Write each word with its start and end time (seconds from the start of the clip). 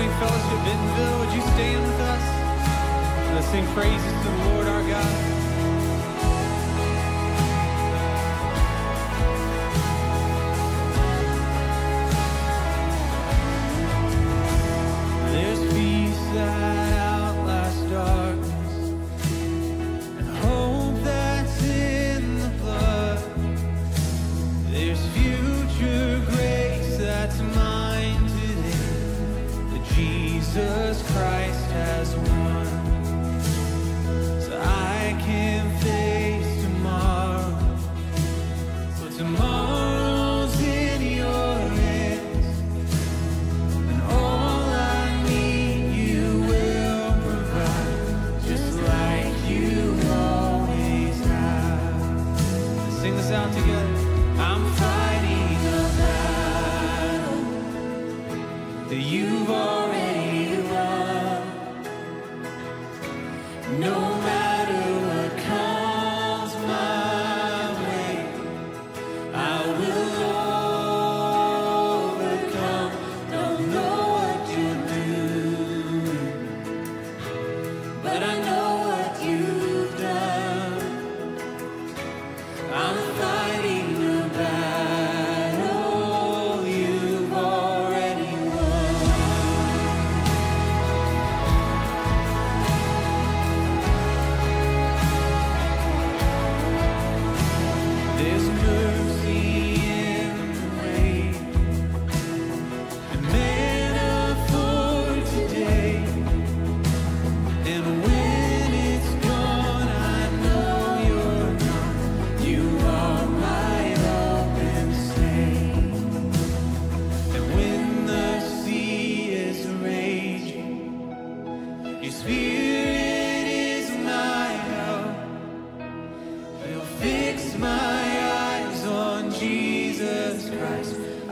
Morning 0.00 0.18
Fellowship 0.18 0.64
Bentonville, 0.64 1.18
would 1.18 1.34
you 1.34 1.42
stand 1.42 1.86
with 1.86 2.00
us? 2.00 3.34
Let's 3.34 3.48
sing 3.48 3.66
praises 3.74 4.22
to 4.22 4.28
the 4.30 4.48
Lord 4.48 4.66
our 4.66 4.82
God. 4.88 5.39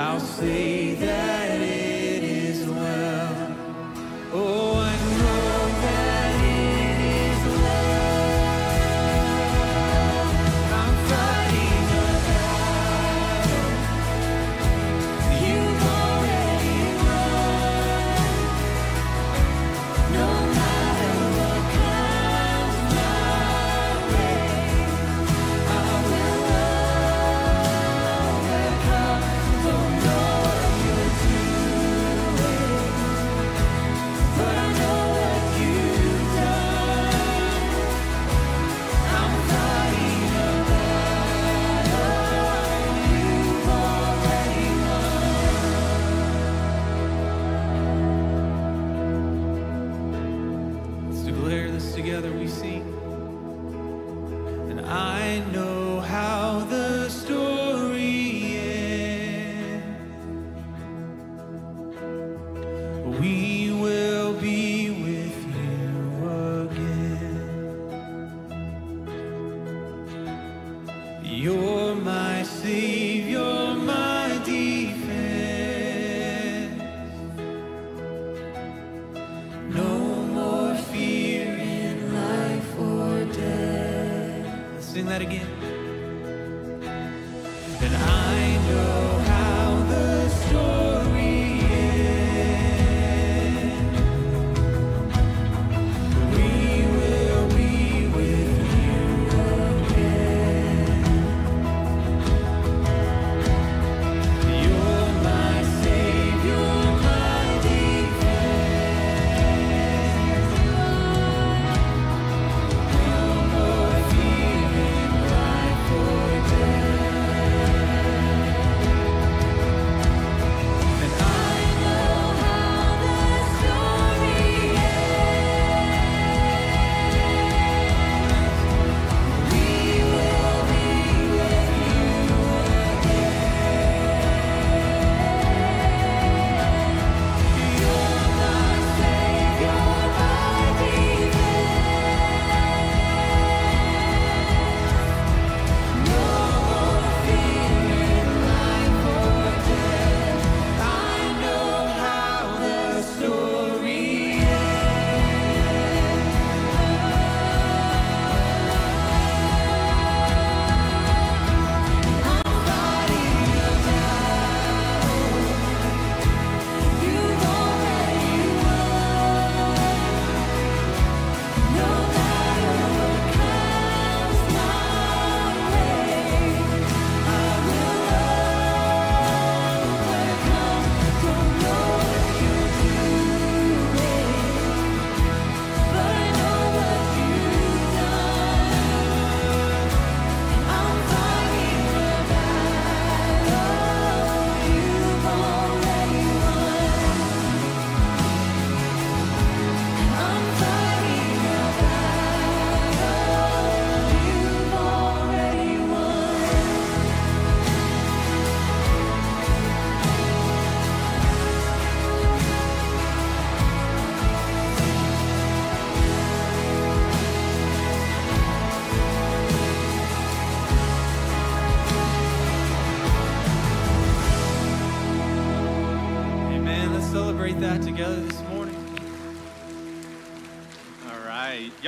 I'll 0.00 0.20
say 0.20 0.94
that. 0.94 1.47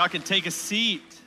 Y'all 0.01 0.09
can 0.09 0.23
take 0.23 0.47
a 0.47 0.51
seat. 0.51 1.21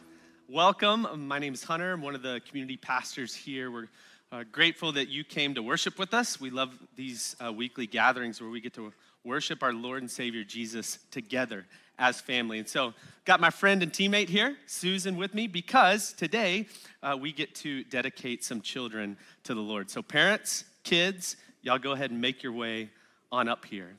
Welcome. 0.49 1.27
My 1.27 1.37
name 1.37 1.53
is 1.53 1.63
Hunter. 1.63 1.93
I'm 1.93 2.01
one 2.01 2.15
of 2.15 2.23
the 2.23 2.41
community 2.49 2.75
pastors 2.75 3.35
here. 3.35 3.69
We're 3.69 3.87
uh, 4.31 4.45
grateful 4.51 4.91
that 4.93 5.09
you 5.09 5.23
came 5.23 5.53
to 5.53 5.61
worship 5.61 5.99
with 5.99 6.11
us. 6.11 6.41
We 6.41 6.49
love 6.49 6.75
these 6.95 7.35
uh, 7.39 7.53
weekly 7.53 7.85
gatherings 7.85 8.41
where 8.41 8.49
we 8.49 8.59
get 8.61 8.73
to 8.73 8.91
worship 9.23 9.61
our 9.61 9.73
Lord 9.73 10.01
and 10.01 10.09
Savior 10.09 10.43
Jesus 10.43 10.97
together 11.11 11.67
as 11.99 12.19
family. 12.19 12.57
And 12.57 12.67
so, 12.67 12.95
got 13.25 13.39
my 13.39 13.51
friend 13.51 13.83
and 13.83 13.93
teammate 13.93 14.27
here, 14.27 14.57
Susan, 14.65 15.17
with 15.17 15.35
me 15.35 15.45
because 15.45 16.11
today 16.11 16.65
uh, 17.03 17.15
we 17.15 17.31
get 17.31 17.53
to 17.57 17.83
dedicate 17.83 18.43
some 18.43 18.59
children 18.59 19.17
to 19.43 19.53
the 19.53 19.61
Lord. 19.61 19.91
So, 19.91 20.01
parents, 20.01 20.63
kids, 20.83 21.35
y'all 21.61 21.77
go 21.77 21.91
ahead 21.91 22.09
and 22.09 22.19
make 22.19 22.41
your 22.41 22.53
way 22.53 22.89
on 23.31 23.47
up 23.47 23.65
here. 23.65 23.97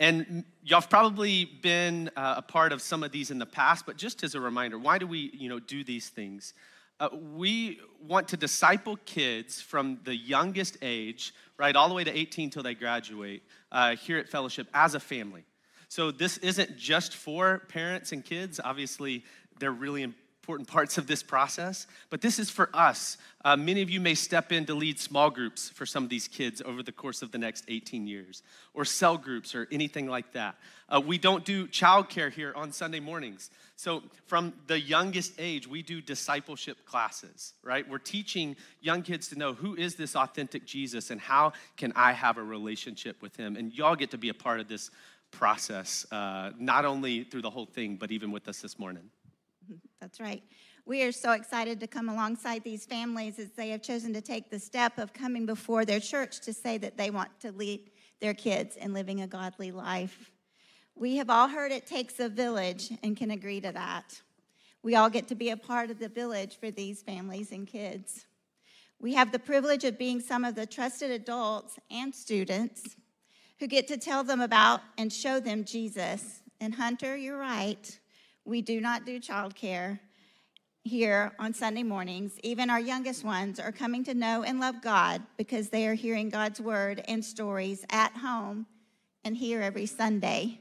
And 0.00 0.44
y'all 0.68 0.82
have 0.82 0.90
probably 0.90 1.46
been 1.46 2.10
uh, 2.14 2.34
a 2.36 2.42
part 2.42 2.72
of 2.74 2.82
some 2.82 3.02
of 3.02 3.10
these 3.10 3.30
in 3.30 3.38
the 3.38 3.46
past, 3.46 3.86
but 3.86 3.96
just 3.96 4.22
as 4.22 4.34
a 4.34 4.40
reminder, 4.40 4.78
why 4.78 4.98
do 4.98 5.06
we, 5.06 5.30
you 5.32 5.48
know, 5.48 5.58
do 5.58 5.82
these 5.82 6.10
things? 6.10 6.52
Uh, 7.00 7.08
we 7.34 7.80
want 8.06 8.28
to 8.28 8.36
disciple 8.36 8.98
kids 9.06 9.62
from 9.62 9.98
the 10.04 10.14
youngest 10.14 10.76
age, 10.82 11.32
right, 11.56 11.74
all 11.74 11.88
the 11.88 11.94
way 11.94 12.04
to 12.04 12.14
18 12.14 12.50
till 12.50 12.62
they 12.62 12.74
graduate, 12.74 13.42
uh, 13.72 13.96
here 13.96 14.18
at 14.18 14.28
Fellowship 14.28 14.68
as 14.74 14.94
a 14.94 15.00
family. 15.00 15.42
So 15.88 16.10
this 16.10 16.36
isn't 16.38 16.76
just 16.76 17.16
for 17.16 17.60
parents 17.68 18.12
and 18.12 18.22
kids. 18.22 18.60
Obviously, 18.62 19.24
they're 19.58 19.72
really 19.72 20.02
important 20.48 20.66
parts 20.66 20.96
of 20.96 21.06
this 21.06 21.22
process, 21.22 21.86
but 22.08 22.22
this 22.22 22.38
is 22.38 22.48
for 22.48 22.70
us. 22.72 23.18
Uh, 23.44 23.54
many 23.54 23.82
of 23.82 23.90
you 23.90 24.00
may 24.00 24.14
step 24.14 24.50
in 24.50 24.64
to 24.64 24.72
lead 24.72 24.98
small 24.98 25.28
groups 25.28 25.68
for 25.68 25.84
some 25.84 26.02
of 26.02 26.08
these 26.08 26.26
kids 26.26 26.62
over 26.64 26.82
the 26.82 26.90
course 26.90 27.20
of 27.20 27.30
the 27.32 27.36
next 27.36 27.66
18 27.68 28.06
years, 28.06 28.42
or 28.72 28.86
cell 28.86 29.18
groups, 29.18 29.54
or 29.54 29.68
anything 29.70 30.08
like 30.08 30.32
that. 30.32 30.54
Uh, 30.88 31.02
we 31.04 31.18
don't 31.18 31.44
do 31.44 31.66
childcare 31.66 32.32
here 32.32 32.54
on 32.56 32.72
Sunday 32.72 32.98
mornings. 32.98 33.50
So, 33.76 34.02
from 34.24 34.54
the 34.68 34.80
youngest 34.80 35.34
age, 35.38 35.68
we 35.68 35.82
do 35.82 36.00
discipleship 36.00 36.78
classes, 36.86 37.52
right? 37.62 37.86
We're 37.86 37.98
teaching 37.98 38.56
young 38.80 39.02
kids 39.02 39.28
to 39.28 39.36
know 39.36 39.52
who 39.52 39.76
is 39.76 39.96
this 39.96 40.16
authentic 40.16 40.64
Jesus 40.64 41.10
and 41.10 41.20
how 41.20 41.52
can 41.76 41.92
I 41.94 42.12
have 42.12 42.38
a 42.38 42.42
relationship 42.42 43.20
with 43.20 43.36
him. 43.36 43.54
And 43.54 43.70
y'all 43.74 43.96
get 43.96 44.12
to 44.12 44.18
be 44.18 44.30
a 44.30 44.34
part 44.34 44.60
of 44.60 44.68
this 44.68 44.90
process, 45.30 46.06
uh, 46.10 46.52
not 46.58 46.86
only 46.86 47.24
through 47.24 47.42
the 47.42 47.50
whole 47.50 47.66
thing, 47.66 47.96
but 47.96 48.10
even 48.10 48.32
with 48.32 48.48
us 48.48 48.62
this 48.62 48.78
morning. 48.78 49.10
That's 50.00 50.20
right. 50.20 50.42
We 50.86 51.02
are 51.02 51.12
so 51.12 51.32
excited 51.32 51.80
to 51.80 51.86
come 51.86 52.08
alongside 52.08 52.64
these 52.64 52.86
families 52.86 53.38
as 53.38 53.50
they 53.50 53.70
have 53.70 53.82
chosen 53.82 54.12
to 54.14 54.20
take 54.20 54.50
the 54.50 54.58
step 54.58 54.98
of 54.98 55.12
coming 55.12 55.46
before 55.46 55.84
their 55.84 56.00
church 56.00 56.40
to 56.40 56.52
say 56.52 56.78
that 56.78 56.96
they 56.96 57.10
want 57.10 57.28
to 57.40 57.52
lead 57.52 57.90
their 58.20 58.34
kids 58.34 58.76
in 58.76 58.92
living 58.92 59.20
a 59.20 59.26
godly 59.26 59.70
life. 59.70 60.32
We 60.94 61.16
have 61.16 61.30
all 61.30 61.48
heard 61.48 61.72
it 61.72 61.86
takes 61.86 62.18
a 62.18 62.28
village 62.28 62.90
and 63.02 63.16
can 63.16 63.30
agree 63.30 63.60
to 63.60 63.72
that. 63.72 64.20
We 64.82 64.94
all 64.94 65.10
get 65.10 65.28
to 65.28 65.34
be 65.34 65.50
a 65.50 65.56
part 65.56 65.90
of 65.90 65.98
the 65.98 66.08
village 66.08 66.58
for 66.58 66.70
these 66.70 67.02
families 67.02 67.52
and 67.52 67.66
kids. 67.66 68.26
We 69.00 69.14
have 69.14 69.30
the 69.30 69.38
privilege 69.38 69.84
of 69.84 69.98
being 69.98 70.20
some 70.20 70.44
of 70.44 70.54
the 70.54 70.66
trusted 70.66 71.10
adults 71.10 71.78
and 71.90 72.12
students 72.14 72.96
who 73.60 73.66
get 73.66 73.86
to 73.88 73.96
tell 73.96 74.24
them 74.24 74.40
about 74.40 74.80
and 74.96 75.12
show 75.12 75.38
them 75.38 75.64
Jesus. 75.64 76.40
And 76.60 76.74
Hunter, 76.74 77.16
you're 77.16 77.38
right. 77.38 77.98
We 78.48 78.62
do 78.62 78.80
not 78.80 79.04
do 79.04 79.20
childcare 79.20 80.00
here 80.82 81.32
on 81.38 81.52
Sunday 81.52 81.82
mornings. 81.82 82.32
Even 82.42 82.70
our 82.70 82.80
youngest 82.80 83.22
ones 83.22 83.60
are 83.60 83.70
coming 83.70 84.04
to 84.04 84.14
know 84.14 84.42
and 84.42 84.58
love 84.58 84.80
God 84.80 85.22
because 85.36 85.68
they 85.68 85.86
are 85.86 85.92
hearing 85.92 86.30
God's 86.30 86.58
word 86.58 87.04
and 87.06 87.22
stories 87.22 87.84
at 87.90 88.12
home 88.12 88.64
and 89.22 89.36
here 89.36 89.60
every 89.60 89.84
Sunday. 89.84 90.60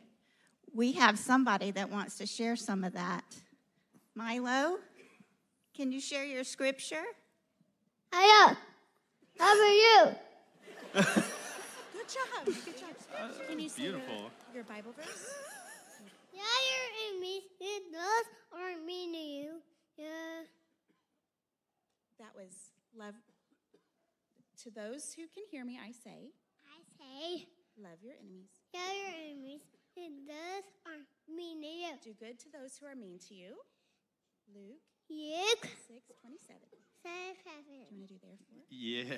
We 0.74 0.92
have 0.94 1.18
somebody 1.18 1.72
that 1.72 1.90
wants 1.90 2.18
to 2.18 2.26
share 2.26 2.58
some 2.58 2.84
of 2.84 2.92
that. 2.92 3.24
Milo, 4.16 4.80
can 5.74 5.90
you 5.94 6.02
share 6.02 6.26
your 6.26 6.44
scripture? 6.44 7.06
Hiya. 8.14 8.58
How 9.40 9.62
are 9.62 9.70
you? 9.70 10.16
Good 10.94 11.06
job. 11.06 12.46
Good 12.46 12.78
job. 12.78 13.48
Can 13.48 13.60
you 13.60 13.70
say 13.70 13.84
Beautiful. 13.84 14.16
Your, 14.16 14.56
your 14.56 14.64
Bible 14.66 14.92
verse? 14.92 15.36
Yeah, 16.38 16.58
you're 16.70 16.94
in. 17.10 17.42
It 17.60 17.84
does 17.92 18.28
aren't 18.54 18.86
mean 18.86 19.12
to 19.14 19.18
you. 19.18 19.50
Yeah. 19.98 20.46
That 22.20 22.34
was 22.36 22.54
love. 22.96 23.16
To 24.64 24.72
those 24.72 25.14
who 25.14 25.24
can 25.34 25.44
hear 25.50 25.66
me, 25.66 25.80
I 25.82 25.92
say, 25.92 26.34
I 26.66 26.82
say, 26.98 27.46
love 27.82 28.02
your 28.02 28.14
enemies. 28.22 28.50
yeah, 28.74 28.90
your 28.94 29.14
enemies. 29.18 29.62
It 29.96 30.12
does 30.28 30.66
aren't 30.86 31.06
mean 31.30 31.62
to 31.62 31.68
you. 31.68 31.90
Do 32.04 32.14
good 32.20 32.40
to 32.40 32.50
those 32.52 32.78
who 32.78 32.86
are 32.86 32.96
mean 32.96 33.18
to 33.30 33.34
you. 33.34 33.58
Luke 34.54 34.82
Yuck. 35.10 35.62
6 35.62 36.06
27. 36.22 36.62
Say 37.02 37.34
Do 37.66 37.74
you 37.74 37.82
want 37.82 38.08
to 38.08 38.14
do 38.14 38.20
therefore? 38.22 38.62
Yeah. 38.70 39.18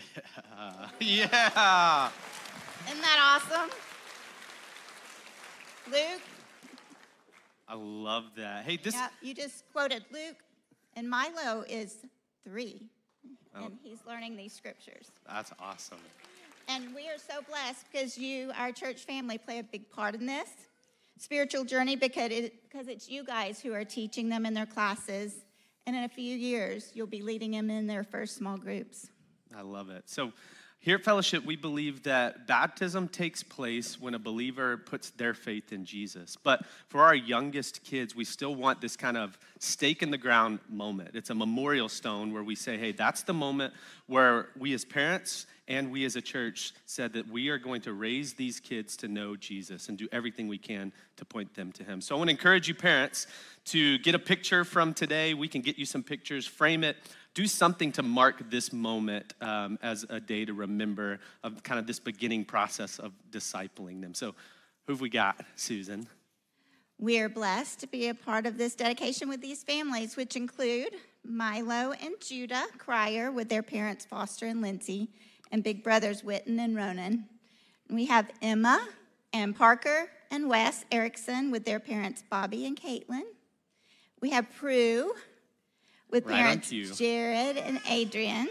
Yeah. 0.99 2.09
Isn't 2.87 3.01
that 3.01 3.19
awesome? 3.19 3.69
Luke, 5.91 6.21
I 7.69 7.75
love 7.75 8.25
that. 8.37 8.65
Hey, 8.65 8.77
this. 8.77 8.95
yeah, 8.95 9.09
you 9.21 9.33
just 9.35 9.63
quoted 9.71 10.03
Luke, 10.11 10.37
and 10.95 11.07
Milo 11.09 11.63
is 11.69 11.97
three, 12.43 12.89
Oh. 13.55 13.65
and 13.65 13.77
he's 13.83 13.99
learning 14.07 14.35
these 14.35 14.53
scriptures. 14.53 15.11
That's 15.27 15.51
awesome. 15.59 15.99
And 16.67 16.93
we 16.95 17.07
are 17.09 17.17
so 17.17 17.41
blessed 17.47 17.85
because 17.91 18.17
you, 18.17 18.51
our 18.57 18.71
church 18.71 19.01
family, 19.05 19.37
play 19.37 19.59
a 19.59 19.63
big 19.63 19.89
part 19.91 20.15
in 20.15 20.25
this 20.25 20.49
spiritual 21.17 21.63
journey 21.65 21.95
because, 21.95 22.31
it, 22.31 22.63
because 22.63 22.87
it's 22.87 23.09
you 23.09 23.23
guys 23.23 23.59
who 23.59 23.73
are 23.73 23.83
teaching 23.83 24.29
them 24.29 24.45
in 24.45 24.53
their 24.53 24.65
classes. 24.65 25.33
And 25.85 25.95
in 25.95 26.03
a 26.03 26.09
few 26.09 26.35
years, 26.35 26.91
you'll 26.93 27.07
be 27.07 27.21
leading 27.21 27.51
them 27.51 27.69
in 27.69 27.87
their 27.87 28.03
first 28.03 28.35
small 28.37 28.57
groups. 28.57 29.09
I 29.55 29.61
love 29.61 29.89
it. 29.89 30.03
So, 30.05 30.31
here 30.81 30.95
at 30.95 31.03
Fellowship, 31.03 31.45
we 31.45 31.57
believe 31.57 32.03
that 32.03 32.47
baptism 32.47 33.09
takes 33.09 33.43
place 33.43 33.99
when 33.99 34.13
a 34.13 34.19
believer 34.19 34.77
puts 34.77 35.09
their 35.09 35.33
faith 35.33 35.73
in 35.73 35.83
Jesus. 35.83 36.37
But 36.41 36.65
for 36.87 37.01
our 37.01 37.13
youngest 37.13 37.83
kids, 37.83 38.15
we 38.15 38.23
still 38.23 38.55
want 38.55 38.79
this 38.79 38.95
kind 38.95 39.17
of 39.17 39.37
stake 39.59 40.01
in 40.01 40.09
the 40.09 40.17
ground 40.17 40.59
moment. 40.69 41.15
It's 41.15 41.31
a 41.31 41.35
memorial 41.35 41.89
stone 41.89 42.31
where 42.31 42.45
we 42.45 42.55
say, 42.55 42.77
hey, 42.77 42.93
that's 42.93 43.23
the 43.23 43.33
moment 43.33 43.73
where 44.07 44.49
we 44.57 44.73
as 44.73 44.85
parents 44.85 45.47
and 45.67 45.91
we 45.91 46.05
as 46.05 46.15
a 46.15 46.21
church 46.21 46.73
said 46.85 47.11
that 47.13 47.27
we 47.27 47.49
are 47.49 47.57
going 47.57 47.81
to 47.81 47.91
raise 47.91 48.33
these 48.35 48.61
kids 48.61 48.95
to 48.97 49.09
know 49.09 49.35
Jesus 49.35 49.89
and 49.89 49.97
do 49.97 50.07
everything 50.13 50.47
we 50.47 50.57
can 50.57 50.93
to 51.17 51.25
point 51.25 51.53
them 51.55 51.73
to 51.73 51.83
him. 51.83 51.99
So 51.99 52.15
I 52.15 52.17
want 52.17 52.29
to 52.29 52.35
encourage 52.35 52.69
you, 52.69 52.73
parents, 52.73 53.27
to 53.65 53.97
get 53.99 54.15
a 54.15 54.19
picture 54.19 54.63
from 54.63 54.93
today. 54.93 55.33
We 55.33 55.49
can 55.49 55.61
get 55.61 55.77
you 55.77 55.85
some 55.85 56.03
pictures, 56.03 56.47
frame 56.47 56.85
it, 56.85 56.95
do 57.33 57.47
something 57.47 57.91
to 57.93 58.03
mark 58.03 58.49
this 58.49 58.73
moment 58.73 59.33
um, 59.41 59.77
as 59.81 60.05
a 60.09 60.19
day 60.19 60.45
to 60.45 60.53
remember 60.53 61.19
of 61.43 61.63
kind 61.63 61.79
of 61.79 61.87
this 61.87 61.99
beginning 61.99 62.45
process 62.45 62.99
of 62.99 63.13
discipling 63.31 64.01
them. 64.01 64.13
So, 64.13 64.35
who 64.85 64.93
have 64.93 65.01
we 65.01 65.09
got, 65.09 65.45
Susan? 65.55 66.07
We 66.97 67.19
are 67.19 67.29
blessed 67.29 67.79
to 67.81 67.87
be 67.87 68.09
a 68.09 68.13
part 68.13 68.45
of 68.45 68.57
this 68.57 68.75
dedication 68.75 69.29
with 69.29 69.41
these 69.41 69.63
families, 69.63 70.17
which 70.17 70.35
include 70.35 70.89
Milo 71.23 71.93
and 72.01 72.15
Judah 72.19 72.65
Cryer 72.77 73.31
with 73.31 73.47
their 73.47 73.63
parents 73.63 74.03
Foster 74.03 74.47
and 74.47 74.61
Lindsay, 74.61 75.09
and 75.51 75.63
big 75.63 75.83
brothers 75.83 76.23
Witten 76.23 76.59
and 76.59 76.75
Ronan. 76.75 77.25
We 77.89 78.05
have 78.07 78.29
Emma 78.41 78.85
and 79.31 79.55
Parker 79.55 80.09
and 80.31 80.49
Wes 80.49 80.85
Erickson 80.91 81.51
with 81.51 81.65
their 81.65 81.79
parents 81.79 82.23
Bobby 82.29 82.65
and 82.65 82.79
Caitlin. 82.79 83.23
We 84.21 84.31
have 84.31 84.49
Prue 84.55 85.13
with 86.09 86.25
Right 86.25 86.61
parents. 86.61 86.97
Jared 86.97 87.57
and 87.57 87.79
Adrian, 87.87 88.49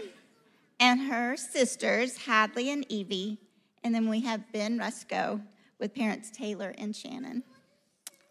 and 0.79 1.01
her 1.01 1.35
sisters 1.37 2.17
Hadley 2.17 2.71
and 2.71 2.85
Evie. 2.89 3.37
And 3.83 3.93
then 3.93 4.09
we 4.09 4.21
have 4.21 4.41
Ben 4.51 4.77
Rusco 4.77 5.41
with 5.79 5.93
parents 5.93 6.31
Taylor 6.31 6.73
and 6.77 6.95
Shannon. 6.95 7.43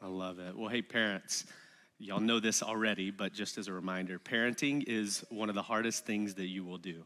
I 0.02 0.06
love 0.06 0.38
it. 0.38 0.56
Well, 0.56 0.68
hey, 0.68 0.82
parents, 0.82 1.46
y'all 1.98 2.20
know 2.20 2.38
this 2.38 2.62
already, 2.62 3.10
but 3.10 3.32
just 3.32 3.58
as 3.58 3.68
a 3.68 3.72
reminder, 3.72 4.18
parenting 4.18 4.84
is 4.86 5.24
one 5.30 5.48
of 5.48 5.54
the 5.54 5.62
hardest 5.62 6.06
things 6.06 6.34
that 6.34 6.46
you 6.46 6.64
will 6.64 6.78
do. 6.78 7.02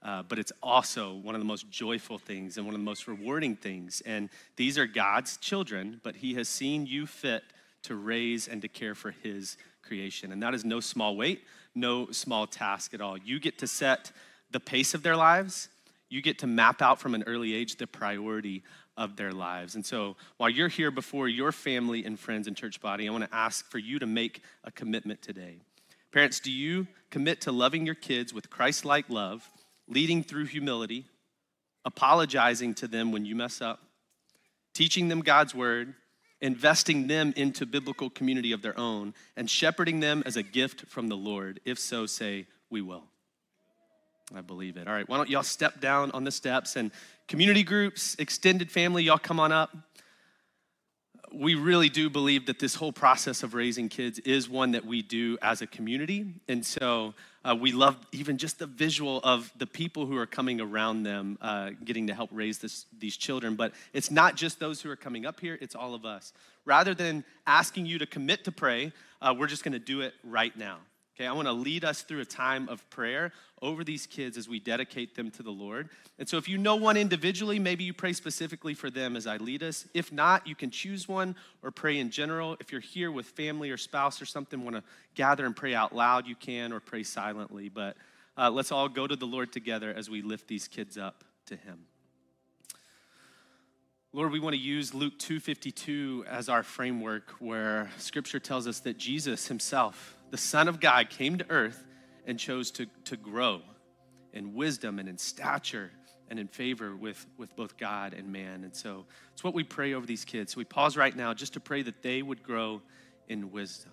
Uh, 0.00 0.22
but 0.22 0.38
it's 0.38 0.52
also 0.62 1.14
one 1.14 1.34
of 1.34 1.40
the 1.40 1.46
most 1.46 1.68
joyful 1.70 2.18
things 2.18 2.56
and 2.56 2.64
one 2.64 2.74
of 2.74 2.80
the 2.80 2.84
most 2.84 3.08
rewarding 3.08 3.56
things. 3.56 4.00
And 4.06 4.28
these 4.54 4.78
are 4.78 4.86
God's 4.86 5.36
children, 5.38 6.00
but 6.04 6.14
He 6.14 6.34
has 6.34 6.48
seen 6.48 6.86
you 6.86 7.06
fit 7.06 7.42
to 7.82 7.96
raise 7.96 8.46
and 8.46 8.62
to 8.62 8.68
care 8.68 8.94
for 8.94 9.10
His 9.10 9.56
creation. 9.82 10.30
And 10.30 10.42
that 10.42 10.54
is 10.54 10.64
no 10.64 10.78
small 10.78 11.16
weight, 11.16 11.42
no 11.74 12.10
small 12.10 12.46
task 12.46 12.94
at 12.94 13.00
all. 13.00 13.16
You 13.16 13.40
get 13.40 13.58
to 13.58 13.66
set 13.66 14.12
the 14.50 14.60
pace 14.60 14.94
of 14.94 15.02
their 15.02 15.16
lives, 15.16 15.68
you 16.08 16.22
get 16.22 16.38
to 16.38 16.46
map 16.46 16.80
out 16.80 17.00
from 17.00 17.14
an 17.14 17.22
early 17.26 17.54
age 17.54 17.76
the 17.76 17.86
priority 17.86 18.62
of 18.96 19.16
their 19.16 19.32
lives. 19.32 19.74
And 19.74 19.84
so 19.84 20.16
while 20.38 20.50
you're 20.50 20.68
here 20.68 20.90
before 20.90 21.28
your 21.28 21.52
family 21.52 22.04
and 22.04 22.18
friends 22.18 22.48
and 22.48 22.56
church 22.56 22.80
body, 22.80 23.08
I 23.08 23.12
want 23.12 23.24
to 23.24 23.34
ask 23.34 23.70
for 23.70 23.78
you 23.78 23.98
to 23.98 24.06
make 24.06 24.42
a 24.64 24.72
commitment 24.72 25.22
today. 25.22 25.58
Parents, 26.10 26.40
do 26.40 26.50
you 26.50 26.86
commit 27.10 27.42
to 27.42 27.52
loving 27.52 27.86
your 27.86 27.94
kids 27.94 28.32
with 28.32 28.50
Christ 28.50 28.84
like 28.84 29.08
love, 29.08 29.48
leading 29.86 30.22
through 30.22 30.46
humility, 30.46 31.04
apologizing 31.84 32.74
to 32.74 32.88
them 32.88 33.12
when 33.12 33.24
you 33.24 33.36
mess 33.36 33.60
up, 33.60 33.80
teaching 34.74 35.08
them 35.08 35.20
God's 35.20 35.54
word, 35.54 35.94
investing 36.40 37.06
them 37.06 37.32
into 37.36 37.66
biblical 37.66 38.10
community 38.10 38.52
of 38.52 38.62
their 38.62 38.78
own, 38.78 39.14
and 39.36 39.48
shepherding 39.50 40.00
them 40.00 40.22
as 40.26 40.36
a 40.36 40.42
gift 40.42 40.86
from 40.86 41.08
the 41.08 41.16
Lord? 41.16 41.60
If 41.64 41.78
so, 41.78 42.06
say, 42.06 42.46
We 42.70 42.82
will. 42.82 43.04
I 44.34 44.42
believe 44.42 44.76
it. 44.76 44.86
All 44.86 44.92
right, 44.92 45.08
why 45.08 45.16
don't 45.16 45.30
y'all 45.30 45.42
step 45.42 45.80
down 45.80 46.10
on 46.10 46.24
the 46.24 46.30
steps 46.30 46.76
and 46.76 46.90
community 47.28 47.62
groups, 47.62 48.14
extended 48.18 48.70
family, 48.70 49.02
y'all 49.02 49.18
come 49.18 49.40
on 49.40 49.52
up 49.52 49.74
we 51.32 51.54
really 51.54 51.88
do 51.88 52.08
believe 52.08 52.46
that 52.46 52.58
this 52.58 52.74
whole 52.74 52.92
process 52.92 53.42
of 53.42 53.54
raising 53.54 53.88
kids 53.88 54.18
is 54.20 54.48
one 54.48 54.72
that 54.72 54.84
we 54.84 55.02
do 55.02 55.38
as 55.42 55.62
a 55.62 55.66
community. 55.66 56.26
And 56.48 56.64
so 56.64 57.14
uh, 57.44 57.56
we 57.58 57.72
love 57.72 57.96
even 58.12 58.38
just 58.38 58.58
the 58.58 58.66
visual 58.66 59.20
of 59.22 59.52
the 59.56 59.66
people 59.66 60.06
who 60.06 60.16
are 60.16 60.26
coming 60.26 60.60
around 60.60 61.02
them, 61.02 61.38
uh, 61.40 61.70
getting 61.84 62.06
to 62.06 62.14
help 62.14 62.30
raise 62.32 62.58
this, 62.58 62.86
these 62.98 63.16
children. 63.16 63.54
But 63.56 63.72
it's 63.92 64.10
not 64.10 64.36
just 64.36 64.58
those 64.58 64.80
who 64.80 64.90
are 64.90 64.96
coming 64.96 65.26
up 65.26 65.40
here, 65.40 65.58
it's 65.60 65.74
all 65.74 65.94
of 65.94 66.04
us. 66.04 66.32
Rather 66.64 66.94
than 66.94 67.24
asking 67.46 67.86
you 67.86 67.98
to 67.98 68.06
commit 68.06 68.44
to 68.44 68.52
pray, 68.52 68.92
uh, 69.20 69.34
we're 69.36 69.46
just 69.46 69.64
gonna 69.64 69.78
do 69.78 70.00
it 70.00 70.14
right 70.24 70.56
now. 70.56 70.78
Okay, 71.18 71.26
I 71.26 71.32
want 71.32 71.48
to 71.48 71.52
lead 71.52 71.84
us 71.84 72.02
through 72.02 72.20
a 72.20 72.24
time 72.24 72.68
of 72.68 72.88
prayer 72.90 73.32
over 73.60 73.82
these 73.82 74.06
kids 74.06 74.36
as 74.36 74.48
we 74.48 74.60
dedicate 74.60 75.16
them 75.16 75.32
to 75.32 75.42
the 75.42 75.50
Lord. 75.50 75.88
And 76.16 76.28
so, 76.28 76.36
if 76.36 76.48
you 76.48 76.58
know 76.58 76.76
one 76.76 76.96
individually, 76.96 77.58
maybe 77.58 77.82
you 77.82 77.92
pray 77.92 78.12
specifically 78.12 78.72
for 78.72 78.88
them 78.88 79.16
as 79.16 79.26
I 79.26 79.38
lead 79.38 79.64
us. 79.64 79.84
If 79.94 80.12
not, 80.12 80.46
you 80.46 80.54
can 80.54 80.70
choose 80.70 81.08
one 81.08 81.34
or 81.64 81.72
pray 81.72 81.98
in 81.98 82.10
general. 82.10 82.56
If 82.60 82.70
you're 82.70 82.80
here 82.80 83.10
with 83.10 83.26
family 83.26 83.70
or 83.70 83.76
spouse 83.76 84.22
or 84.22 84.26
something, 84.26 84.62
want 84.62 84.76
to 84.76 84.84
gather 85.16 85.44
and 85.44 85.56
pray 85.56 85.74
out 85.74 85.92
loud, 85.92 86.28
you 86.28 86.36
can, 86.36 86.72
or 86.72 86.78
pray 86.78 87.02
silently. 87.02 87.68
But 87.68 87.96
uh, 88.36 88.52
let's 88.52 88.70
all 88.70 88.88
go 88.88 89.08
to 89.08 89.16
the 89.16 89.26
Lord 89.26 89.52
together 89.52 89.92
as 89.92 90.08
we 90.08 90.22
lift 90.22 90.46
these 90.46 90.68
kids 90.68 90.96
up 90.96 91.24
to 91.46 91.56
Him. 91.56 91.80
Lord, 94.12 94.30
we 94.30 94.38
want 94.38 94.54
to 94.54 94.60
use 94.60 94.94
Luke 94.94 95.18
2:52 95.18 96.26
as 96.26 96.48
our 96.48 96.62
framework 96.62 97.32
where 97.40 97.90
scripture 97.98 98.38
tells 98.38 98.68
us 98.68 98.78
that 98.80 98.98
Jesus 98.98 99.48
himself 99.48 100.14
the 100.30 100.36
Son 100.36 100.68
of 100.68 100.80
God 100.80 101.10
came 101.10 101.38
to 101.38 101.46
earth 101.50 101.86
and 102.26 102.38
chose 102.38 102.70
to, 102.72 102.86
to 103.04 103.16
grow 103.16 103.62
in 104.32 104.54
wisdom 104.54 104.98
and 104.98 105.08
in 105.08 105.18
stature 105.18 105.90
and 106.30 106.38
in 106.38 106.46
favor 106.46 106.94
with, 106.94 107.26
with 107.38 107.54
both 107.56 107.76
God 107.78 108.12
and 108.12 108.30
man. 108.30 108.64
And 108.64 108.74
so 108.74 109.06
it's 109.32 109.42
what 109.42 109.54
we 109.54 109.64
pray 109.64 109.94
over 109.94 110.06
these 110.06 110.24
kids. 110.24 110.52
So 110.52 110.58
we 110.58 110.64
pause 110.64 110.96
right 110.96 111.16
now 111.16 111.32
just 111.32 111.54
to 111.54 111.60
pray 111.60 111.82
that 111.82 112.02
they 112.02 112.22
would 112.22 112.42
grow 112.42 112.82
in 113.28 113.50
wisdom 113.50 113.92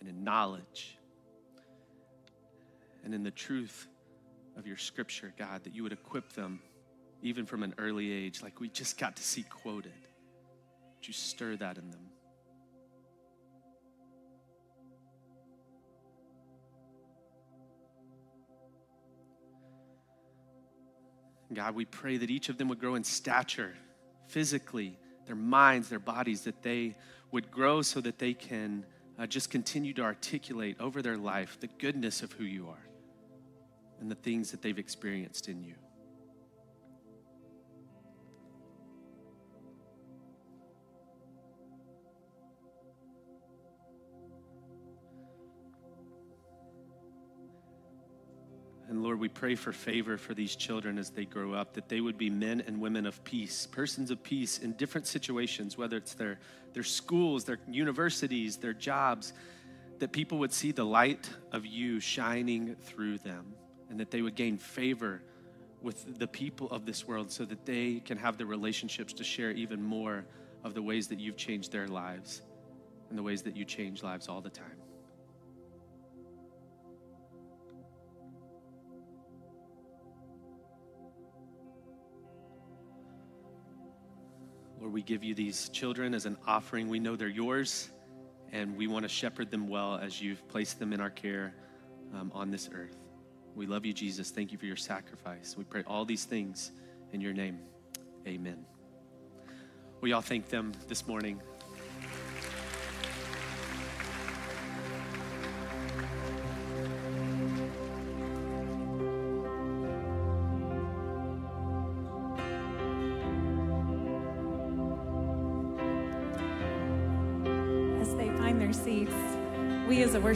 and 0.00 0.08
in 0.08 0.24
knowledge 0.24 0.98
and 3.04 3.14
in 3.14 3.22
the 3.22 3.30
truth 3.30 3.86
of 4.56 4.66
your 4.66 4.76
scripture, 4.76 5.32
God, 5.38 5.64
that 5.64 5.74
you 5.74 5.82
would 5.84 5.92
equip 5.92 6.32
them 6.32 6.60
even 7.22 7.46
from 7.46 7.62
an 7.62 7.74
early 7.78 8.12
age, 8.12 8.42
like 8.42 8.60
we 8.60 8.68
just 8.68 8.98
got 8.98 9.16
to 9.16 9.22
see 9.22 9.42
quoted. 9.42 9.92
Would 10.96 11.06
you 11.06 11.14
stir 11.14 11.56
that 11.56 11.78
in 11.78 11.90
them? 11.90 12.10
God, 21.52 21.74
we 21.74 21.84
pray 21.84 22.18
that 22.18 22.30
each 22.30 22.48
of 22.48 22.58
them 22.58 22.68
would 22.68 22.78
grow 22.78 22.94
in 22.94 23.04
stature, 23.04 23.74
physically, 24.26 24.98
their 25.26 25.36
minds, 25.36 25.88
their 25.88 25.98
bodies, 25.98 26.42
that 26.42 26.62
they 26.62 26.94
would 27.30 27.50
grow 27.50 27.82
so 27.82 28.00
that 28.00 28.18
they 28.18 28.34
can 28.34 28.84
uh, 29.18 29.26
just 29.26 29.50
continue 29.50 29.92
to 29.94 30.02
articulate 30.02 30.76
over 30.80 31.02
their 31.02 31.16
life 31.16 31.58
the 31.60 31.66
goodness 31.66 32.22
of 32.22 32.32
who 32.32 32.44
you 32.44 32.68
are 32.68 32.86
and 34.00 34.10
the 34.10 34.14
things 34.14 34.50
that 34.50 34.62
they've 34.62 34.78
experienced 34.78 35.48
in 35.48 35.62
you. 35.62 35.74
And 48.88 49.02
Lord, 49.02 49.20
we 49.20 49.28
pray 49.28 49.54
for 49.54 49.70
favor 49.70 50.16
for 50.16 50.32
these 50.32 50.56
children 50.56 50.96
as 50.96 51.10
they 51.10 51.26
grow 51.26 51.52
up, 51.52 51.74
that 51.74 51.90
they 51.90 52.00
would 52.00 52.16
be 52.16 52.30
men 52.30 52.62
and 52.66 52.80
women 52.80 53.04
of 53.04 53.22
peace, 53.22 53.66
persons 53.66 54.10
of 54.10 54.22
peace 54.22 54.58
in 54.58 54.72
different 54.72 55.06
situations, 55.06 55.76
whether 55.76 55.98
it's 55.98 56.14
their, 56.14 56.38
their 56.72 56.82
schools, 56.82 57.44
their 57.44 57.58
universities, 57.68 58.56
their 58.56 58.72
jobs, 58.72 59.34
that 59.98 60.10
people 60.10 60.38
would 60.38 60.54
see 60.54 60.72
the 60.72 60.84
light 60.84 61.28
of 61.52 61.66
you 61.66 62.00
shining 62.00 62.76
through 62.76 63.18
them, 63.18 63.52
and 63.90 64.00
that 64.00 64.10
they 64.10 64.22
would 64.22 64.34
gain 64.34 64.56
favor 64.56 65.22
with 65.82 66.18
the 66.18 66.26
people 66.26 66.68
of 66.70 66.86
this 66.86 67.06
world 67.06 67.30
so 67.30 67.44
that 67.44 67.66
they 67.66 68.00
can 68.00 68.16
have 68.16 68.38
the 68.38 68.46
relationships 68.46 69.12
to 69.12 69.22
share 69.22 69.50
even 69.50 69.82
more 69.82 70.24
of 70.64 70.72
the 70.72 70.82
ways 70.82 71.08
that 71.08 71.20
you've 71.20 71.36
changed 71.36 71.70
their 71.72 71.88
lives 71.88 72.42
and 73.10 73.18
the 73.18 73.22
ways 73.22 73.42
that 73.42 73.54
you 73.54 73.64
change 73.64 74.02
lives 74.02 74.28
all 74.28 74.40
the 74.40 74.50
time. 74.50 74.87
We 84.88 85.02
give 85.02 85.22
you 85.22 85.34
these 85.34 85.68
children 85.68 86.14
as 86.14 86.24
an 86.24 86.36
offering. 86.46 86.88
We 86.88 86.98
know 86.98 87.14
they're 87.14 87.28
yours, 87.28 87.90
and 88.52 88.76
we 88.76 88.86
want 88.86 89.04
to 89.04 89.08
shepherd 89.08 89.50
them 89.50 89.68
well 89.68 89.96
as 89.96 90.20
you've 90.20 90.46
placed 90.48 90.78
them 90.78 90.92
in 90.92 91.00
our 91.00 91.10
care 91.10 91.54
um, 92.14 92.32
on 92.34 92.50
this 92.50 92.70
earth. 92.72 92.96
We 93.54 93.66
love 93.66 93.84
you, 93.84 93.92
Jesus. 93.92 94.30
Thank 94.30 94.52
you 94.52 94.58
for 94.58 94.66
your 94.66 94.76
sacrifice. 94.76 95.56
We 95.58 95.64
pray 95.64 95.82
all 95.86 96.04
these 96.04 96.24
things 96.24 96.72
in 97.12 97.20
your 97.20 97.32
name. 97.32 97.58
Amen. 98.26 98.64
We 100.00 100.12
all 100.12 100.22
thank 100.22 100.48
them 100.48 100.72
this 100.86 101.06
morning. 101.06 101.40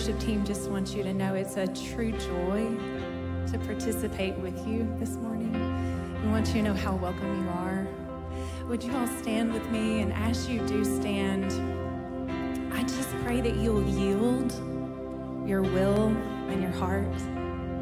Worship 0.02 0.18
team 0.18 0.44
just 0.44 0.68
wants 0.68 0.94
you 0.94 1.04
to 1.04 1.14
know 1.14 1.34
it's 1.34 1.56
a 1.56 1.66
true 1.68 2.10
joy 2.10 2.76
to 3.46 3.56
participate 3.66 4.34
with 4.38 4.66
you 4.66 4.92
this 4.98 5.10
morning. 5.10 5.52
We 6.24 6.28
want 6.28 6.48
you 6.48 6.54
to 6.54 6.62
know 6.62 6.74
how 6.74 6.96
welcome 6.96 7.44
you 7.44 7.48
are. 7.50 7.86
Would 8.66 8.82
you 8.82 8.92
all 8.96 9.06
stand 9.06 9.52
with 9.52 9.64
me? 9.70 10.00
And 10.00 10.12
as 10.12 10.48
you 10.48 10.58
do 10.66 10.84
stand, 10.84 11.52
I 12.74 12.82
just 12.82 13.10
pray 13.22 13.40
that 13.42 13.54
you'll 13.54 13.88
yield 13.90 14.52
your 15.48 15.62
will 15.62 16.08
and 16.48 16.60
your 16.60 16.72
heart 16.72 17.16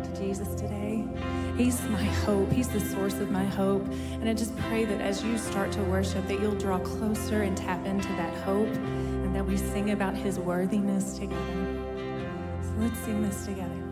to 0.05 0.21
Jesus 0.21 0.55
today. 0.61 1.09
He's 1.57 1.81
my 1.85 2.05
hope. 2.05 2.53
He's 2.53 2.69
the 2.69 2.81
source 2.81 3.15
of 3.15 3.31
my 3.31 3.47
hope. 3.47 3.87
And 4.13 4.29
I 4.29 4.35
just 4.35 4.55
pray 4.69 4.85
that 4.85 5.01
as 5.01 5.25
you 5.25 5.39
start 5.39 5.73
to 5.73 5.83
worship, 5.85 6.29
that 6.29 6.39
you'll 6.39 6.55
draw 6.55 6.81
closer 6.81 7.45
and 7.45 7.57
tap 7.57 7.87
into 7.87 8.09
that 8.09 8.37
hope 8.45 8.69
and 8.75 9.35
that 9.35 9.47
we 9.47 9.57
sing 9.57 9.93
about 9.93 10.15
his 10.15 10.39
worthiness 10.39 11.17
together. 11.17 11.70
Let's 12.81 12.99
sing 13.01 13.21
this 13.21 13.45
together. 13.45 13.90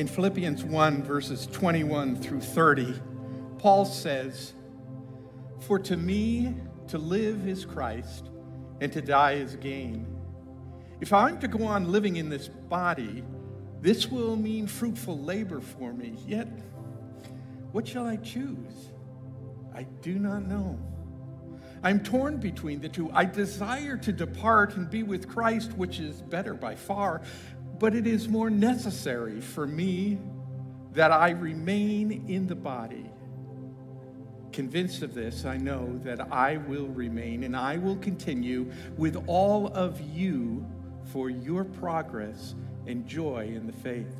In 0.00 0.06
Philippians 0.08 0.64
1, 0.64 1.02
verses 1.02 1.46
21 1.52 2.16
through 2.16 2.40
30, 2.40 2.98
Paul 3.58 3.84
says, 3.84 4.54
For 5.58 5.78
to 5.78 5.94
me 5.94 6.54
to 6.88 6.96
live 6.96 7.46
is 7.46 7.66
Christ, 7.66 8.30
and 8.80 8.90
to 8.94 9.02
die 9.02 9.32
is 9.32 9.56
gain. 9.56 10.06
If 11.02 11.12
I'm 11.12 11.38
to 11.40 11.48
go 11.48 11.64
on 11.64 11.92
living 11.92 12.16
in 12.16 12.30
this 12.30 12.48
body, 12.48 13.22
this 13.82 14.10
will 14.10 14.36
mean 14.36 14.66
fruitful 14.66 15.18
labor 15.18 15.60
for 15.60 15.92
me. 15.92 16.14
Yet, 16.26 16.48
what 17.72 17.86
shall 17.86 18.06
I 18.06 18.16
choose? 18.16 18.88
I 19.74 19.82
do 20.00 20.18
not 20.18 20.46
know. 20.46 20.78
I'm 21.82 22.02
torn 22.02 22.38
between 22.38 22.80
the 22.80 22.88
two. 22.88 23.10
I 23.12 23.26
desire 23.26 23.98
to 23.98 24.12
depart 24.12 24.76
and 24.76 24.88
be 24.88 25.02
with 25.02 25.28
Christ, 25.28 25.72
which 25.72 25.98
is 25.98 26.22
better 26.22 26.54
by 26.54 26.74
far, 26.74 27.20
but 27.80 27.94
it 27.94 28.06
is 28.06 28.28
more 28.28 28.50
necessary 28.50 29.40
for 29.40 29.66
me 29.66 30.18
that 30.92 31.10
I 31.10 31.30
remain 31.30 32.26
in 32.28 32.46
the 32.46 32.54
body. 32.54 33.10
Convinced 34.52 35.02
of 35.02 35.14
this, 35.14 35.46
I 35.46 35.56
know 35.56 35.98
that 36.04 36.32
I 36.32 36.58
will 36.58 36.88
remain 36.88 37.44
and 37.44 37.56
I 37.56 37.78
will 37.78 37.96
continue 37.96 38.70
with 38.98 39.24
all 39.26 39.68
of 39.68 39.98
you 40.00 40.66
for 41.12 41.30
your 41.30 41.64
progress 41.64 42.54
and 42.86 43.06
joy 43.06 43.46
in 43.54 43.66
the 43.66 43.72
faith, 43.72 44.14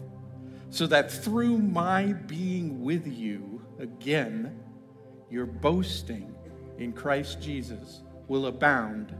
so 0.71 0.87
that 0.87 1.11
through 1.11 1.59
my 1.59 2.15
being 2.15 2.83
with 2.83 3.07
you 3.07 3.61
again, 3.79 4.59
your 5.31 5.47
boasting 5.47 6.35
in 6.79 6.93
Christ 6.93 7.43
Jesus 7.43 8.01
will 8.27 8.47
abound 8.47 9.15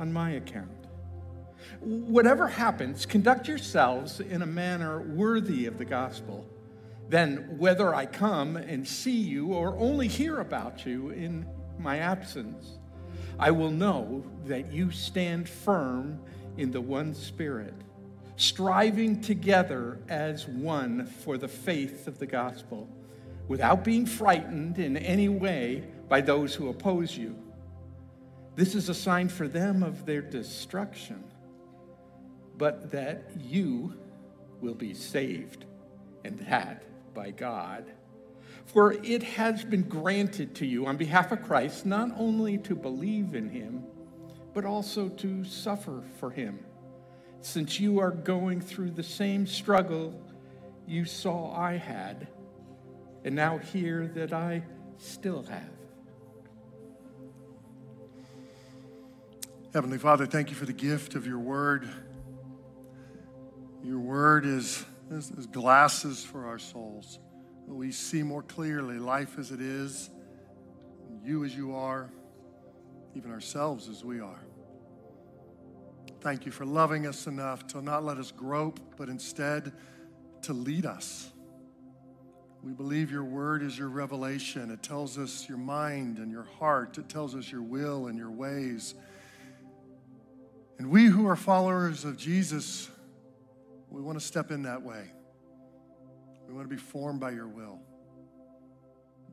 on 0.00 0.12
my 0.12 0.30
account. 0.32 0.77
Whatever 1.80 2.48
happens, 2.48 3.06
conduct 3.06 3.48
yourselves 3.48 4.20
in 4.20 4.42
a 4.42 4.46
manner 4.46 5.00
worthy 5.00 5.66
of 5.66 5.78
the 5.78 5.84
gospel. 5.84 6.46
Then, 7.08 7.58
whether 7.58 7.94
I 7.94 8.06
come 8.06 8.56
and 8.56 8.86
see 8.86 9.18
you 9.18 9.54
or 9.54 9.76
only 9.78 10.08
hear 10.08 10.40
about 10.40 10.84
you 10.84 11.10
in 11.10 11.46
my 11.78 11.98
absence, 11.98 12.78
I 13.38 13.50
will 13.50 13.70
know 13.70 14.24
that 14.46 14.72
you 14.72 14.90
stand 14.90 15.48
firm 15.48 16.20
in 16.56 16.70
the 16.70 16.80
one 16.80 17.14
Spirit, 17.14 17.74
striving 18.36 19.20
together 19.20 20.00
as 20.08 20.46
one 20.46 21.06
for 21.06 21.38
the 21.38 21.48
faith 21.48 22.08
of 22.08 22.18
the 22.18 22.26
gospel, 22.26 22.88
without 23.46 23.84
being 23.84 24.04
frightened 24.04 24.78
in 24.78 24.96
any 24.96 25.28
way 25.28 25.84
by 26.08 26.20
those 26.20 26.54
who 26.54 26.68
oppose 26.68 27.16
you. 27.16 27.36
This 28.56 28.74
is 28.74 28.88
a 28.88 28.94
sign 28.94 29.28
for 29.28 29.46
them 29.46 29.82
of 29.82 30.04
their 30.04 30.20
destruction, 30.20 31.22
but 32.58 32.90
that 32.90 33.30
you 33.40 33.94
will 34.60 34.74
be 34.74 34.92
saved, 34.92 35.64
and 36.24 36.38
that 36.40 36.82
by 37.14 37.30
God. 37.30 37.84
For 38.66 38.92
it 38.92 39.22
has 39.22 39.64
been 39.64 39.84
granted 39.84 40.54
to 40.56 40.66
you 40.66 40.86
on 40.86 40.96
behalf 40.96 41.32
of 41.32 41.42
Christ 41.42 41.86
not 41.86 42.10
only 42.18 42.58
to 42.58 42.74
believe 42.74 43.34
in 43.34 43.48
him, 43.48 43.84
but 44.52 44.64
also 44.64 45.08
to 45.08 45.44
suffer 45.44 46.02
for 46.18 46.30
him, 46.30 46.58
since 47.40 47.78
you 47.78 48.00
are 48.00 48.10
going 48.10 48.60
through 48.60 48.90
the 48.90 49.02
same 49.02 49.46
struggle 49.46 50.20
you 50.86 51.04
saw 51.04 51.54
I 51.56 51.76
had, 51.76 52.26
and 53.24 53.34
now 53.34 53.58
hear 53.58 54.08
that 54.08 54.32
I 54.32 54.64
still 54.98 55.44
have. 55.44 55.70
Heavenly 59.72 59.98
Father, 59.98 60.26
thank 60.26 60.50
you 60.50 60.56
for 60.56 60.66
the 60.66 60.72
gift 60.72 61.14
of 61.14 61.26
your 61.26 61.38
word. 61.38 61.88
Your 63.82 63.98
word 63.98 64.44
is, 64.44 64.84
is, 65.10 65.30
is 65.30 65.46
glasses 65.46 66.24
for 66.24 66.46
our 66.46 66.58
souls. 66.58 67.18
We 67.66 67.92
see 67.92 68.22
more 68.22 68.42
clearly 68.42 68.98
life 68.98 69.38
as 69.38 69.50
it 69.50 69.60
is, 69.60 70.10
you 71.22 71.44
as 71.44 71.54
you 71.54 71.74
are, 71.74 72.10
even 73.14 73.30
ourselves 73.30 73.88
as 73.88 74.04
we 74.04 74.20
are. 74.20 74.44
Thank 76.20 76.46
you 76.46 76.52
for 76.52 76.64
loving 76.64 77.06
us 77.06 77.26
enough 77.26 77.66
to 77.68 77.82
not 77.82 78.04
let 78.04 78.18
us 78.18 78.32
grope, 78.32 78.80
but 78.96 79.08
instead 79.08 79.72
to 80.42 80.52
lead 80.52 80.84
us. 80.84 81.30
We 82.62 82.72
believe 82.72 83.12
your 83.12 83.24
word 83.24 83.62
is 83.62 83.78
your 83.78 83.88
revelation. 83.88 84.70
It 84.70 84.82
tells 84.82 85.16
us 85.16 85.48
your 85.48 85.58
mind 85.58 86.18
and 86.18 86.32
your 86.32 86.48
heart, 86.58 86.98
it 86.98 87.08
tells 87.08 87.36
us 87.36 87.50
your 87.52 87.62
will 87.62 88.08
and 88.08 88.18
your 88.18 88.30
ways. 88.30 88.94
And 90.78 90.90
we 90.90 91.06
who 91.06 91.28
are 91.28 91.36
followers 91.36 92.04
of 92.04 92.16
Jesus, 92.16 92.88
we 93.90 94.02
want 94.02 94.18
to 94.18 94.24
step 94.24 94.50
in 94.50 94.62
that 94.64 94.82
way. 94.82 95.10
We 96.46 96.54
want 96.54 96.68
to 96.68 96.74
be 96.74 96.80
formed 96.80 97.20
by 97.20 97.30
your 97.30 97.48
will. 97.48 97.78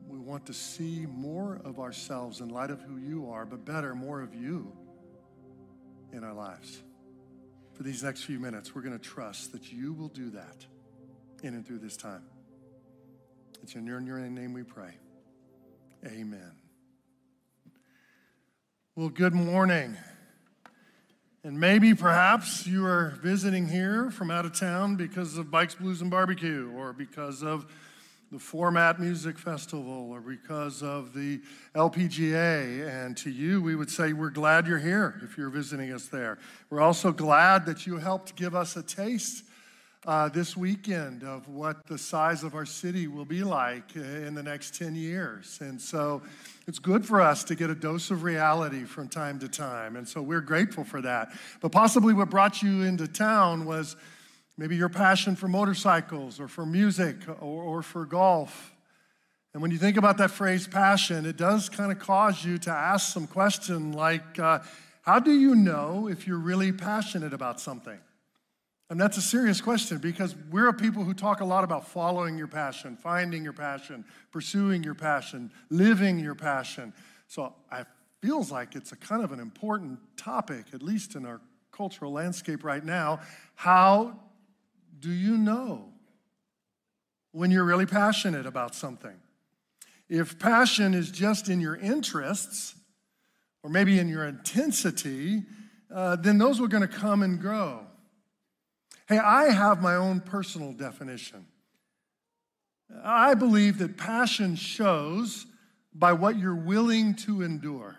We 0.06 0.18
want 0.18 0.46
to 0.46 0.52
see 0.52 1.06
more 1.06 1.60
of 1.64 1.80
ourselves 1.80 2.40
in 2.40 2.48
light 2.48 2.70
of 2.70 2.80
who 2.80 2.96
you 2.96 3.30
are, 3.30 3.44
but 3.44 3.64
better, 3.64 3.94
more 3.94 4.20
of 4.20 4.34
you 4.34 4.72
in 6.12 6.22
our 6.22 6.34
lives. 6.34 6.82
For 7.74 7.82
these 7.82 8.02
next 8.02 8.22
few 8.22 8.38
minutes, 8.38 8.74
we're 8.74 8.82
going 8.82 8.98
to 8.98 9.04
trust 9.04 9.52
that 9.52 9.72
you 9.72 9.92
will 9.92 10.08
do 10.08 10.30
that 10.30 10.64
in 11.42 11.54
and 11.54 11.66
through 11.66 11.78
this 11.78 11.96
time. 11.96 12.22
It's 13.62 13.74
in 13.74 13.86
your, 13.86 13.98
in 13.98 14.06
your 14.06 14.18
name 14.18 14.52
we 14.52 14.62
pray. 14.62 14.94
Amen. 16.06 16.52
Well, 18.94 19.08
good 19.08 19.34
morning. 19.34 19.96
And 21.46 21.60
maybe 21.60 21.94
perhaps 21.94 22.66
you 22.66 22.84
are 22.86 23.14
visiting 23.22 23.68
here 23.68 24.10
from 24.10 24.32
out 24.32 24.44
of 24.44 24.58
town 24.58 24.96
because 24.96 25.38
of 25.38 25.48
Bikes, 25.48 25.76
Blues, 25.76 26.02
and 26.02 26.10
Barbecue, 26.10 26.72
or 26.74 26.92
because 26.92 27.44
of 27.44 27.72
the 28.32 28.38
Format 28.40 28.98
Music 28.98 29.38
Festival, 29.38 30.10
or 30.10 30.20
because 30.20 30.82
of 30.82 31.14
the 31.14 31.40
LPGA. 31.76 32.88
And 32.88 33.16
to 33.18 33.30
you, 33.30 33.62
we 33.62 33.76
would 33.76 33.92
say 33.92 34.12
we're 34.12 34.30
glad 34.30 34.66
you're 34.66 34.80
here 34.80 35.20
if 35.22 35.38
you're 35.38 35.48
visiting 35.48 35.92
us 35.92 36.06
there. 36.06 36.38
We're 36.68 36.80
also 36.80 37.12
glad 37.12 37.64
that 37.66 37.86
you 37.86 37.98
helped 37.98 38.34
give 38.34 38.56
us 38.56 38.74
a 38.74 38.82
taste 38.82 39.44
uh, 40.06 40.28
this 40.28 40.56
weekend 40.56 41.24
of 41.24 41.48
what 41.48 41.84
the 41.86 41.98
size 41.98 42.44
of 42.44 42.54
our 42.54 42.64
city 42.64 43.08
will 43.08 43.24
be 43.24 43.42
like 43.42 43.96
in 43.96 44.34
the 44.34 44.42
next 44.42 44.76
10 44.78 44.94
years. 44.94 45.58
And 45.60 45.80
so 45.80 46.22
it's 46.68 46.78
good 46.78 47.04
for 47.04 47.20
us 47.20 47.42
to 47.44 47.56
get 47.56 47.70
a 47.70 47.74
dose 47.74 48.10
of 48.12 48.22
reality 48.22 48.84
from 48.84 49.08
time 49.08 49.40
to 49.40 49.48
time. 49.48 49.96
And 49.96 50.08
so 50.08 50.22
we're 50.22 50.40
grateful 50.40 50.84
for 50.84 51.02
that. 51.02 51.32
But 51.60 51.72
possibly 51.72 52.14
what 52.14 52.30
brought 52.30 52.62
you 52.62 52.82
into 52.82 53.08
town 53.08 53.66
was 53.66 53.96
maybe 54.56 54.76
your 54.76 54.88
passion 54.88 55.34
for 55.34 55.48
motorcycles 55.48 56.38
or 56.38 56.46
for 56.46 56.64
music 56.64 57.16
or, 57.40 57.62
or 57.62 57.82
for 57.82 58.06
golf. 58.06 58.72
And 59.54 59.62
when 59.62 59.72
you 59.72 59.78
think 59.78 59.96
about 59.96 60.18
that 60.18 60.30
phrase 60.30 60.68
passion, 60.68 61.26
it 61.26 61.36
does 61.36 61.68
kind 61.68 61.90
of 61.90 61.98
cause 61.98 62.44
you 62.44 62.58
to 62.58 62.70
ask 62.70 63.12
some 63.12 63.26
question 63.26 63.92
like, 63.92 64.38
uh, 64.38 64.60
how 65.02 65.18
do 65.18 65.32
you 65.32 65.54
know 65.54 66.08
if 66.08 66.26
you're 66.26 66.38
really 66.38 66.72
passionate 66.72 67.32
about 67.32 67.60
something? 67.60 67.98
And 68.88 69.00
that's 69.00 69.16
a 69.16 69.22
serious 69.22 69.60
question 69.60 69.98
because 69.98 70.36
we're 70.50 70.68
a 70.68 70.74
people 70.74 71.02
who 71.02 71.12
talk 71.12 71.40
a 71.40 71.44
lot 71.44 71.64
about 71.64 71.88
following 71.88 72.38
your 72.38 72.46
passion, 72.46 72.96
finding 72.96 73.42
your 73.42 73.52
passion, 73.52 74.04
pursuing 74.30 74.84
your 74.84 74.94
passion, 74.94 75.50
living 75.70 76.20
your 76.20 76.36
passion. 76.36 76.92
So 77.26 77.52
it 77.72 77.86
feels 78.22 78.52
like 78.52 78.76
it's 78.76 78.92
a 78.92 78.96
kind 78.96 79.24
of 79.24 79.32
an 79.32 79.40
important 79.40 79.98
topic, 80.16 80.66
at 80.72 80.82
least 80.82 81.16
in 81.16 81.26
our 81.26 81.40
cultural 81.72 82.12
landscape 82.12 82.62
right 82.62 82.84
now. 82.84 83.20
How 83.56 84.20
do 85.00 85.10
you 85.10 85.36
know 85.36 85.92
when 87.32 87.50
you're 87.50 87.64
really 87.64 87.86
passionate 87.86 88.46
about 88.46 88.74
something? 88.74 89.16
If 90.08 90.38
passion 90.38 90.94
is 90.94 91.10
just 91.10 91.48
in 91.48 91.60
your 91.60 91.74
interests, 91.74 92.76
or 93.64 93.70
maybe 93.70 93.98
in 93.98 94.08
your 94.08 94.24
intensity, 94.24 95.42
uh, 95.92 96.14
then 96.14 96.38
those 96.38 96.60
are 96.60 96.68
going 96.68 96.86
to 96.86 96.88
come 96.88 97.24
and 97.24 97.40
grow. 97.40 97.85
Hey, 99.08 99.18
I 99.18 99.50
have 99.50 99.80
my 99.80 99.94
own 99.94 100.20
personal 100.20 100.72
definition. 100.72 101.46
I 103.04 103.34
believe 103.34 103.78
that 103.78 103.96
passion 103.96 104.56
shows 104.56 105.46
by 105.94 106.12
what 106.12 106.38
you're 106.38 106.54
willing 106.54 107.14
to 107.14 107.42
endure. 107.42 107.96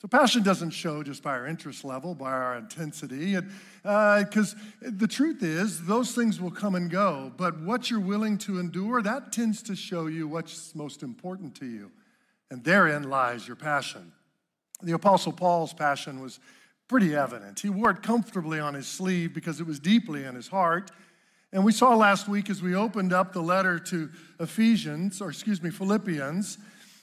So, 0.00 0.08
passion 0.08 0.42
doesn't 0.42 0.70
show 0.70 1.02
just 1.02 1.22
by 1.22 1.32
our 1.32 1.46
interest 1.46 1.84
level, 1.84 2.14
by 2.14 2.30
our 2.30 2.56
intensity, 2.56 3.36
because 3.82 4.54
uh, 4.54 4.56
the 4.80 5.06
truth 5.06 5.42
is, 5.42 5.84
those 5.84 6.14
things 6.14 6.40
will 6.40 6.50
come 6.50 6.74
and 6.74 6.90
go. 6.90 7.32
But 7.36 7.60
what 7.60 7.90
you're 7.90 8.00
willing 8.00 8.38
to 8.38 8.58
endure, 8.58 9.02
that 9.02 9.30
tends 9.30 9.62
to 9.64 9.76
show 9.76 10.06
you 10.06 10.26
what's 10.26 10.74
most 10.74 11.02
important 11.02 11.54
to 11.56 11.66
you. 11.66 11.90
And 12.50 12.64
therein 12.64 13.10
lies 13.10 13.46
your 13.46 13.56
passion. 13.56 14.12
The 14.82 14.92
Apostle 14.92 15.32
Paul's 15.32 15.74
passion 15.74 16.22
was 16.22 16.40
pretty 16.90 17.14
evident. 17.14 17.60
He 17.60 17.68
wore 17.68 17.92
it 17.92 18.02
comfortably 18.02 18.58
on 18.58 18.74
his 18.74 18.88
sleeve 18.88 19.32
because 19.32 19.60
it 19.60 19.66
was 19.66 19.78
deeply 19.78 20.24
in 20.24 20.34
his 20.34 20.48
heart. 20.48 20.90
And 21.52 21.64
we 21.64 21.70
saw 21.70 21.94
last 21.94 22.28
week 22.28 22.50
as 22.50 22.62
we 22.62 22.74
opened 22.74 23.12
up 23.12 23.32
the 23.32 23.40
letter 23.40 23.78
to 23.78 24.10
Ephesians, 24.40 25.20
or 25.20 25.28
excuse 25.28 25.62
me, 25.62 25.70
Philippians, 25.70 26.58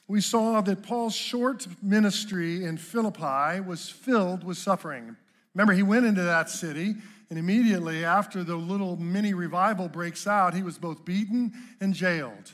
we 0.09 0.19
saw 0.19 0.59
that 0.59 0.83
Paul's 0.83 1.15
short 1.15 1.65
ministry 1.81 2.65
in 2.65 2.75
Philippi 2.75 3.61
was 3.61 3.89
filled 3.89 4.43
with 4.43 4.57
suffering. 4.57 5.15
Remember, 5.55 5.71
he 5.71 5.83
went 5.83 6.05
into 6.05 6.23
that 6.23 6.49
city 6.49 6.95
And 7.29 7.37
immediately 7.37 8.05
after 8.05 8.43
the 8.43 8.55
little 8.55 8.95
mini 8.97 9.33
revival 9.33 9.89
breaks 9.89 10.27
out, 10.27 10.53
he 10.53 10.63
was 10.63 10.77
both 10.77 11.03
beaten 11.03 11.51
and 11.81 11.93
jailed. 11.93 12.53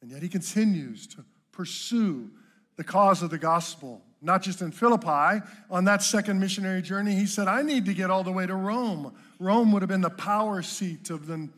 And 0.00 0.10
yet 0.10 0.22
he 0.22 0.28
continues 0.28 1.06
to 1.08 1.24
pursue 1.52 2.30
the 2.76 2.84
cause 2.84 3.22
of 3.22 3.30
the 3.30 3.38
gospel, 3.38 4.02
not 4.22 4.42
just 4.42 4.62
in 4.62 4.70
Philippi. 4.70 5.44
On 5.70 5.84
that 5.84 6.02
second 6.02 6.38
missionary 6.38 6.80
journey, 6.80 7.14
he 7.14 7.26
said, 7.26 7.48
I 7.48 7.62
need 7.62 7.84
to 7.86 7.94
get 7.94 8.10
all 8.10 8.22
the 8.22 8.32
way 8.32 8.46
to 8.46 8.54
Rome. 8.54 9.14
Rome 9.38 9.72
would 9.72 9.82
have 9.82 9.88
been 9.88 10.00
the 10.00 10.10
power 10.10 10.62
seat 10.62 11.10
of 11.10 11.26
the, 11.26 11.48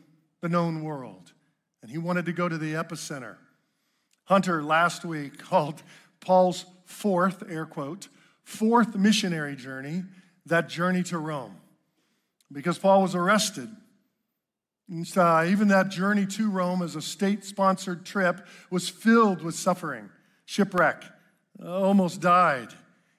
the 0.41 0.49
known 0.49 0.83
world. 0.83 1.31
And 1.81 1.91
he 1.91 1.97
wanted 1.97 2.25
to 2.25 2.33
go 2.33 2.49
to 2.49 2.57
the 2.57 2.73
epicenter. 2.73 3.35
Hunter 4.25 4.63
last 4.63 5.05
week 5.05 5.37
called 5.43 5.83
Paul's 6.19 6.65
fourth, 6.85 7.43
air 7.49 7.65
quote, 7.65 8.07
fourth 8.43 8.95
missionary 8.95 9.55
journey, 9.55 10.03
that 10.47 10.67
journey 10.67 11.03
to 11.03 11.17
Rome 11.17 11.57
because 12.51 12.77
Paul 12.77 13.01
was 13.01 13.15
arrested. 13.15 13.69
And, 14.89 15.17
uh, 15.17 15.45
even 15.47 15.67
that 15.69 15.89
journey 15.89 16.25
to 16.27 16.49
Rome 16.49 16.81
as 16.81 16.95
a 16.95 17.01
state 17.01 17.43
sponsored 17.43 18.05
trip 18.05 18.45
was 18.69 18.87
filled 18.87 19.41
with 19.41 19.55
suffering, 19.55 20.09
shipwreck, 20.45 21.03
almost 21.63 22.21
died. 22.21 22.69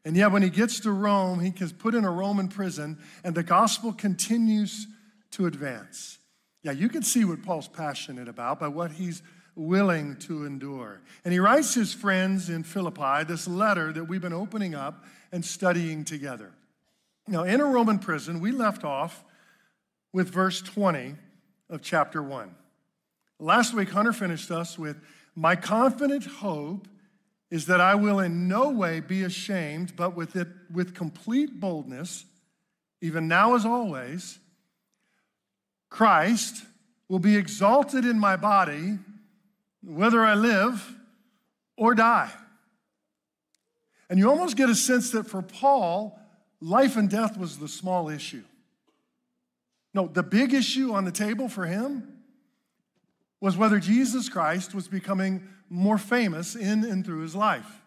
And 0.05 0.17
yet, 0.17 0.31
when 0.31 0.43
he 0.43 0.51
gets 0.51 0.81
to 0.81 0.93
Rome, 0.93 1.41
he 1.41 1.51
gets 1.51 1.73
put 1.73 1.95
in 1.95 2.05
a 2.05 2.11
Roman 2.11 2.49
prison, 2.49 2.99
and 3.25 3.35
the 3.35 3.43
gospel 3.43 3.93
continues 3.93 4.87
to 5.33 5.47
advance. 5.47 6.19
Yeah, 6.63 6.73
you 6.73 6.89
can 6.89 7.03
see 7.03 7.25
what 7.25 7.43
Paul's 7.43 7.69
passionate 7.69 8.29
about 8.29 8.61
by 8.61 8.69
what 8.69 8.93
he's 8.93 9.23
willing 9.57 10.17
to 10.17 10.45
endure. 10.45 11.01
And 11.25 11.33
he 11.33 11.41
writes 11.41 11.75
his 11.75 11.93
friends 11.93 12.51
in 12.51 12.63
Philippi 12.63 13.25
this 13.25 13.49
letter 13.49 13.93
that 13.93 14.05
we've 14.05 14.21
been 14.21 14.33
opening 14.33 14.75
up 14.75 15.05
and 15.33 15.45
studying 15.45 16.05
together. 16.05 16.53
Now, 17.27 17.43
in 17.43 17.61
a 17.61 17.65
Roman 17.65 17.99
prison, 17.99 18.41
we 18.41 18.53
left 18.53 18.85
off 18.85 19.25
with 20.13 20.29
verse 20.31 20.63
20 20.63 21.17
of 21.69 21.83
chapter 21.83 22.23
1. 22.23 22.55
Last 23.41 23.75
week, 23.75 23.91
Hunter 23.91 24.13
finished 24.13 24.51
us 24.51 24.79
with 24.79 24.97
My 25.35 25.57
confident 25.57 26.25
hope 26.25 26.87
is 27.51 27.67
that 27.67 27.81
I 27.81 27.95
will 27.95 28.19
in 28.19 28.49
no 28.49 28.71
way 28.71 29.01
be 29.01 29.23
ashamed, 29.23 29.95
but 29.97 30.17
with 30.17 30.35
it 30.37 30.49
with 30.73 30.95
complete 30.95 31.61
boldness, 31.61 32.25
even 33.01 33.29
now 33.29 33.55
as 33.55 33.65
always, 33.65 34.39
Christ 35.89 36.65
will 37.09 37.21
be 37.21 37.37
exalted 37.37 38.05
in 38.05 38.19
my 38.19 38.37
body, 38.37 38.99
whether 39.83 40.25
I 40.25 40.35
live 40.35 40.97
or 41.77 41.95
die. 41.95 42.33
And 44.11 44.19
you 44.19 44.29
almost 44.29 44.57
get 44.57 44.69
a 44.69 44.75
sense 44.75 45.11
that 45.13 45.27
for 45.27 45.43
Paul, 45.43 46.19
life 46.61 46.97
and 46.97 47.09
death 47.09 47.37
was 47.39 47.59
the 47.59 47.69
small 47.69 48.09
issue. 48.09 48.45
No, 49.95 50.09
the 50.09 50.23
big 50.23 50.53
issue 50.53 50.93
on 50.93 51.05
the 51.05 51.13
table 51.13 51.49
for 51.49 51.65
him 51.65 52.23
was 53.41 53.57
whether 53.57 53.79
Jesus 53.79 54.29
Christ 54.29 54.75
was 54.75 54.89
becoming 54.89 55.49
more 55.69 55.99
famous 55.99 56.55
in 56.55 56.85
and 56.85 57.05
through 57.05 57.21
his 57.21 57.35
life. 57.35 57.83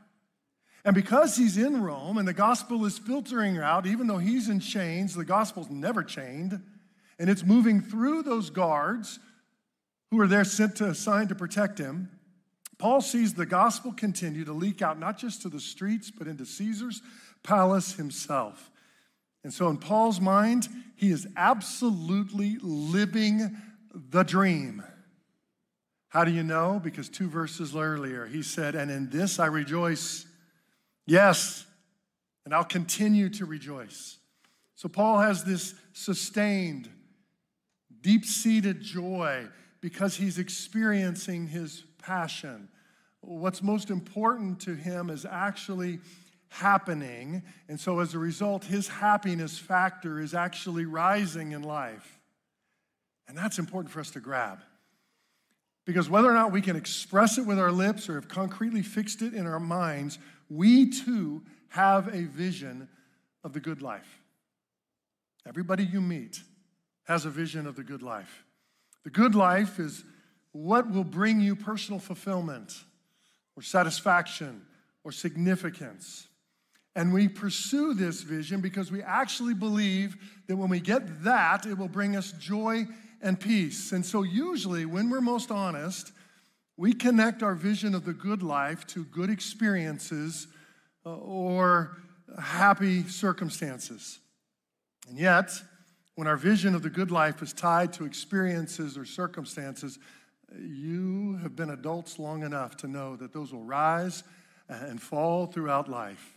And 0.86 0.96
because 0.96 1.36
he's 1.36 1.58
in 1.58 1.82
Rome 1.82 2.18
and 2.18 2.28
the 2.28 2.34
gospel 2.34 2.86
is 2.86 2.98
filtering 2.98 3.58
out, 3.58 3.86
even 3.86 4.08
though 4.08 4.18
he's 4.18 4.48
in 4.48 4.60
chains, 4.60 5.13
the 5.13 5.26
gospel's 5.26 5.70
never 5.70 6.04
chained, 6.04 6.62
and 7.20 7.30
it's 7.30 7.44
moving 7.44 7.82
through 7.82 8.24
those 8.24 8.50
guards 8.50 9.20
who 10.10 10.20
are 10.20 10.28
there 10.28 10.46
sent 10.46 10.78
to 10.78 10.86
assigned 10.86 11.30
to 11.30 11.36
protect 11.36 11.78
him. 11.78 12.10
Paul 12.78 13.02
sees 13.02 13.34
the 13.34 13.46
gospel 13.46 13.92
continue 13.92 14.46
to 14.46 14.54
leak 14.54 14.82
out 14.82 14.98
not 14.98 15.18
just 15.18 15.42
to 15.42 15.50
the 15.50 15.60
streets, 15.60 16.12
but 16.12 16.28
into 16.28 16.46
Caesar's 16.46 17.02
palace 17.44 17.94
himself. 17.94 18.72
And 19.44 19.54
so, 19.54 19.70
in 19.70 19.78
Paul's 19.78 20.22
mind, 20.22 20.68
he 20.96 21.12
is 21.12 21.28
absolutely 21.36 22.58
living 22.62 23.58
the 23.94 24.24
dream. 24.24 24.84
How 26.10 26.24
do 26.24 26.32
you 26.32 26.43
know? 26.43 26.82
Because 26.84 27.08
two 27.08 27.30
verses 27.30 27.76
earlier, 27.76 28.26
he 28.26 28.43
said, 28.43 28.76
And 28.76 28.91
in 28.91 29.10
this 29.10 29.39
I 29.39 29.45
rejoice. 29.45 30.26
Yes, 31.06 31.65
and 32.45 32.54
I'll 32.54 32.63
continue 32.63 33.30
to 33.30 33.45
rejoice. 33.45 34.17
So, 34.76 34.89
Paul 34.89 35.19
has 35.19 35.43
this 35.43 35.76
sustained, 35.93 36.89
deep 38.02 38.26
seated 38.26 38.82
joy 38.82 39.48
because 39.82 40.15
he's 40.15 40.39
experiencing 40.39 41.48
his 41.48 41.84
passion. 42.02 42.69
What's 43.22 43.62
most 43.62 43.89
important 43.89 44.62
to 44.62 44.74
him 44.74 45.10
is 45.10 45.26
actually 45.26 46.00
happening. 46.50 47.43
And 47.67 47.80
so 47.80 48.00
as 48.00 48.13
a 48.13 48.19
result, 48.19 48.65
his 48.65 48.88
happiness 48.88 49.58
factor 49.58 50.19
is 50.19 50.34
actually 50.34 50.86
rising 50.86 51.52
in 51.52 51.62
life. 51.62 52.19
And 53.28 53.38
that's 53.38 53.60
important 53.60 53.91
for 53.91 54.00
us 54.00 54.10
to 54.12 54.19
grab. 54.19 54.60
Because 55.89 56.08
whether 56.08 56.30
or 56.30 56.36
not 56.36 56.52
we 56.52 56.62
can 56.62 56.75
express 56.75 57.39
it 57.39 57.47
with 57.47 57.58
our 57.58 57.71
lips 57.71 58.10
or 58.10 58.13
have 58.13 58.28
concretely 58.28 58.84
fixed 58.84 59.23
it 59.23 59.34
in 59.34 59.47
our 59.47 59.60
minds, 59.60 60.19
we 60.47 60.88
too 60.88 61.41
have 61.69 62.13
a 62.13 62.25
vision 62.25 62.88
of 63.43 63.54
the 63.54 63.60
good 63.60 63.82
life. 63.82 64.21
Everybody 65.47 65.84
you 65.84 65.99
meet 65.99 66.43
has 67.06 67.25
a 67.25 67.32
vision 67.32 67.65
of 67.65 67.75
the 67.75 67.84
good 67.84 68.04
life. 68.04 68.43
The 69.04 69.10
good 69.10 69.34
life 69.34 69.80
is 69.80 70.04
what 70.52 70.91
will 70.91 71.04
bring 71.04 71.39
you 71.39 71.56
personal 71.56 71.99
fulfillment 71.99 72.71
or 73.56 73.63
satisfaction 73.63 74.62
or 75.04 75.12
significance. 75.12 76.28
And 76.95 77.12
we 77.12 77.28
pursue 77.28 77.95
this 77.95 78.21
vision 78.21 78.62
because 78.62 78.91
we 78.91 79.02
actually 79.02 79.56
believe 79.56 80.17
that 80.45 80.56
when 80.56 80.69
we 80.69 80.82
get 80.82 81.23
that, 81.23 81.65
it 81.65 81.80
will 81.80 81.88
bring 81.88 82.15
us 82.15 82.32
joy 82.34 82.86
and 83.21 83.39
peace. 83.39 83.91
And 83.91 84.05
so, 84.05 84.23
usually, 84.23 84.86
when 84.86 85.10
we're 85.10 85.21
most 85.21 85.51
honest, 85.51 86.12
we 86.77 86.93
connect 86.93 87.43
our 87.43 87.55
vision 87.55 87.93
of 87.93 88.05
the 88.05 88.13
good 88.13 88.41
life 88.41 88.88
to 88.88 89.03
good 89.05 89.29
experiences 89.29 90.47
uh, 91.05 91.15
or 91.15 91.97
happy 92.41 93.03
circumstances. 93.03 94.19
And 95.10 95.17
yet, 95.17 95.51
when 96.15 96.27
our 96.27 96.38
vision 96.38 96.75
of 96.75 96.82
the 96.82 96.89
good 96.89 97.12
life 97.12 97.41
is 97.41 97.53
tied 97.53 97.93
to 97.93 98.05
experiences 98.05 98.97
or 98.97 99.05
circumstances, 99.05 99.99
you 100.58 101.38
have 101.41 101.55
been 101.55 101.69
adults 101.69 102.19
long 102.19 102.43
enough 102.43 102.77
to 102.77 102.88
know 102.88 103.15
that 103.15 103.34
those 103.34 103.53
will 103.53 103.63
rise 103.63 104.23
and 104.67 105.01
fall 105.01 105.47
throughout 105.47 105.89
life. 105.89 106.34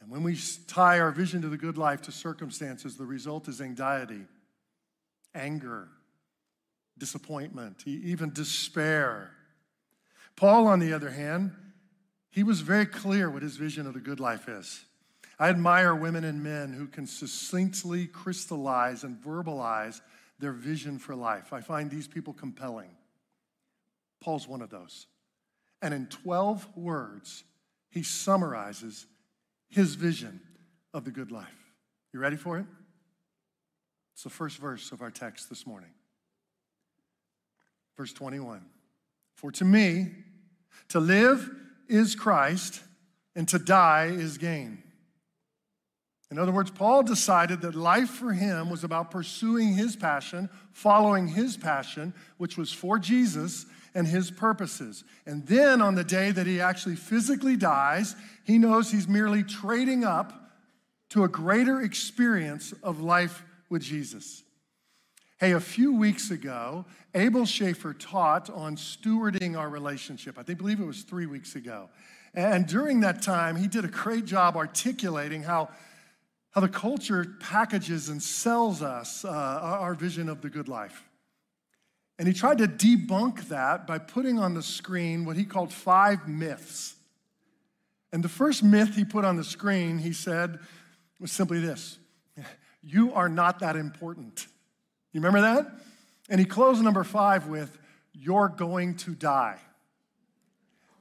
And 0.00 0.10
when 0.10 0.22
we 0.22 0.38
tie 0.68 1.00
our 1.00 1.10
vision 1.10 1.42
to 1.42 1.48
the 1.48 1.56
good 1.56 1.76
life 1.76 2.02
to 2.02 2.12
circumstances, 2.12 2.96
the 2.96 3.04
result 3.04 3.48
is 3.48 3.60
anxiety, 3.60 4.22
anger, 5.34 5.88
disappointment, 6.96 7.86
even 7.86 8.32
despair. 8.32 9.30
Paul, 10.36 10.66
on 10.66 10.78
the 10.78 10.92
other 10.92 11.10
hand, 11.10 11.52
he 12.30 12.42
was 12.42 12.60
very 12.60 12.86
clear 12.86 13.30
what 13.30 13.42
his 13.42 13.56
vision 13.56 13.86
of 13.86 13.94
the 13.94 14.00
good 14.00 14.20
life 14.20 14.48
is. 14.48 14.84
I 15.38 15.48
admire 15.48 15.94
women 15.94 16.24
and 16.24 16.42
men 16.42 16.72
who 16.72 16.86
can 16.86 17.06
succinctly 17.06 18.06
crystallize 18.06 19.04
and 19.04 19.16
verbalize 19.16 20.00
their 20.38 20.52
vision 20.52 20.98
for 20.98 21.14
life. 21.14 21.52
I 21.52 21.60
find 21.60 21.90
these 21.90 22.08
people 22.08 22.32
compelling. 22.32 22.90
Paul's 24.20 24.48
one 24.48 24.62
of 24.62 24.70
those. 24.70 25.06
And 25.80 25.94
in 25.94 26.06
12 26.06 26.76
words, 26.76 27.44
he 27.90 28.02
summarizes 28.02 29.06
his 29.68 29.94
vision 29.94 30.40
of 30.92 31.04
the 31.04 31.10
good 31.10 31.30
life. 31.30 31.72
You 32.12 32.20
ready 32.20 32.36
for 32.36 32.58
it? 32.58 32.66
It's 34.18 34.24
the 34.24 34.30
first 34.30 34.58
verse 34.58 34.90
of 34.90 35.00
our 35.00 35.12
text 35.12 35.48
this 35.48 35.64
morning. 35.64 35.90
Verse 37.96 38.12
21 38.12 38.62
For 39.36 39.52
to 39.52 39.64
me, 39.64 40.08
to 40.88 40.98
live 40.98 41.48
is 41.86 42.16
Christ, 42.16 42.82
and 43.36 43.46
to 43.46 43.60
die 43.60 44.06
is 44.06 44.36
gain. 44.36 44.82
In 46.32 46.38
other 46.40 46.50
words, 46.50 46.72
Paul 46.72 47.04
decided 47.04 47.60
that 47.60 47.76
life 47.76 48.10
for 48.10 48.32
him 48.32 48.70
was 48.70 48.82
about 48.82 49.12
pursuing 49.12 49.74
his 49.74 49.94
passion, 49.94 50.50
following 50.72 51.28
his 51.28 51.56
passion, 51.56 52.12
which 52.38 52.56
was 52.56 52.72
for 52.72 52.98
Jesus 52.98 53.66
and 53.94 54.04
his 54.04 54.32
purposes. 54.32 55.04
And 55.26 55.46
then 55.46 55.80
on 55.80 55.94
the 55.94 56.02
day 56.02 56.32
that 56.32 56.48
he 56.48 56.60
actually 56.60 56.96
physically 56.96 57.56
dies, 57.56 58.16
he 58.42 58.58
knows 58.58 58.90
he's 58.90 59.06
merely 59.06 59.44
trading 59.44 60.02
up 60.02 60.32
to 61.10 61.22
a 61.22 61.28
greater 61.28 61.80
experience 61.80 62.74
of 62.82 63.00
life 63.00 63.44
with 63.68 63.82
Jesus. 63.82 64.42
Hey, 65.38 65.52
a 65.52 65.60
few 65.60 65.94
weeks 65.94 66.30
ago, 66.32 66.84
Abel 67.14 67.46
Schaefer 67.46 67.94
taught 67.94 68.50
on 68.50 68.76
stewarding 68.76 69.56
our 69.56 69.68
relationship. 69.68 70.36
I 70.36 70.42
think, 70.42 70.58
believe 70.58 70.80
it 70.80 70.86
was 70.86 71.02
three 71.02 71.26
weeks 71.26 71.54
ago. 71.54 71.88
And 72.34 72.66
during 72.66 73.00
that 73.00 73.22
time, 73.22 73.56
he 73.56 73.68
did 73.68 73.84
a 73.84 73.88
great 73.88 74.24
job 74.24 74.56
articulating 74.56 75.42
how, 75.44 75.68
how 76.50 76.60
the 76.60 76.68
culture 76.68 77.36
packages 77.40 78.08
and 78.08 78.22
sells 78.22 78.82
us 78.82 79.24
uh, 79.24 79.28
our 79.30 79.94
vision 79.94 80.28
of 80.28 80.42
the 80.42 80.50
good 80.50 80.68
life. 80.68 81.04
And 82.18 82.26
he 82.26 82.34
tried 82.34 82.58
to 82.58 82.66
debunk 82.66 83.48
that 83.48 83.86
by 83.86 83.98
putting 83.98 84.40
on 84.40 84.54
the 84.54 84.62
screen 84.62 85.24
what 85.24 85.36
he 85.36 85.44
called 85.44 85.72
five 85.72 86.26
myths. 86.26 86.96
And 88.12 88.24
the 88.24 88.28
first 88.28 88.64
myth 88.64 88.96
he 88.96 89.04
put 89.04 89.24
on 89.24 89.36
the 89.36 89.44
screen, 89.44 89.98
he 89.98 90.12
said, 90.12 90.58
was 91.20 91.30
simply 91.30 91.60
this 91.60 91.98
You 92.82 93.12
are 93.14 93.28
not 93.28 93.60
that 93.60 93.76
important. 93.76 94.46
You 95.12 95.20
remember 95.20 95.40
that? 95.40 95.70
And 96.28 96.38
he 96.38 96.46
closed 96.46 96.82
number 96.82 97.04
five 97.04 97.46
with, 97.46 97.78
You're 98.12 98.48
going 98.48 98.96
to 98.98 99.14
die. 99.14 99.58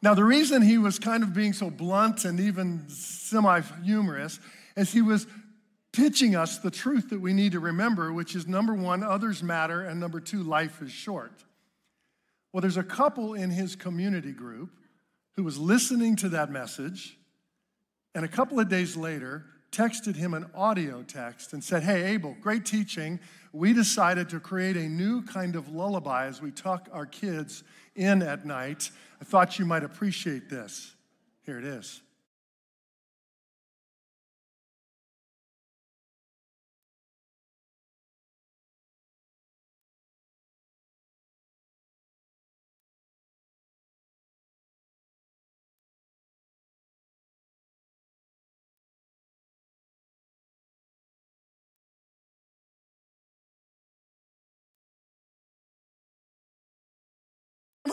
Now, 0.02 0.14
the 0.14 0.24
reason 0.24 0.62
he 0.62 0.78
was 0.78 1.00
kind 1.00 1.24
of 1.24 1.34
being 1.34 1.54
so 1.54 1.70
blunt 1.70 2.24
and 2.24 2.40
even 2.40 2.88
semi 2.88 3.62
humorous 3.84 4.40
is 4.76 4.92
he 4.92 5.02
was 5.02 5.26
pitching 5.92 6.36
us 6.36 6.60
the 6.60 6.70
truth 6.70 7.10
that 7.10 7.20
we 7.20 7.34
need 7.34 7.54
to 7.54 7.60
remember, 7.60 8.14
which 8.14 8.36
is 8.36 8.48
number 8.48 8.74
one, 8.76 9.02
others 9.02 9.42
matter, 9.42 9.82
and 9.82 10.00
number 10.00 10.20
two, 10.20 10.44
life 10.44 10.82
is 10.82 10.92
short. 10.92 11.44
Well, 12.54 12.62
there's 12.62 12.78
a 12.78 12.84
couple 12.84 13.34
in 13.34 13.50
his 13.50 13.76
community 13.76 14.32
group 14.32 14.70
who 15.36 15.44
was 15.44 15.58
listening 15.58 16.16
to 16.18 16.30
that 16.30 16.52
message, 16.52 17.18
and 18.14 18.24
a 18.24 18.28
couple 18.28 18.60
of 18.60 18.70
days 18.70 18.96
later, 18.96 19.46
texted 19.72 20.16
him 20.16 20.34
an 20.34 20.50
audio 20.56 21.04
text 21.04 21.54
and 21.54 21.64
said, 21.64 21.84
Hey, 21.84 22.14
Abel, 22.14 22.36
great 22.42 22.66
teaching. 22.66 23.20
We 23.52 23.74
decided 23.74 24.30
to 24.30 24.40
create 24.40 24.78
a 24.78 24.88
new 24.88 25.22
kind 25.24 25.56
of 25.56 25.70
lullaby 25.70 26.26
as 26.26 26.42
we 26.42 26.52
tuck 26.52 26.90
our 26.92 27.06
kids 27.06 27.64
in 27.96 28.22
at 28.22 28.46
night. 28.46 28.92
I 29.22 29.26
thought 29.26 29.60
you 29.60 29.66
might 29.66 29.84
appreciate 29.84 30.50
this. 30.50 30.96
Here 31.44 31.58
it 31.58 31.66
is. 31.66 32.02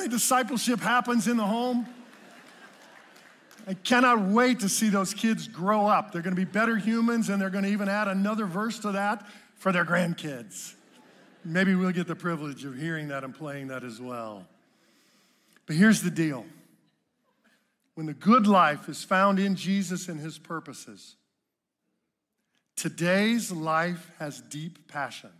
Family 0.04 0.18
discipleship 0.18 0.80
happens 0.80 1.28
in 1.28 1.38
the 1.38 1.46
home. 1.46 1.86
I 3.66 3.72
cannot 3.72 4.20
wait 4.20 4.60
to 4.60 4.68
see 4.68 4.90
those 4.90 5.14
kids 5.14 5.48
grow 5.48 5.86
up. 5.86 6.12
They're 6.12 6.20
going 6.20 6.36
to 6.36 6.40
be 6.40 6.44
better 6.44 6.76
humans, 6.76 7.30
and 7.30 7.40
they're 7.40 7.48
going 7.48 7.64
to 7.64 7.70
even 7.70 7.88
add 7.88 8.08
another 8.08 8.44
verse 8.44 8.78
to 8.80 8.92
that 8.92 9.26
for 9.56 9.72
their 9.72 9.86
grandkids. 9.86 10.74
Maybe 11.42 11.74
we'll 11.74 11.92
get 11.92 12.06
the 12.06 12.14
privilege 12.14 12.66
of 12.66 12.76
hearing 12.76 13.08
that 13.08 13.24
and 13.24 13.34
playing 13.34 13.68
that 13.68 13.82
as 13.82 13.98
well. 13.98 14.46
But 15.64 15.76
here's 15.76 16.02
the 16.02 16.10
deal 16.10 16.44
when 17.94 18.04
the 18.04 18.12
good 18.12 18.46
life 18.46 18.90
is 18.90 19.02
found 19.02 19.38
in 19.38 19.56
Jesus 19.56 20.08
and 20.08 20.20
his 20.20 20.38
purposes, 20.38 21.16
today's 22.76 23.50
life 23.50 24.10
has 24.18 24.42
deep 24.42 24.86
passion. 24.86 25.30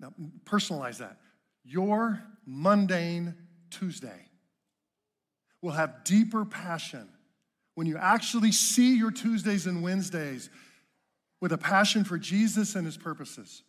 Now, 0.00 0.12
personalize 0.44 0.98
that. 0.98 1.18
Your 1.64 2.20
mundane 2.46 3.34
Tuesday 3.70 4.26
will 5.62 5.72
have 5.72 6.04
deeper 6.04 6.44
passion 6.44 7.08
when 7.74 7.86
you 7.86 7.96
actually 7.96 8.52
see 8.52 8.96
your 8.96 9.10
Tuesdays 9.10 9.66
and 9.66 9.82
Wednesdays 9.82 10.50
with 11.40 11.52
a 11.52 11.58
passion 11.58 12.04
for 12.04 12.18
Jesus 12.18 12.74
and 12.74 12.84
his 12.84 12.96
purposes. 12.96 13.62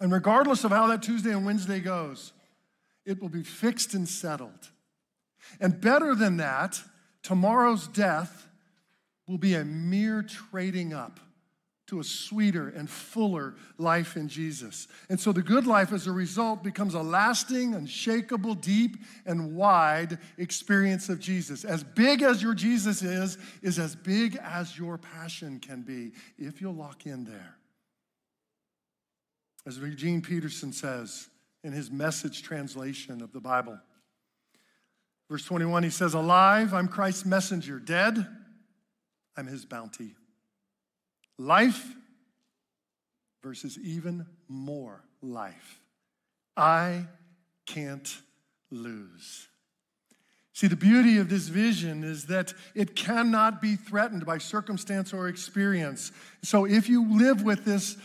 And 0.00 0.12
regardless 0.12 0.64
of 0.64 0.70
how 0.70 0.86
that 0.88 1.02
Tuesday 1.02 1.30
and 1.30 1.44
Wednesday 1.44 1.80
goes, 1.80 2.32
it 3.04 3.20
will 3.20 3.28
be 3.28 3.42
fixed 3.42 3.94
and 3.94 4.08
settled. 4.08 4.70
And 5.60 5.80
better 5.80 6.14
than 6.14 6.36
that, 6.36 6.80
tomorrow's 7.22 7.88
death 7.88 8.48
will 9.26 9.38
be 9.38 9.54
a 9.54 9.64
mere 9.64 10.22
trading 10.22 10.92
up 10.92 11.20
to 11.92 12.00
a 12.00 12.04
sweeter 12.04 12.70
and 12.70 12.88
fuller 12.88 13.54
life 13.76 14.16
in 14.16 14.26
Jesus. 14.26 14.88
And 15.10 15.20
so 15.20 15.30
the 15.30 15.42
good 15.42 15.66
life, 15.66 15.92
as 15.92 16.06
a 16.06 16.12
result, 16.12 16.64
becomes 16.64 16.94
a 16.94 17.02
lasting, 17.02 17.74
unshakable, 17.74 18.54
deep, 18.54 18.96
and 19.26 19.54
wide 19.54 20.18
experience 20.38 21.10
of 21.10 21.20
Jesus. 21.20 21.66
As 21.66 21.84
big 21.84 22.22
as 22.22 22.42
your 22.42 22.54
Jesus 22.54 23.02
is, 23.02 23.36
is 23.60 23.78
as 23.78 23.94
big 23.94 24.38
as 24.42 24.78
your 24.78 24.96
passion 24.96 25.60
can 25.60 25.82
be 25.82 26.12
if 26.38 26.62
you'll 26.62 26.74
lock 26.74 27.04
in 27.04 27.24
there. 27.24 27.58
As 29.66 29.76
Eugene 29.76 30.22
Peterson 30.22 30.72
says 30.72 31.28
in 31.62 31.74
his 31.74 31.90
message 31.90 32.42
translation 32.42 33.20
of 33.20 33.34
the 33.34 33.40
Bible, 33.40 33.78
verse 35.30 35.44
21, 35.44 35.82
he 35.82 35.90
says, 35.90 36.14
Alive, 36.14 36.72
I'm 36.72 36.88
Christ's 36.88 37.26
messenger. 37.26 37.78
Dead, 37.78 38.26
I'm 39.36 39.46
his 39.46 39.66
bounty. 39.66 40.14
Life 41.42 41.96
versus 43.42 43.76
even 43.76 44.26
more 44.46 45.02
life. 45.20 45.80
I 46.56 47.06
can't 47.66 48.16
lose. 48.70 49.48
See, 50.52 50.68
the 50.68 50.76
beauty 50.76 51.18
of 51.18 51.28
this 51.28 51.48
vision 51.48 52.04
is 52.04 52.26
that 52.26 52.54
it 52.76 52.94
cannot 52.94 53.60
be 53.60 53.74
threatened 53.74 54.24
by 54.24 54.38
circumstance 54.38 55.12
or 55.12 55.26
experience. 55.26 56.12
So 56.44 56.64
if 56.64 56.88
you 56.88 57.18
live 57.18 57.42
with 57.42 57.64
this 57.64 57.96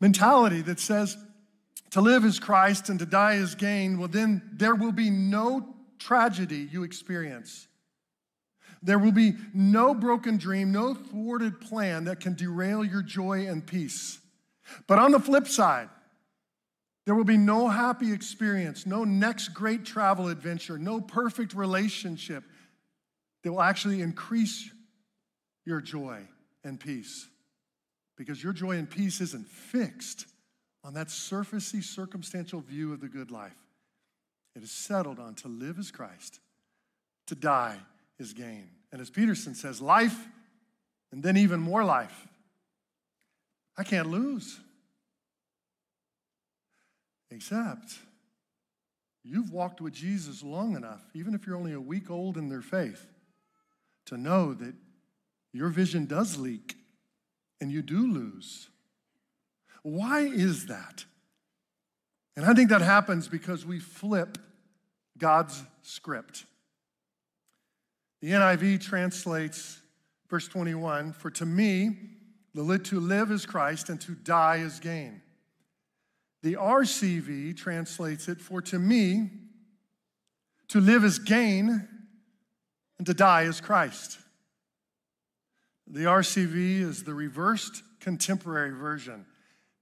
mentality 0.00 0.62
that 0.62 0.80
says 0.80 1.18
to 1.90 2.00
live 2.00 2.24
is 2.24 2.38
Christ 2.38 2.88
and 2.88 2.98
to 3.00 3.04
die 3.04 3.34
is 3.34 3.54
gain, 3.54 3.98
well, 3.98 4.08
then 4.08 4.40
there 4.54 4.74
will 4.74 4.92
be 4.92 5.10
no 5.10 5.74
tragedy 5.98 6.66
you 6.72 6.84
experience 6.84 7.68
there 8.82 8.98
will 8.98 9.12
be 9.12 9.34
no 9.52 9.94
broken 9.94 10.38
dream, 10.38 10.72
no 10.72 10.94
thwarted 10.94 11.60
plan 11.60 12.04
that 12.04 12.20
can 12.20 12.34
derail 12.34 12.84
your 12.84 13.02
joy 13.02 13.46
and 13.46 13.66
peace. 13.66 14.18
But 14.86 14.98
on 14.98 15.12
the 15.12 15.20
flip 15.20 15.46
side, 15.46 15.88
there 17.04 17.14
will 17.14 17.24
be 17.24 17.36
no 17.36 17.68
happy 17.68 18.12
experience, 18.12 18.86
no 18.86 19.04
next 19.04 19.48
great 19.48 19.84
travel 19.84 20.28
adventure, 20.28 20.78
no 20.78 21.00
perfect 21.00 21.54
relationship 21.54 22.44
that 23.42 23.52
will 23.52 23.62
actually 23.62 24.00
increase 24.00 24.70
your 25.64 25.80
joy 25.80 26.20
and 26.64 26.78
peace. 26.78 27.26
Because 28.16 28.42
your 28.42 28.52
joy 28.52 28.76
and 28.76 28.88
peace 28.88 29.20
isn't 29.20 29.46
fixed 29.46 30.26
on 30.84 30.94
that 30.94 31.08
surfacey, 31.08 31.82
circumstantial 31.82 32.60
view 32.60 32.92
of 32.92 33.00
the 33.00 33.08
good 33.08 33.30
life. 33.30 33.56
It 34.54 34.62
is 34.62 34.70
settled 34.70 35.18
on 35.18 35.34
to 35.36 35.48
live 35.48 35.78
as 35.78 35.90
Christ, 35.90 36.40
to 37.26 37.34
die 37.34 37.78
is 38.20 38.32
gain. 38.32 38.68
And 38.92 39.00
as 39.00 39.10
Peterson 39.10 39.54
says, 39.54 39.80
life 39.80 40.28
and 41.12 41.22
then 41.22 41.36
even 41.36 41.60
more 41.60 41.84
life. 41.84 42.28
I 43.76 43.82
can't 43.82 44.10
lose. 44.10 44.60
Except 47.30 47.98
you've 49.22 49.50
walked 49.50 49.80
with 49.80 49.92
Jesus 49.92 50.42
long 50.42 50.76
enough, 50.76 51.02
even 51.14 51.34
if 51.34 51.46
you're 51.46 51.56
only 51.56 51.72
a 51.72 51.80
week 51.80 52.10
old 52.10 52.36
in 52.36 52.48
their 52.48 52.62
faith, 52.62 53.06
to 54.06 54.16
know 54.16 54.54
that 54.54 54.74
your 55.52 55.68
vision 55.68 56.06
does 56.06 56.36
leak 56.36 56.76
and 57.60 57.70
you 57.70 57.82
do 57.82 58.06
lose. 58.12 58.68
Why 59.82 60.20
is 60.20 60.66
that? 60.66 61.04
And 62.36 62.44
I 62.44 62.54
think 62.54 62.70
that 62.70 62.82
happens 62.82 63.28
because 63.28 63.64
we 63.64 63.78
flip 63.78 64.38
God's 65.18 65.62
script. 65.82 66.44
The 68.20 68.32
NIV 68.32 68.82
translates 68.82 69.80
verse 70.28 70.46
21 70.48 71.12
For 71.12 71.30
to 71.30 71.46
me, 71.46 71.96
to 72.54 73.00
live 73.00 73.30
is 73.30 73.46
Christ, 73.46 73.88
and 73.88 74.00
to 74.02 74.12
die 74.12 74.56
is 74.56 74.80
gain. 74.80 75.22
The 76.42 76.54
RCV 76.54 77.56
translates 77.56 78.28
it 78.28 78.40
For 78.40 78.62
to 78.62 78.78
me, 78.78 79.30
to 80.68 80.80
live 80.80 81.04
is 81.04 81.18
gain, 81.18 81.88
and 82.98 83.06
to 83.06 83.14
die 83.14 83.42
is 83.42 83.60
Christ. 83.60 84.18
The 85.86 86.04
RCV 86.04 86.80
is 86.80 87.02
the 87.02 87.14
reversed 87.14 87.82
contemporary 87.98 88.70
version. 88.70 89.26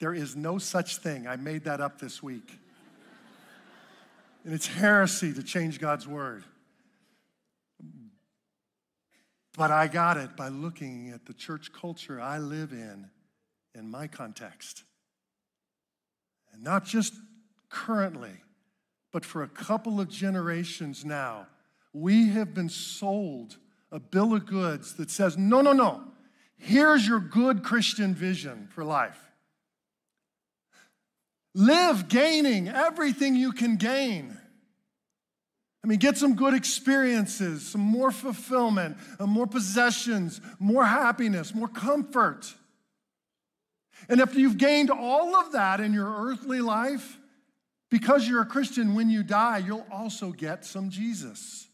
There 0.00 0.14
is 0.14 0.36
no 0.36 0.58
such 0.58 0.98
thing. 0.98 1.26
I 1.26 1.36
made 1.36 1.64
that 1.64 1.80
up 1.80 1.98
this 1.98 2.22
week. 2.22 2.58
and 4.44 4.54
it's 4.54 4.68
heresy 4.68 5.34
to 5.34 5.42
change 5.42 5.80
God's 5.80 6.06
word. 6.06 6.44
But 9.58 9.72
I 9.72 9.88
got 9.88 10.16
it 10.16 10.36
by 10.36 10.50
looking 10.50 11.10
at 11.10 11.26
the 11.26 11.34
church 11.34 11.72
culture 11.72 12.20
I 12.20 12.38
live 12.38 12.70
in, 12.70 13.10
in 13.74 13.90
my 13.90 14.06
context. 14.06 14.84
And 16.52 16.62
not 16.62 16.84
just 16.84 17.12
currently, 17.68 18.30
but 19.12 19.24
for 19.24 19.42
a 19.42 19.48
couple 19.48 20.00
of 20.00 20.08
generations 20.08 21.04
now, 21.04 21.48
we 21.92 22.28
have 22.28 22.54
been 22.54 22.68
sold 22.68 23.56
a 23.90 23.98
bill 23.98 24.32
of 24.32 24.46
goods 24.46 24.94
that 24.94 25.10
says, 25.10 25.36
no, 25.36 25.60
no, 25.60 25.72
no, 25.72 26.04
here's 26.56 27.08
your 27.08 27.18
good 27.18 27.64
Christian 27.64 28.14
vision 28.14 28.68
for 28.70 28.84
life. 28.84 29.18
Live 31.52 32.08
gaining 32.08 32.68
everything 32.68 33.34
you 33.34 33.50
can 33.50 33.74
gain. 33.74 34.37
I 35.84 35.86
mean, 35.86 35.98
get 35.98 36.18
some 36.18 36.34
good 36.34 36.54
experiences, 36.54 37.66
some 37.66 37.80
more 37.80 38.10
fulfillment, 38.10 38.96
uh, 39.20 39.26
more 39.26 39.46
possessions, 39.46 40.40
more 40.58 40.84
happiness, 40.84 41.54
more 41.54 41.68
comfort. 41.68 42.52
And 44.08 44.20
if 44.20 44.34
you've 44.34 44.58
gained 44.58 44.90
all 44.90 45.36
of 45.36 45.52
that 45.52 45.80
in 45.80 45.92
your 45.92 46.08
earthly 46.26 46.60
life, 46.60 47.18
because 47.90 48.28
you're 48.28 48.42
a 48.42 48.46
Christian, 48.46 48.94
when 48.94 49.08
you 49.08 49.22
die, 49.22 49.58
you'll 49.58 49.86
also 49.90 50.32
get 50.32 50.64
some 50.64 50.90
Jesus. 50.90 51.66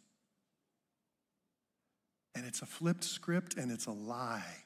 And 2.35 2.45
it's 2.47 2.63
a 2.63 2.67
flipped 2.67 3.05
script 3.05 3.57
and 3.57 3.71
it's 3.71 3.87
a 3.87 3.93
lie. 3.93 4.65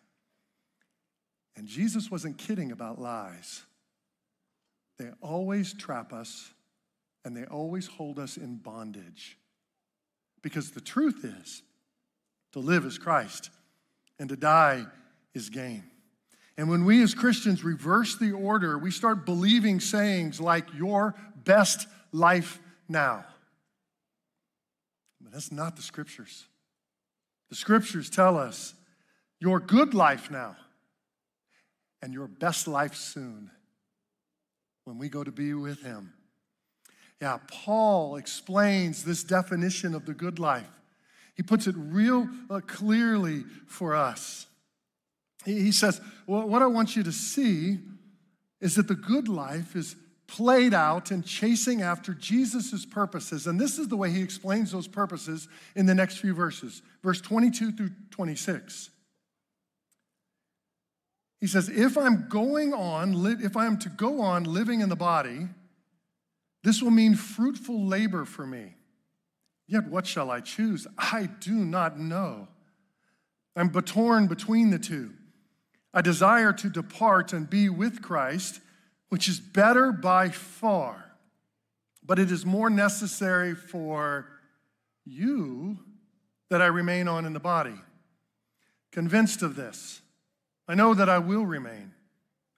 And 1.56 1.66
Jesus 1.66 2.10
wasn't 2.10 2.38
kidding 2.38 2.72
about 2.72 3.00
lies. 3.00 3.62
They 4.98 5.10
always 5.20 5.72
trap 5.74 6.12
us 6.12 6.50
and 7.24 7.36
they 7.36 7.44
always 7.44 7.86
hold 7.86 8.18
us 8.18 8.36
in 8.36 8.56
bondage. 8.56 9.38
Because 10.42 10.70
the 10.70 10.80
truth 10.80 11.24
is, 11.24 11.62
to 12.52 12.60
live 12.60 12.84
is 12.84 12.98
Christ 12.98 13.50
and 14.18 14.28
to 14.28 14.36
die 14.36 14.86
is 15.34 15.50
gain. 15.50 15.84
And 16.56 16.68
when 16.68 16.84
we 16.84 17.02
as 17.02 17.14
Christians 17.14 17.62
reverse 17.62 18.16
the 18.16 18.32
order, 18.32 18.78
we 18.78 18.90
start 18.90 19.24
believing 19.24 19.78
sayings 19.78 20.40
like, 20.40 20.66
your 20.74 21.14
best 21.44 21.86
life 22.12 22.60
now. 22.88 23.24
But 25.20 25.32
that's 25.32 25.52
not 25.52 25.76
the 25.76 25.82
scriptures. 25.82 26.46
The 27.50 27.56
scriptures 27.56 28.10
tell 28.10 28.36
us 28.36 28.74
your 29.40 29.60
good 29.60 29.94
life 29.94 30.30
now 30.30 30.56
and 32.02 32.12
your 32.12 32.26
best 32.26 32.66
life 32.66 32.94
soon 32.94 33.50
when 34.84 34.98
we 34.98 35.08
go 35.08 35.22
to 35.22 35.32
be 35.32 35.54
with 35.54 35.82
Him. 35.82 36.12
Yeah, 37.20 37.38
Paul 37.48 38.16
explains 38.16 39.04
this 39.04 39.24
definition 39.24 39.94
of 39.94 40.06
the 40.06 40.14
good 40.14 40.38
life. 40.38 40.68
He 41.34 41.42
puts 41.42 41.66
it 41.66 41.74
real 41.76 42.28
uh, 42.50 42.60
clearly 42.66 43.44
for 43.66 43.94
us. 43.94 44.46
He, 45.44 45.72
says, 45.72 46.00
well, 46.26 46.46
What 46.48 46.62
I 46.62 46.66
want 46.66 46.96
you 46.96 47.02
to 47.04 47.12
see 47.12 47.78
is 48.60 48.74
that 48.74 48.88
the 48.88 48.94
good 48.94 49.28
life 49.28 49.76
is 49.76 49.96
played 50.26 50.74
out 50.74 51.10
in 51.10 51.22
chasing 51.22 51.80
after 51.80 52.12
Jesus' 52.12 52.84
purposes. 52.84 53.46
And 53.46 53.58
this 53.58 53.78
is 53.78 53.88
the 53.88 53.96
way 53.96 54.10
he 54.10 54.22
explains 54.22 54.70
those 54.70 54.86
purposes 54.86 55.48
in 55.74 55.86
the 55.86 55.94
next 55.94 56.18
few 56.18 56.34
verses, 56.34 56.82
verse 57.02 57.20
22 57.20 57.72
through 57.72 57.90
26. 58.10 58.90
He 61.40 61.46
says, 61.46 61.68
If 61.68 61.96
I'm 61.96 62.28
going 62.28 62.74
on, 62.74 63.40
if 63.42 63.56
I 63.56 63.66
am 63.66 63.78
to 63.78 63.88
go 63.88 64.20
on 64.20 64.44
living 64.44 64.80
in 64.80 64.88
the 64.88 64.96
body, 64.96 65.48
this 66.62 66.82
will 66.82 66.90
mean 66.90 67.14
fruitful 67.14 67.86
labor 67.86 68.24
for 68.24 68.46
me. 68.46 68.74
Yet 69.66 69.88
what 69.88 70.06
shall 70.06 70.30
I 70.30 70.40
choose? 70.40 70.86
I 70.96 71.28
do 71.40 71.52
not 71.54 71.98
know. 71.98 72.48
I'm 73.54 73.70
torn 73.70 74.26
between 74.26 74.70
the 74.70 74.78
two. 74.78 75.12
I 75.92 76.00
desire 76.00 76.52
to 76.52 76.70
depart 76.70 77.32
and 77.32 77.48
be 77.48 77.68
with 77.68 78.02
Christ, 78.02 78.60
which 79.08 79.28
is 79.28 79.40
better 79.40 79.92
by 79.92 80.28
far. 80.28 81.12
But 82.04 82.18
it 82.18 82.30
is 82.30 82.46
more 82.46 82.70
necessary 82.70 83.54
for 83.54 84.26
you 85.04 85.78
that 86.50 86.62
I 86.62 86.66
remain 86.66 87.08
on 87.08 87.26
in 87.26 87.32
the 87.32 87.40
body. 87.40 87.74
Convinced 88.92 89.42
of 89.42 89.56
this, 89.56 90.00
I 90.66 90.74
know 90.74 90.94
that 90.94 91.08
I 91.08 91.18
will 91.18 91.44
remain 91.44 91.92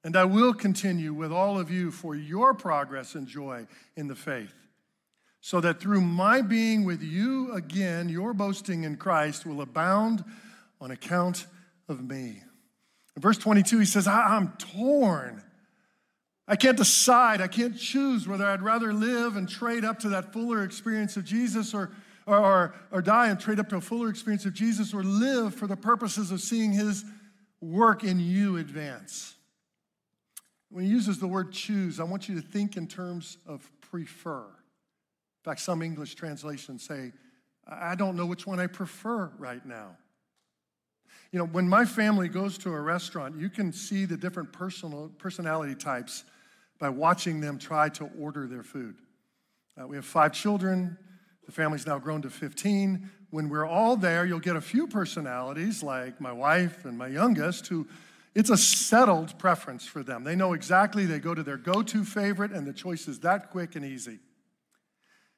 and 0.03 0.17
I 0.17 0.25
will 0.25 0.55
continue 0.55 1.13
with 1.13 1.33
all 1.33 1.59
of 1.59 1.71
you 1.71 1.91
for 1.91 2.15
your 2.15 2.55
progress 2.55 3.15
and 3.15 3.27
joy 3.27 3.67
in 3.97 4.09
the 4.09 4.15
faith, 4.15 4.55
so 5.41 5.61
that 5.61 5.81
through 5.81 6.01
my 6.01 6.43
being 6.43 6.85
with 6.85 7.03
you 7.03 7.53
again, 7.53 8.09
your 8.09 8.33
boasting 8.33 8.85
in 8.85 8.97
Christ 8.97 9.47
will 9.47 9.61
abound 9.61 10.25
on 10.81 10.91
account 10.91 11.47
of 11.89 12.03
me. 12.03 12.43
In 13.17 13.23
verse 13.23 13.39
22, 13.39 13.81
he 13.81 13.85
says, 13.85 14.07
I'm 14.07 14.53
torn. 14.59 15.43
I 16.49 16.57
can't 16.57 16.77
decide. 16.77 17.41
I 17.41 17.49
can't 17.49 17.79
choose 17.79 18.27
whether 18.27 18.47
I'd 18.47 18.63
rather 18.63 18.93
live 18.93 19.37
and 19.37 19.49
trade 19.49 19.85
up 19.85 19.99
to 20.01 20.09
that 20.11 20.33
fuller 20.33 20.65
experience 20.65 21.17
of 21.17 21.25
Jesus 21.25 21.75
or, 21.75 21.91
or, 22.27 22.39
or, 22.39 22.75
or 22.91 23.03
die 23.03 23.29
and 23.29 23.39
trade 23.39 23.61
up 23.61 23.69
to 23.69 23.77
a 23.77 23.81
fuller 23.81 24.09
experience 24.09 24.47
of 24.47 24.55
Jesus 24.55 24.95
or 24.95 25.03
live 25.03 25.55
for 25.55 25.67
the 25.67 25.77
purposes 25.77 26.31
of 26.31 26.41
seeing 26.41 26.73
his 26.73 27.05
work 27.61 28.03
in 28.03 28.19
you 28.19 28.57
advance. 28.57 29.35
When 30.71 30.85
he 30.85 30.91
uses 30.91 31.18
the 31.18 31.27
word 31.27 31.53
choose, 31.53 31.99
I 31.99 32.05
want 32.05 32.29
you 32.29 32.41
to 32.41 32.47
think 32.47 32.77
in 32.77 32.87
terms 32.87 33.39
of 33.47 33.68
prefer. 33.81 34.43
In 34.43 35.45
fact, 35.45 35.61
some 35.61 35.83
English 35.83 36.14
translations 36.14 36.83
say, 36.85 37.12
I 37.66 37.95
don't 37.95 38.16
know 38.16 38.27
which 38.27 38.47
one 38.47 38.61
I 38.61 38.66
prefer 38.66 39.33
right 39.39 39.64
now. 39.64 39.97
You 41.33 41.39
know, 41.39 41.47
when 41.47 41.68
my 41.68 41.85
family 41.85 42.29
goes 42.29 42.59
to 42.59 42.73
a 42.73 42.81
restaurant, 42.81 43.37
you 43.37 43.49
can 43.49 43.73
see 43.73 44.05
the 44.05 44.16
different 44.16 44.53
personal, 44.53 45.11
personality 45.18 45.75
types 45.75 46.25
by 46.79 46.89
watching 46.89 47.41
them 47.41 47.59
try 47.59 47.89
to 47.91 48.11
order 48.18 48.47
their 48.47 48.62
food. 48.62 48.97
Uh, 49.81 49.87
we 49.87 49.97
have 49.97 50.05
five 50.05 50.33
children. 50.33 50.97
The 51.47 51.53
family's 51.53 51.87
now 51.87 51.99
grown 51.99 52.23
to 52.23 52.31
15. 52.31 53.09
When 53.31 53.49
we're 53.49 53.66
all 53.66 53.97
there, 53.97 54.25
you'll 54.25 54.41
get 54.41 54.57
a 54.57 54.61
few 54.61 54.89
personalities, 54.89 55.83
like 55.83 56.21
my 56.21 56.33
wife 56.33 56.85
and 56.85 56.99
my 56.99 57.07
youngest, 57.07 57.68
who 57.68 57.87
it's 58.35 58.51
a 58.51 58.57
settled 58.57 59.39
preference 59.39 59.87
for 59.87 60.03
them. 60.03 60.24
They 60.24 60.37
know 60.37 60.53
exactly, 60.53 61.05
they 61.05 61.18
go 61.18 61.35
to 61.35 61.43
their 61.43 61.57
go 61.57 61.83
to 61.83 62.05
favorite, 62.05 62.53
and 62.53 62.66
the 62.66 62.72
choice 62.72 63.09
is 63.09 63.20
that 63.20 63.51
quick 63.51 63.74
and 63.76 63.85
easy. 63.85 64.18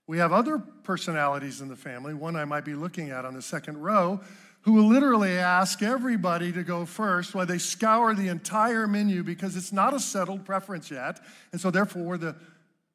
We 0.06 0.18
have 0.18 0.32
other 0.32 0.58
personalities 0.58 1.60
in 1.60 1.68
the 1.68 1.76
family, 1.76 2.12
one 2.12 2.36
I 2.36 2.44
might 2.44 2.64
be 2.64 2.74
looking 2.74 3.10
at 3.10 3.24
on 3.24 3.34
the 3.34 3.42
second 3.42 3.78
row, 3.78 4.20
who 4.62 4.74
will 4.74 4.86
literally 4.86 5.30
ask 5.30 5.82
everybody 5.82 6.52
to 6.52 6.62
go 6.62 6.84
first 6.84 7.34
while 7.34 7.46
they 7.46 7.58
scour 7.58 8.14
the 8.14 8.28
entire 8.28 8.86
menu 8.86 9.22
because 9.22 9.56
it's 9.56 9.72
not 9.72 9.94
a 9.94 10.00
settled 10.00 10.44
preference 10.44 10.90
yet. 10.90 11.18
And 11.50 11.60
so, 11.60 11.70
therefore, 11.70 12.18
the, 12.18 12.36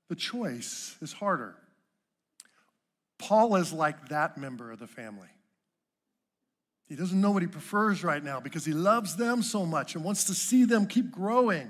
the 0.09 0.15
choice 0.15 0.95
is 1.01 1.13
harder. 1.13 1.55
Paul 3.17 3.55
is 3.55 3.73
like 3.73 4.09
that 4.09 4.37
member 4.37 4.71
of 4.71 4.79
the 4.79 4.87
family. 4.87 5.27
He 6.87 6.95
doesn't 6.95 7.19
know 7.19 7.31
what 7.31 7.41
he 7.41 7.47
prefers 7.47 8.03
right 8.03 8.23
now 8.23 8.39
because 8.39 8.63
he 8.65 8.71
loves 8.71 9.15
them 9.15 9.41
so 9.41 9.65
much 9.65 9.95
and 9.95 10.03
wants 10.03 10.23
to 10.25 10.33
see 10.33 10.63
them 10.63 10.87
keep 10.87 11.11
growing. 11.11 11.69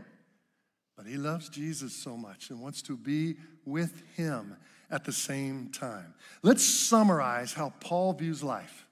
But 0.96 1.08
he 1.08 1.18
loves 1.18 1.50
Jesus 1.50 1.94
so 1.94 2.16
much 2.16 2.50
and 2.50 2.62
wants 2.62 2.82
to 2.84 2.96
be 2.96 3.38
with 3.66 4.04
him 4.16 4.58
at 4.90 5.06
the 5.06 5.12
same 5.12 5.70
time. 5.70 6.14
Let's 6.44 6.64
summarize 6.64 7.54
how 7.54 7.74
Paul 7.80 8.14
views 8.14 8.44
life. 8.44 8.86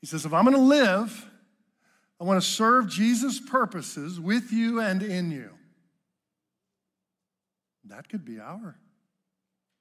He 0.00 0.06
says, 0.06 0.26
If 0.26 0.34
I'm 0.34 0.44
going 0.44 0.56
to 0.56 0.62
live, 0.62 1.30
I 2.20 2.24
want 2.24 2.42
to 2.42 2.46
serve 2.46 2.88
Jesus' 2.88 3.40
purposes 3.40 4.20
with 4.20 4.52
you 4.52 4.80
and 4.80 5.02
in 5.02 5.30
you. 5.30 5.50
That 7.84 8.08
could 8.08 8.24
be 8.24 8.38
our 8.38 8.76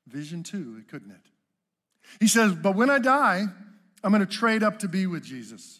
vision 0.07 0.43
too, 0.43 0.83
couldn't 0.89 1.11
it? 1.11 1.25
He 2.19 2.27
says, 2.27 2.53
But 2.53 2.75
when 2.75 2.89
I 2.89 2.99
die, 2.99 3.45
I'm 4.03 4.11
going 4.11 4.25
to 4.25 4.25
trade 4.25 4.63
up 4.63 4.79
to 4.79 4.89
be 4.89 5.07
with 5.07 5.23
Jesus. 5.23 5.79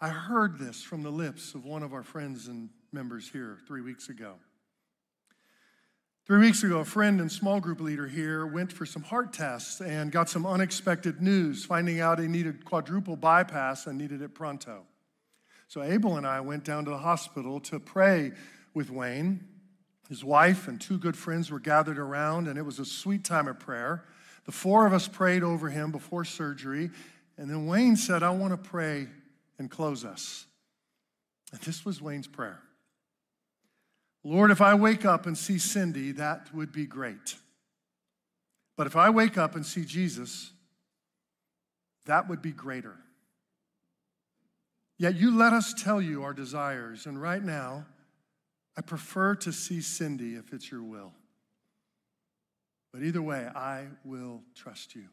I 0.00 0.08
heard 0.08 0.58
this 0.58 0.82
from 0.82 1.02
the 1.02 1.10
lips 1.10 1.54
of 1.54 1.64
one 1.64 1.82
of 1.82 1.92
our 1.92 2.04
friends 2.04 2.46
and 2.46 2.70
members 2.92 3.28
here 3.28 3.58
three 3.66 3.80
weeks 3.80 4.08
ago. 4.08 4.34
Three 6.26 6.38
weeks 6.38 6.62
ago, 6.62 6.78
a 6.78 6.84
friend 6.84 7.20
and 7.20 7.30
small 7.30 7.58
group 7.58 7.80
leader 7.80 8.06
here 8.06 8.46
went 8.46 8.72
for 8.72 8.86
some 8.86 9.02
heart 9.02 9.32
tests 9.32 9.80
and 9.80 10.12
got 10.12 10.28
some 10.28 10.46
unexpected 10.46 11.20
news, 11.20 11.64
finding 11.64 12.00
out 12.00 12.20
he 12.20 12.28
needed 12.28 12.64
quadruple 12.64 13.16
bypass 13.16 13.88
and 13.88 13.98
needed 13.98 14.22
it 14.22 14.32
pronto. 14.32 14.84
So 15.66 15.82
Abel 15.82 16.16
and 16.18 16.26
I 16.26 16.40
went 16.40 16.64
down 16.64 16.84
to 16.84 16.90
the 16.92 16.98
hospital 16.98 17.58
to 17.60 17.80
pray 17.80 18.32
with 18.74 18.90
Wayne. 18.90 19.44
His 20.08 20.22
wife 20.22 20.68
and 20.68 20.80
two 20.80 20.98
good 20.98 21.16
friends 21.16 21.50
were 21.50 21.58
gathered 21.58 21.98
around, 21.98 22.46
and 22.46 22.58
it 22.58 22.64
was 22.64 22.78
a 22.78 22.84
sweet 22.84 23.24
time 23.24 23.48
of 23.48 23.58
prayer. 23.58 24.04
The 24.46 24.52
four 24.52 24.86
of 24.86 24.92
us 24.92 25.08
prayed 25.08 25.42
over 25.42 25.68
him 25.68 25.92
before 25.92 26.24
surgery, 26.24 26.90
and 27.36 27.50
then 27.50 27.66
Wayne 27.66 27.96
said, 27.96 28.22
I 28.22 28.30
want 28.30 28.52
to 28.52 28.68
pray 28.68 29.08
and 29.58 29.70
close 29.70 30.04
us. 30.04 30.46
And 31.52 31.60
this 31.60 31.84
was 31.84 32.00
Wayne's 32.00 32.28
prayer 32.28 32.60
Lord, 34.22 34.50
if 34.50 34.60
I 34.60 34.74
wake 34.74 35.04
up 35.04 35.26
and 35.26 35.36
see 35.36 35.58
Cindy, 35.58 36.12
that 36.12 36.54
would 36.54 36.72
be 36.72 36.86
great. 36.86 37.36
But 38.76 38.86
if 38.86 38.94
I 38.96 39.10
wake 39.10 39.38
up 39.38 39.56
and 39.56 39.64
see 39.64 39.84
Jesus, 39.84 40.52
that 42.06 42.28
would 42.28 42.42
be 42.42 42.52
greater. 42.52 42.96
Yet 44.98 45.16
you 45.16 45.34
let 45.34 45.54
us 45.54 45.72
tell 45.72 46.02
you 46.02 46.22
our 46.22 46.34
desires, 46.34 47.06
and 47.06 47.20
right 47.20 47.42
now, 47.42 47.86
I 48.76 48.82
prefer 48.82 49.34
to 49.36 49.52
see 49.52 49.80
Cindy 49.80 50.34
if 50.34 50.52
it's 50.52 50.70
your 50.70 50.82
will. 50.82 51.12
But 52.92 53.02
either 53.02 53.22
way, 53.22 53.48
I 53.54 53.86
will 54.04 54.42
trust 54.54 54.94
you. 54.94 55.06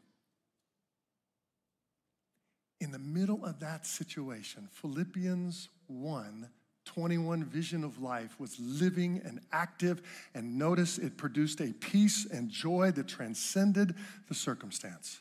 In 2.79 2.91
the 2.91 2.99
middle 2.99 3.43
of 3.45 3.59
that 3.59 3.85
situation, 3.85 4.69
Philippians 4.71 5.69
1 5.87 6.49
21 6.87 7.43
vision 7.43 7.83
of 7.83 8.01
life 8.01 8.39
was 8.39 8.57
living 8.59 9.21
and 9.25 9.41
active, 9.51 10.01
and 10.33 10.57
notice 10.57 10.97
it 10.97 11.17
produced 11.17 11.59
a 11.59 11.73
peace 11.73 12.25
and 12.25 12.49
joy 12.49 12.91
that 12.91 13.09
transcended 13.09 13.93
the 14.29 14.33
circumstance. 14.33 15.19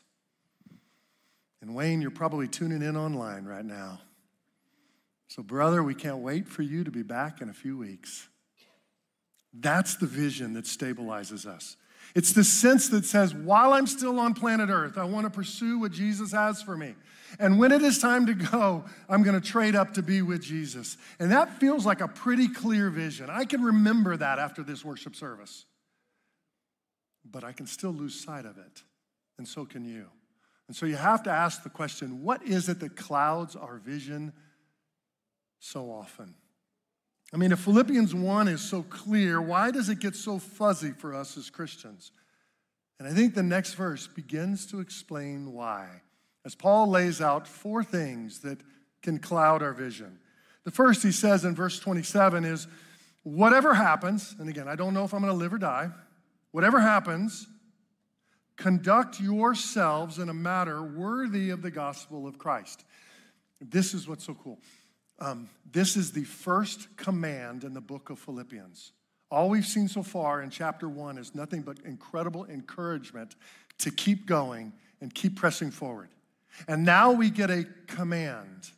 And 1.61 1.75
Wayne, 1.75 2.01
you're 2.01 2.09
probably 2.09 2.47
tuning 2.47 2.81
in 2.81 2.95
online 2.95 3.43
right 3.43 3.65
now. 3.65 3.99
So, 5.27 5.43
brother, 5.43 5.83
we 5.83 5.93
can't 5.93 6.19
wait 6.19 6.47
for 6.47 6.61
you 6.61 6.85
to 6.85 6.91
be 6.91 7.03
back 7.03 7.41
in 7.41 7.49
a 7.49 7.53
few 7.53 7.77
weeks. 7.77 8.29
That's 9.53 9.95
the 9.95 10.05
vision 10.05 10.53
that 10.53 10.63
stabilizes 10.63 11.45
us. 11.45 11.75
It's 12.17 12.33
the 12.33 12.43
sense 12.43 12.89
that 12.89 13.05
says, 13.05 13.35
while 13.35 13.73
I'm 13.73 13.85
still 13.85 14.19
on 14.19 14.33
planet 14.33 14.71
Earth, 14.71 14.97
I 14.97 15.03
want 15.03 15.27
to 15.27 15.29
pursue 15.29 15.77
what 15.77 15.91
Jesus 15.91 16.31
has 16.31 16.63
for 16.63 16.75
me. 16.75 16.95
And 17.37 17.59
when 17.59 17.71
it 17.71 17.83
is 17.83 17.99
time 17.99 18.25
to 18.25 18.33
go, 18.33 18.85
I'm 19.07 19.21
going 19.21 19.39
to 19.39 19.47
trade 19.47 19.75
up 19.75 19.93
to 19.93 20.01
be 20.01 20.23
with 20.23 20.41
Jesus. 20.41 20.97
And 21.19 21.31
that 21.31 21.59
feels 21.59 21.85
like 21.85 22.01
a 22.01 22.07
pretty 22.07 22.47
clear 22.47 22.89
vision. 22.89 23.29
I 23.29 23.45
can 23.45 23.61
remember 23.61 24.17
that 24.17 24.39
after 24.39 24.63
this 24.63 24.83
worship 24.83 25.15
service. 25.15 25.67
But 27.23 27.43
I 27.43 27.51
can 27.51 27.67
still 27.67 27.91
lose 27.91 28.19
sight 28.19 28.45
of 28.45 28.57
it. 28.57 28.81
And 29.37 29.47
so 29.47 29.63
can 29.63 29.85
you. 29.85 30.07
And 30.67 30.75
so 30.75 30.87
you 30.87 30.95
have 30.95 31.21
to 31.21 31.29
ask 31.29 31.61
the 31.61 31.69
question 31.69 32.23
what 32.23 32.41
is 32.41 32.67
it 32.67 32.79
that 32.79 32.95
clouds 32.95 33.55
our 33.55 33.77
vision 33.77 34.33
so 35.59 35.91
often? 35.91 36.33
I 37.33 37.37
mean, 37.37 37.51
if 37.51 37.59
Philippians 37.59 38.15
1 38.15 38.47
is 38.47 38.61
so 38.61 38.83
clear, 38.83 39.41
why 39.41 39.71
does 39.71 39.89
it 39.89 39.99
get 39.99 40.15
so 40.15 40.39
fuzzy 40.39 40.91
for 40.91 41.13
us 41.13 41.37
as 41.37 41.49
Christians? 41.49 42.11
And 42.99 43.07
I 43.07 43.11
think 43.11 43.35
the 43.35 43.43
next 43.43 43.73
verse 43.73 44.07
begins 44.07 44.65
to 44.67 44.79
explain 44.79 45.53
why, 45.53 45.87
as 46.45 46.55
Paul 46.55 46.89
lays 46.89 47.21
out 47.21 47.47
four 47.47 47.83
things 47.83 48.39
that 48.39 48.59
can 49.01 49.19
cloud 49.19 49.61
our 49.61 49.73
vision. 49.73 50.19
The 50.63 50.71
first 50.71 51.03
he 51.03 51.11
says 51.11 51.45
in 51.45 51.53
verse 51.53 51.79
27 51.79 52.45
is, 52.45 52.67
Whatever 53.23 53.73
happens, 53.73 54.35
and 54.39 54.47
again, 54.47 54.69
I 54.69 54.75
don't 54.75 54.93
know 54.93 55.03
if 55.03 55.13
I'm 55.13 55.21
going 55.21 55.33
to 55.33 55.37
live 55.37 55.53
or 55.53 55.57
die, 55.57 55.89
whatever 56.51 56.79
happens, 56.79 57.45
conduct 58.55 59.19
yourselves 59.19 60.17
in 60.17 60.29
a 60.29 60.33
manner 60.33 60.81
worthy 60.81 61.49
of 61.49 61.61
the 61.61 61.69
gospel 61.69 62.25
of 62.25 62.37
Christ. 62.37 62.85
This 63.59 63.93
is 63.93 64.07
what's 64.07 64.25
so 64.25 64.33
cool. 64.33 64.59
Um, 65.19 65.49
this 65.71 65.97
is 65.97 66.11
the 66.11 66.23
first 66.23 66.95
command 66.95 67.63
in 67.63 67.73
the 67.73 67.81
book 67.81 68.09
of 68.09 68.19
Philippians. 68.19 68.91
All 69.29 69.49
we've 69.49 69.65
seen 69.65 69.87
so 69.87 70.03
far 70.03 70.41
in 70.41 70.49
chapter 70.49 70.87
one 70.87 71.17
is 71.17 71.35
nothing 71.35 71.61
but 71.61 71.79
incredible 71.83 72.45
encouragement 72.45 73.35
to 73.79 73.91
keep 73.91 74.25
going 74.25 74.73
and 75.01 75.13
keep 75.13 75.35
pressing 75.35 75.71
forward. 75.71 76.09
And 76.67 76.85
now 76.85 77.11
we 77.11 77.29
get 77.29 77.49
a 77.49 77.65
command. 77.87 78.71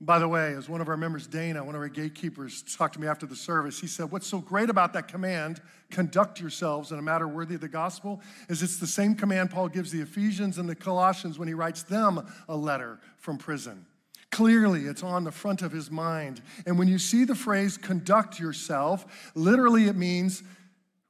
By 0.00 0.18
the 0.18 0.28
way, 0.28 0.54
as 0.54 0.68
one 0.68 0.80
of 0.80 0.88
our 0.88 0.96
members, 0.96 1.26
Dana, 1.26 1.64
one 1.64 1.74
of 1.74 1.80
our 1.80 1.88
gatekeepers, 1.88 2.62
talked 2.76 2.94
to 2.94 3.00
me 3.00 3.06
after 3.06 3.26
the 3.26 3.36
service, 3.36 3.80
he 3.80 3.86
said, 3.86 4.10
What's 4.10 4.26
so 4.26 4.38
great 4.38 4.68
about 4.68 4.92
that 4.94 5.08
command, 5.08 5.60
conduct 5.90 6.40
yourselves 6.40 6.90
in 6.90 6.98
a 6.98 7.02
matter 7.02 7.28
worthy 7.28 7.54
of 7.54 7.60
the 7.60 7.68
gospel, 7.68 8.20
is 8.48 8.62
it's 8.62 8.78
the 8.78 8.86
same 8.86 9.14
command 9.14 9.50
Paul 9.50 9.68
gives 9.68 9.92
the 9.92 10.00
Ephesians 10.00 10.58
and 10.58 10.68
the 10.68 10.74
Colossians 10.74 11.38
when 11.38 11.48
he 11.48 11.54
writes 11.54 11.82
them 11.82 12.26
a 12.48 12.56
letter 12.56 12.98
from 13.16 13.38
prison. 13.38 13.86
Clearly, 14.32 14.86
it's 14.86 15.02
on 15.02 15.24
the 15.24 15.30
front 15.30 15.60
of 15.60 15.72
his 15.72 15.90
mind. 15.90 16.40
And 16.66 16.78
when 16.78 16.88
you 16.88 16.98
see 16.98 17.24
the 17.24 17.34
phrase 17.34 17.76
conduct 17.76 18.40
yourself, 18.40 19.30
literally 19.34 19.84
it 19.84 19.94
means, 19.94 20.42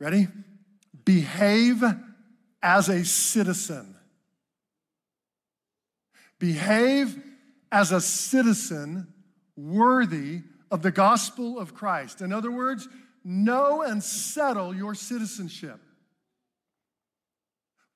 ready? 0.01 0.27
Behave 1.05 1.85
as 2.61 2.89
a 2.89 3.05
citizen. 3.05 3.95
Behave 6.41 7.17
as 7.71 7.93
a 7.93 8.01
citizen 8.01 9.07
worthy 9.57 10.41
of 10.73 10.83
the 10.83 10.91
gospel 10.91 11.61
of 11.61 11.75
Christ. 11.75 12.23
In 12.23 12.33
other 12.33 12.51
words, 12.51 12.89
know 13.23 13.83
and 13.83 14.03
settle 14.03 14.75
your 14.75 14.97
citizenship. 14.97 15.81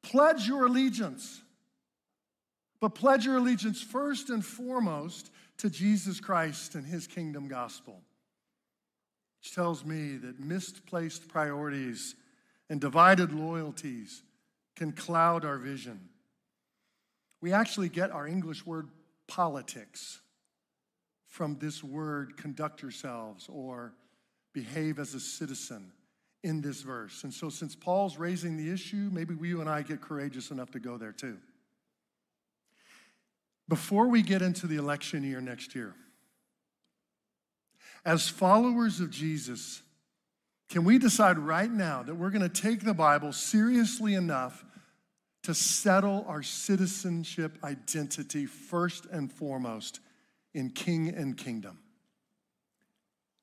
Pledge 0.04 0.46
your 0.46 0.66
allegiance 0.66 1.42
but 2.80 2.94
pledge 2.94 3.24
your 3.24 3.38
allegiance 3.38 3.82
first 3.82 4.30
and 4.30 4.44
foremost 4.44 5.30
to 5.58 5.70
Jesus 5.70 6.20
Christ 6.20 6.74
and 6.74 6.86
his 6.86 7.06
kingdom 7.06 7.48
gospel. 7.48 8.00
Which 9.40 9.54
tells 9.54 9.84
me 9.84 10.16
that 10.16 10.40
misplaced 10.40 11.28
priorities 11.28 12.14
and 12.68 12.80
divided 12.80 13.32
loyalties 13.32 14.22
can 14.76 14.92
cloud 14.92 15.44
our 15.44 15.58
vision. 15.58 16.08
We 17.40 17.52
actually 17.52 17.88
get 17.88 18.10
our 18.10 18.26
English 18.26 18.66
word 18.66 18.88
politics 19.26 20.20
from 21.26 21.58
this 21.58 21.82
word 21.82 22.36
conduct 22.36 22.82
yourselves 22.82 23.46
or 23.48 23.92
behave 24.52 24.98
as 24.98 25.14
a 25.14 25.20
citizen 25.20 25.92
in 26.42 26.60
this 26.60 26.82
verse. 26.82 27.24
And 27.24 27.32
so, 27.32 27.48
since 27.48 27.74
Paul's 27.74 28.18
raising 28.18 28.56
the 28.56 28.72
issue, 28.72 29.10
maybe 29.12 29.34
we, 29.34 29.48
you 29.48 29.60
and 29.60 29.68
I 29.68 29.82
get 29.82 30.00
courageous 30.00 30.50
enough 30.50 30.70
to 30.72 30.78
go 30.78 30.96
there 30.96 31.12
too. 31.12 31.38
Before 33.68 34.06
we 34.06 34.22
get 34.22 34.42
into 34.42 34.66
the 34.66 34.76
election 34.76 35.24
year 35.24 35.40
next 35.40 35.74
year, 35.74 35.94
as 38.04 38.28
followers 38.28 39.00
of 39.00 39.10
Jesus, 39.10 39.82
can 40.68 40.84
we 40.84 40.98
decide 40.98 41.38
right 41.38 41.70
now 41.70 42.02
that 42.04 42.14
we're 42.14 42.30
going 42.30 42.48
to 42.48 42.48
take 42.48 42.84
the 42.84 42.94
Bible 42.94 43.32
seriously 43.32 44.14
enough 44.14 44.64
to 45.42 45.54
settle 45.54 46.24
our 46.28 46.42
citizenship 46.42 47.58
identity 47.64 48.46
first 48.46 49.06
and 49.06 49.32
foremost 49.32 50.00
in 50.54 50.70
King 50.70 51.08
and 51.08 51.36
Kingdom? 51.36 51.78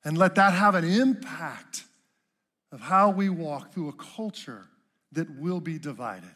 And 0.04 0.16
let 0.16 0.34
that 0.34 0.52
have 0.52 0.74
an 0.74 0.84
impact 0.84 1.84
of 2.72 2.80
how 2.80 3.10
we 3.10 3.28
walk 3.28 3.72
through 3.72 3.88
a 3.88 3.92
culture 3.92 4.66
that 5.12 5.38
will 5.38 5.60
be 5.60 5.78
divided. 5.78 6.34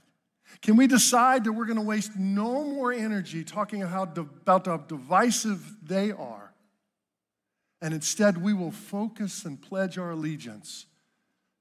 Can 0.62 0.76
we 0.76 0.86
decide 0.86 1.44
that 1.44 1.52
we're 1.52 1.66
going 1.66 1.78
to 1.78 1.84
waste 1.84 2.16
no 2.16 2.64
more 2.64 2.92
energy 2.92 3.44
talking 3.44 3.82
about 3.82 4.66
how 4.66 4.76
divisive 4.76 5.76
they 5.82 6.10
are? 6.10 6.52
And 7.80 7.94
instead, 7.94 8.42
we 8.42 8.52
will 8.52 8.72
focus 8.72 9.44
and 9.44 9.60
pledge 9.60 9.98
our 9.98 10.10
allegiance 10.10 10.86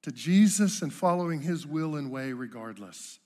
to 0.02 0.12
Jesus 0.12 0.82
and 0.82 0.92
following 0.92 1.42
his 1.42 1.68
will 1.68 1.96
and 1.96 2.10
way 2.10 2.34
regardless. 2.34 3.20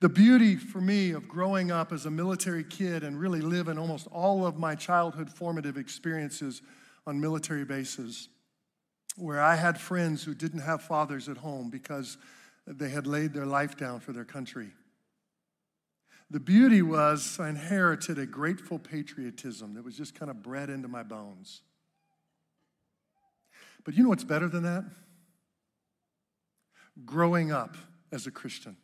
The 0.00 0.08
beauty 0.10 0.56
for 0.56 0.80
me 0.80 1.12
of 1.12 1.26
growing 1.26 1.70
up 1.70 1.90
as 1.90 2.04
a 2.04 2.10
military 2.10 2.64
kid 2.64 3.02
and 3.02 3.18
really 3.18 3.40
living 3.40 3.78
almost 3.78 4.08
all 4.08 4.44
of 4.44 4.58
my 4.58 4.74
childhood 4.74 5.30
formative 5.30 5.78
experiences 5.78 6.60
on 7.06 7.18
military 7.18 7.64
bases, 7.64 8.28
where 9.16 9.40
I 9.40 9.54
had 9.54 9.80
friends 9.80 10.22
who 10.22 10.34
didn't 10.34 10.60
have 10.60 10.82
fathers 10.82 11.30
at 11.30 11.38
home 11.38 11.70
because 11.70 12.18
they 12.66 12.88
had 12.88 13.06
laid 13.06 13.32
their 13.32 13.46
life 13.46 13.76
down 13.76 14.00
for 14.00 14.12
their 14.12 14.24
country. 14.24 14.70
The 16.30 16.40
beauty 16.40 16.82
was 16.82 17.38
I 17.38 17.48
inherited 17.48 18.18
a 18.18 18.26
grateful 18.26 18.78
patriotism 18.78 19.74
that 19.74 19.84
was 19.84 19.96
just 19.96 20.14
kind 20.18 20.30
of 20.30 20.42
bred 20.42 20.70
into 20.70 20.88
my 20.88 21.04
bones. 21.04 21.62
But 23.84 23.94
you 23.94 24.02
know 24.02 24.08
what's 24.08 24.24
better 24.24 24.48
than 24.48 24.64
that? 24.64 24.84
Growing 27.04 27.52
up 27.52 27.76
as 28.10 28.26
a 28.26 28.32
Christian 28.32 28.76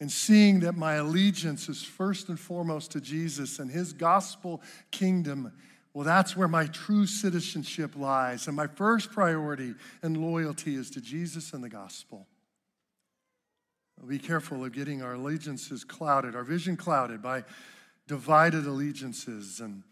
and 0.00 0.10
seeing 0.10 0.60
that 0.60 0.76
my 0.76 0.94
allegiance 0.94 1.68
is 1.68 1.82
first 1.82 2.28
and 2.28 2.40
foremost 2.40 2.92
to 2.92 3.00
Jesus 3.00 3.58
and 3.58 3.70
his 3.70 3.92
gospel 3.92 4.62
kingdom. 4.90 5.52
Well, 5.92 6.04
that's 6.04 6.34
where 6.34 6.48
my 6.48 6.66
true 6.66 7.06
citizenship 7.06 7.94
lies. 7.94 8.46
And 8.46 8.56
my 8.56 8.66
first 8.66 9.12
priority 9.12 9.74
and 10.02 10.16
loyalty 10.16 10.74
is 10.74 10.88
to 10.90 11.02
Jesus 11.02 11.52
and 11.52 11.62
the 11.62 11.68
gospel. 11.68 12.26
Be 14.06 14.18
careful 14.18 14.64
of 14.64 14.72
getting 14.72 15.02
our 15.02 15.14
allegiances 15.14 15.84
clouded, 15.84 16.34
our 16.34 16.44
vision 16.44 16.76
clouded 16.76 17.22
by 17.22 17.44
divided 18.08 18.66
allegiances 18.66 19.60
and 19.60 19.82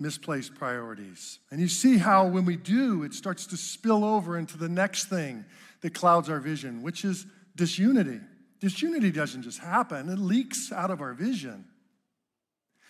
misplaced 0.00 0.54
priorities. 0.54 1.38
And 1.50 1.60
you 1.60 1.68
see 1.68 1.98
how 1.98 2.26
when 2.26 2.44
we 2.44 2.56
do, 2.56 3.02
it 3.02 3.12
starts 3.12 3.46
to 3.46 3.56
spill 3.56 4.04
over 4.04 4.38
into 4.38 4.56
the 4.56 4.68
next 4.68 5.06
thing 5.06 5.44
that 5.82 5.94
clouds 5.94 6.28
our 6.28 6.40
vision, 6.40 6.82
which 6.82 7.04
is 7.04 7.26
disunity. 7.56 8.20
Disunity 8.60 9.10
doesn't 9.10 9.42
just 9.42 9.58
happen, 9.58 10.08
it 10.08 10.18
leaks 10.18 10.72
out 10.72 10.90
of 10.90 11.00
our 11.00 11.14
vision. 11.14 11.64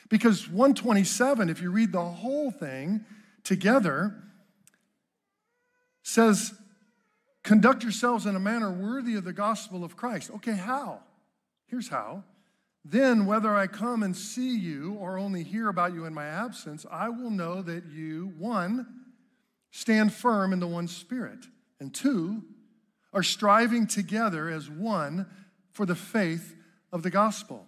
Because 0.08 0.48
127, 0.48 1.50
if 1.50 1.60
you 1.60 1.70
read 1.70 1.92
the 1.92 2.04
whole 2.04 2.50
thing 2.50 3.04
together, 3.44 4.14
says 6.02 6.54
Conduct 7.48 7.82
yourselves 7.82 8.26
in 8.26 8.36
a 8.36 8.38
manner 8.38 8.70
worthy 8.70 9.14
of 9.14 9.24
the 9.24 9.32
gospel 9.32 9.82
of 9.82 9.96
Christ. 9.96 10.30
Okay, 10.34 10.52
how? 10.52 11.00
Here's 11.64 11.88
how. 11.88 12.22
Then, 12.84 13.24
whether 13.24 13.54
I 13.54 13.66
come 13.66 14.02
and 14.02 14.14
see 14.14 14.54
you 14.54 14.98
or 15.00 15.16
only 15.16 15.44
hear 15.44 15.70
about 15.70 15.94
you 15.94 16.04
in 16.04 16.12
my 16.12 16.26
absence, 16.26 16.84
I 16.90 17.08
will 17.08 17.30
know 17.30 17.62
that 17.62 17.86
you, 17.86 18.34
one, 18.36 18.86
stand 19.70 20.12
firm 20.12 20.52
in 20.52 20.60
the 20.60 20.66
one 20.66 20.88
spirit, 20.88 21.46
and 21.80 21.94
two, 21.94 22.42
are 23.14 23.22
striving 23.22 23.86
together 23.86 24.50
as 24.50 24.68
one 24.68 25.24
for 25.70 25.86
the 25.86 25.94
faith 25.94 26.54
of 26.92 27.02
the 27.02 27.08
gospel. 27.08 27.64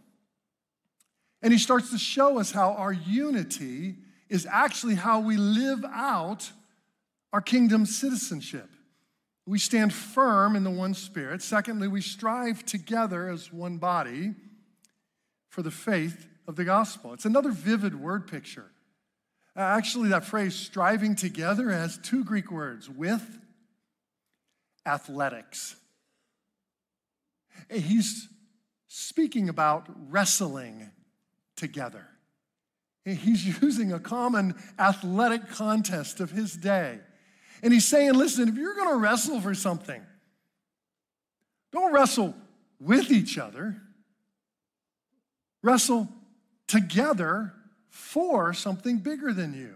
And 1.40 1.54
he 1.54 1.58
starts 1.58 1.90
to 1.90 1.96
show 1.96 2.38
us 2.38 2.52
how 2.52 2.74
our 2.74 2.92
unity 2.92 3.94
is 4.28 4.44
actually 4.44 4.96
how 4.96 5.20
we 5.20 5.38
live 5.38 5.82
out 5.86 6.52
our 7.32 7.40
kingdom 7.40 7.86
citizenship. 7.86 8.68
We 9.50 9.58
stand 9.58 9.92
firm 9.92 10.54
in 10.54 10.62
the 10.62 10.70
one 10.70 10.94
spirit. 10.94 11.42
Secondly, 11.42 11.88
we 11.88 12.02
strive 12.02 12.64
together 12.64 13.28
as 13.28 13.52
one 13.52 13.78
body 13.78 14.36
for 15.48 15.62
the 15.62 15.72
faith 15.72 16.28
of 16.46 16.54
the 16.54 16.62
gospel. 16.62 17.12
It's 17.14 17.24
another 17.24 17.50
vivid 17.50 18.00
word 18.00 18.28
picture. 18.28 18.70
Uh, 19.56 19.62
Actually, 19.62 20.10
that 20.10 20.24
phrase, 20.24 20.54
striving 20.54 21.16
together, 21.16 21.70
has 21.70 21.98
two 21.98 22.22
Greek 22.22 22.52
words 22.52 22.88
with 22.88 23.40
athletics. 24.86 25.74
He's 27.68 28.28
speaking 28.86 29.48
about 29.48 29.88
wrestling 30.12 30.92
together. 31.56 32.06
He's 33.04 33.44
using 33.62 33.92
a 33.92 33.98
common 33.98 34.54
athletic 34.78 35.48
contest 35.48 36.20
of 36.20 36.30
his 36.30 36.52
day. 36.52 37.00
And 37.62 37.72
he's 37.72 37.86
saying, 37.86 38.14
listen, 38.14 38.48
if 38.48 38.56
you're 38.56 38.74
going 38.74 38.88
to 38.88 38.96
wrestle 38.96 39.40
for 39.40 39.54
something, 39.54 40.00
don't 41.72 41.92
wrestle 41.92 42.34
with 42.80 43.10
each 43.10 43.38
other, 43.38 43.76
wrestle 45.62 46.08
together 46.66 47.52
for 47.88 48.52
something 48.54 48.98
bigger 48.98 49.32
than 49.32 49.54
you 49.54 49.74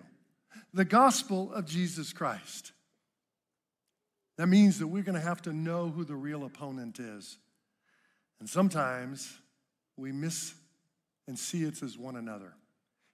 the 0.75 0.85
gospel 0.85 1.53
of 1.55 1.67
Jesus 1.67 2.13
Christ. 2.13 2.73
That 4.37 4.49
means 4.49 4.81
that 4.81 4.89
we're 4.89 5.05
going 5.05 5.15
to 5.15 5.21
have 5.21 5.41
to 5.43 5.53
know 5.53 5.89
who 5.89 6.05
the 6.05 6.17
real 6.17 6.45
opponent 6.45 6.99
is. 6.99 7.39
And 8.41 8.49
sometimes 8.49 9.39
we 9.97 10.11
miss 10.11 10.53
and 11.29 11.39
see 11.39 11.63
it 11.63 11.81
as 11.83 11.97
one 11.97 12.17
another. 12.17 12.53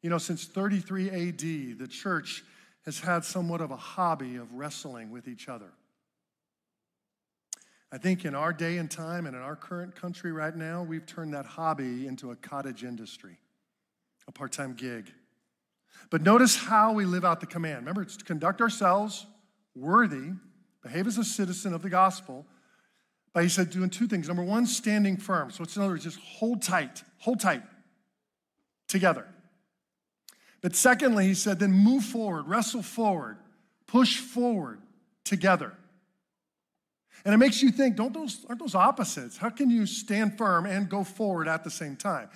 You 0.03 0.09
know, 0.09 0.17
since 0.17 0.47
33 0.47 1.11
AD, 1.11 1.79
the 1.79 1.89
church 1.89 2.43
has 2.85 3.01
had 3.01 3.25
somewhat 3.25 3.61
of 3.61 3.71
a 3.71 3.77
hobby 3.77 4.37
of 4.37 4.53
wrestling 4.55 5.11
with 5.11 5.29
each 5.29 5.49
other. 5.49 5.73
I 7.93 7.99
think 7.99 8.25
in 8.25 8.35
our 8.35 8.53
day 8.53 8.79
and 8.79 8.91
time 8.91 9.27
and 9.27 9.35
in 9.35 9.43
our 9.43 9.57
current 9.57 9.97
country 9.97 10.33
right 10.33 10.55
now, 10.55 10.83
we've 10.83 11.07
turned 11.07 11.35
that 11.35 11.45
hobby 11.45 12.07
into 12.07 12.31
a 12.31 12.37
cottage 12.37 12.85
industry, 12.85 13.39
a 14.29 14.33
part 14.33 14.53
time 14.53 14.75
gig. 14.75 15.13
But 16.09 16.23
notice 16.23 16.57
how 16.57 16.93
we 16.93 17.05
live 17.05 17.25
out 17.25 17.41
the 17.41 17.47
command. 17.47 17.79
Remember, 17.79 18.03
it's 18.03 18.17
to 18.17 18.25
conduct 18.25 18.61
ourselves 18.61 19.27
worthy, 19.75 20.33
behave 20.83 21.07
as 21.07 21.19
a 21.19 21.25
citizen 21.25 21.75
of 21.75 21.83
the 21.83 21.91
gospel. 21.91 22.47
But 23.33 23.43
he 23.43 23.49
said 23.49 23.71
doing 23.71 23.91
two 23.91 24.07
things. 24.07 24.29
Number 24.29 24.43
one, 24.43 24.67
standing 24.67 25.17
firm. 25.17 25.51
So 25.51 25.63
it's 25.63 25.77
in 25.77 25.83
other 25.83 25.93
words, 25.93 26.05
just 26.05 26.19
hold 26.21 26.63
tight, 26.63 27.03
hold 27.19 27.41
tight 27.41 27.63
together. 28.89 29.27
But 30.63 30.77
secondly, 30.77 31.27
he 31.27 31.35
said, 31.35 31.59
then 31.59 31.73
move 31.73 32.05
forward, 32.05 32.47
wrestle 32.47 32.83
forward, 32.83 33.39
push 33.87 34.19
forward 34.19 34.81
together. 35.25 35.75
And 37.25 37.35
it 37.35 37.39
makes 37.39 37.63
you 37.63 37.71
think, 37.71 37.97
don't 37.97 38.15
those, 38.15 38.45
aren't 38.49 38.61
those 38.61 38.75
opposites? 38.75 39.37
How 39.37 39.51
can 39.51 39.71
you 39.71 39.87
stand 39.87 40.39
firm 40.39 40.67
and 40.67 40.89
go 40.89 41.05
forward 41.05 41.49
at 41.49 41.65
the 41.65 41.71
same 41.71 41.97
time? 41.97 42.31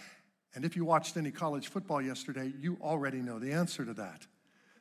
And 0.54 0.64
if 0.64 0.76
you 0.76 0.84
watched 0.84 1.16
any 1.16 1.30
college 1.30 1.68
football 1.68 2.00
yesterday, 2.00 2.52
you 2.60 2.78
already 2.80 3.18
know 3.18 3.38
the 3.38 3.52
answer 3.52 3.84
to 3.84 3.94
that. 3.94 4.26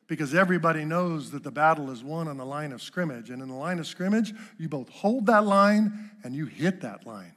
Because 0.06 0.34
everybody 0.34 0.84
knows 0.84 1.30
that 1.30 1.42
the 1.42 1.50
battle 1.50 1.90
is 1.90 2.04
won 2.04 2.28
on 2.28 2.36
the 2.36 2.44
line 2.44 2.72
of 2.72 2.82
scrimmage. 2.82 3.30
And 3.30 3.40
in 3.42 3.48
the 3.48 3.54
line 3.54 3.78
of 3.78 3.86
scrimmage, 3.86 4.34
you 4.58 4.68
both 4.68 4.90
hold 4.90 5.26
that 5.26 5.44
line 5.44 6.10
and 6.22 6.34
you 6.34 6.46
hit 6.46 6.82
that 6.82 7.06
line. 7.06 7.32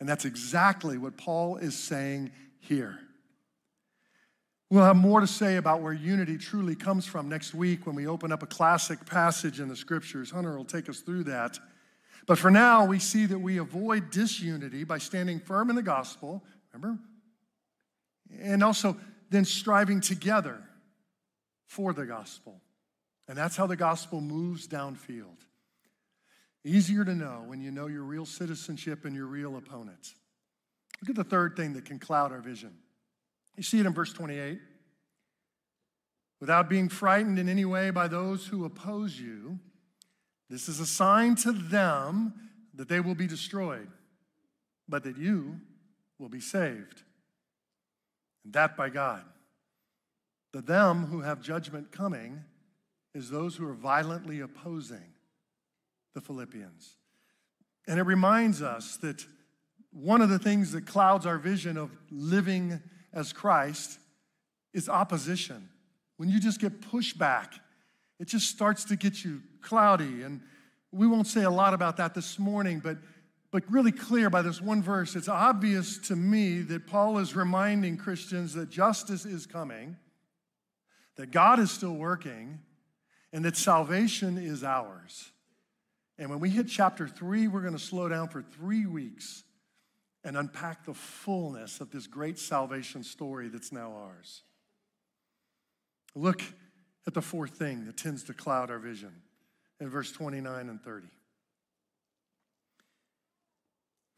And 0.00 0.08
that's 0.08 0.24
exactly 0.24 0.98
what 0.98 1.16
Paul 1.16 1.56
is 1.56 1.76
saying 1.78 2.32
here. 2.58 2.98
We'll 4.70 4.84
have 4.84 4.96
more 4.96 5.20
to 5.20 5.26
say 5.26 5.56
about 5.56 5.80
where 5.80 5.94
unity 5.94 6.36
truly 6.36 6.74
comes 6.74 7.06
from 7.06 7.28
next 7.28 7.54
week 7.54 7.86
when 7.86 7.96
we 7.96 8.06
open 8.06 8.32
up 8.32 8.42
a 8.42 8.46
classic 8.46 9.06
passage 9.06 9.60
in 9.60 9.68
the 9.68 9.76
scriptures. 9.76 10.30
Hunter 10.30 10.56
will 10.56 10.66
take 10.66 10.90
us 10.90 11.00
through 11.00 11.24
that. 11.24 11.58
But 12.26 12.38
for 12.38 12.50
now, 12.50 12.84
we 12.84 12.98
see 12.98 13.24
that 13.24 13.38
we 13.38 13.56
avoid 13.56 14.10
disunity 14.10 14.84
by 14.84 14.98
standing 14.98 15.40
firm 15.40 15.70
in 15.70 15.76
the 15.76 15.82
gospel, 15.82 16.44
remember? 16.74 17.00
And 18.38 18.62
also 18.62 18.96
then 19.30 19.46
striving 19.46 20.02
together 20.02 20.62
for 21.66 21.94
the 21.94 22.04
gospel. 22.04 22.60
And 23.26 23.38
that's 23.38 23.56
how 23.56 23.66
the 23.66 23.76
gospel 23.76 24.20
moves 24.20 24.68
downfield. 24.68 25.46
Easier 26.62 27.04
to 27.06 27.14
know 27.14 27.44
when 27.46 27.62
you 27.62 27.70
know 27.70 27.86
your 27.86 28.02
real 28.02 28.26
citizenship 28.26 29.06
and 29.06 29.16
your 29.16 29.26
real 29.26 29.56
opponent. 29.56 30.12
Look 31.00 31.10
at 31.10 31.16
the 31.16 31.24
third 31.24 31.56
thing 31.56 31.72
that 31.74 31.86
can 31.86 31.98
cloud 31.98 32.32
our 32.32 32.40
vision. 32.40 32.74
You 33.58 33.64
see 33.64 33.80
it 33.80 33.86
in 33.86 33.92
verse 33.92 34.12
28. 34.12 34.60
Without 36.40 36.68
being 36.68 36.88
frightened 36.88 37.40
in 37.40 37.48
any 37.48 37.64
way 37.64 37.90
by 37.90 38.06
those 38.06 38.46
who 38.46 38.64
oppose 38.64 39.18
you, 39.18 39.58
this 40.48 40.68
is 40.68 40.78
a 40.78 40.86
sign 40.86 41.34
to 41.36 41.50
them 41.50 42.32
that 42.74 42.88
they 42.88 43.00
will 43.00 43.16
be 43.16 43.26
destroyed, 43.26 43.88
but 44.88 45.02
that 45.02 45.18
you 45.18 45.56
will 46.20 46.28
be 46.28 46.38
saved. 46.38 47.02
And 48.44 48.52
that 48.52 48.76
by 48.76 48.90
God. 48.90 49.24
The 50.52 50.62
them 50.62 51.06
who 51.06 51.22
have 51.22 51.42
judgment 51.42 51.90
coming 51.90 52.44
is 53.12 53.28
those 53.28 53.56
who 53.56 53.66
are 53.68 53.74
violently 53.74 54.38
opposing 54.38 55.14
the 56.14 56.20
Philippians. 56.20 56.94
And 57.88 57.98
it 57.98 58.04
reminds 58.04 58.62
us 58.62 58.96
that 58.98 59.26
one 59.90 60.22
of 60.22 60.28
the 60.28 60.38
things 60.38 60.70
that 60.72 60.86
clouds 60.86 61.26
our 61.26 61.38
vision 61.38 61.76
of 61.76 61.90
living 62.12 62.80
as 63.12 63.32
Christ 63.32 63.98
is 64.72 64.88
opposition. 64.88 65.68
When 66.16 66.28
you 66.28 66.40
just 66.40 66.60
get 66.60 66.80
pushed 66.80 67.18
back, 67.18 67.54
it 68.18 68.26
just 68.26 68.48
starts 68.48 68.84
to 68.86 68.96
get 68.96 69.24
you 69.24 69.42
cloudy. 69.62 70.22
And 70.22 70.40
we 70.92 71.06
won't 71.06 71.26
say 71.26 71.44
a 71.44 71.50
lot 71.50 71.74
about 71.74 71.96
that 71.98 72.14
this 72.14 72.38
morning, 72.38 72.80
but, 72.80 72.98
but 73.50 73.62
really 73.70 73.92
clear 73.92 74.30
by 74.30 74.42
this 74.42 74.60
one 74.60 74.82
verse, 74.82 75.16
it's 75.16 75.28
obvious 75.28 75.98
to 76.08 76.16
me 76.16 76.60
that 76.62 76.86
Paul 76.86 77.18
is 77.18 77.36
reminding 77.36 77.96
Christians 77.96 78.54
that 78.54 78.70
justice 78.70 79.24
is 79.24 79.46
coming, 79.46 79.96
that 81.16 81.30
God 81.30 81.60
is 81.60 81.70
still 81.70 81.94
working, 81.94 82.60
and 83.32 83.44
that 83.44 83.56
salvation 83.56 84.38
is 84.38 84.64
ours. 84.64 85.30
And 86.18 86.30
when 86.30 86.40
we 86.40 86.50
hit 86.50 86.68
chapter 86.68 87.06
three, 87.06 87.46
we're 87.46 87.60
going 87.60 87.74
to 87.74 87.78
slow 87.78 88.08
down 88.08 88.28
for 88.28 88.42
three 88.42 88.86
weeks 88.86 89.44
and 90.24 90.36
unpack 90.36 90.84
the 90.84 90.94
fullness 90.94 91.80
of 91.80 91.90
this 91.90 92.06
great 92.06 92.38
salvation 92.38 93.02
story 93.02 93.48
that's 93.48 93.72
now 93.72 93.92
ours. 93.92 94.42
Look 96.14 96.42
at 97.06 97.14
the 97.14 97.22
fourth 97.22 97.52
thing 97.52 97.86
that 97.86 97.96
tends 97.96 98.24
to 98.24 98.34
cloud 98.34 98.70
our 98.70 98.78
vision 98.78 99.12
in 99.80 99.88
verse 99.88 100.12
29 100.12 100.68
and 100.68 100.82
30. 100.82 101.06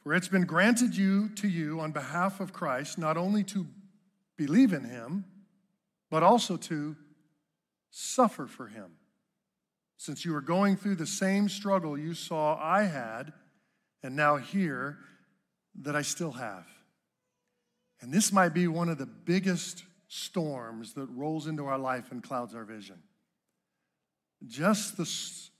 For 0.02 0.14
it's 0.14 0.28
been 0.28 0.46
granted 0.46 0.96
you 0.96 1.28
to 1.36 1.48
you 1.48 1.80
on 1.80 1.92
behalf 1.92 2.40
of 2.40 2.52
Christ 2.52 2.96
not 2.98 3.16
only 3.16 3.44
to 3.44 3.66
believe 4.36 4.72
in 4.72 4.84
him, 4.84 5.26
but 6.10 6.22
also 6.22 6.56
to 6.56 6.96
suffer 7.90 8.46
for 8.46 8.68
him. 8.68 8.92
Since 9.98 10.24
you 10.24 10.34
are 10.34 10.40
going 10.40 10.76
through 10.76 10.94
the 10.96 11.06
same 11.06 11.48
struggle 11.50 11.98
you 11.98 12.14
saw 12.14 12.58
I 12.58 12.84
had, 12.84 13.34
and 14.02 14.16
now 14.16 14.36
hear 14.36 14.96
that 15.82 15.96
I 15.96 16.02
still 16.02 16.32
have. 16.32 16.66
And 18.00 18.12
this 18.12 18.32
might 18.32 18.54
be 18.54 18.66
one 18.66 18.88
of 18.88 18.98
the 18.98 19.06
biggest 19.06 19.84
storms 20.08 20.94
that 20.94 21.06
rolls 21.06 21.46
into 21.46 21.66
our 21.66 21.78
life 21.78 22.10
and 22.10 22.22
clouds 22.22 22.54
our 22.54 22.64
vision. 22.64 22.96
Just 24.46 24.96
the, 24.96 25.08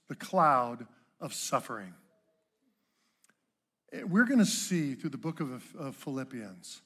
the 0.09 0.15
cloud 0.15 0.87
of 1.21 1.35
suffering. 1.35 1.95
Eh, 3.93 4.03
We're 4.03 4.25
going 4.25 4.39
to 4.39 4.47
see 4.47 4.95
through 4.95 5.11
the 5.11 5.19
book 5.19 5.41
of, 5.41 5.63
of 5.77 5.95
Philippians 5.97 6.83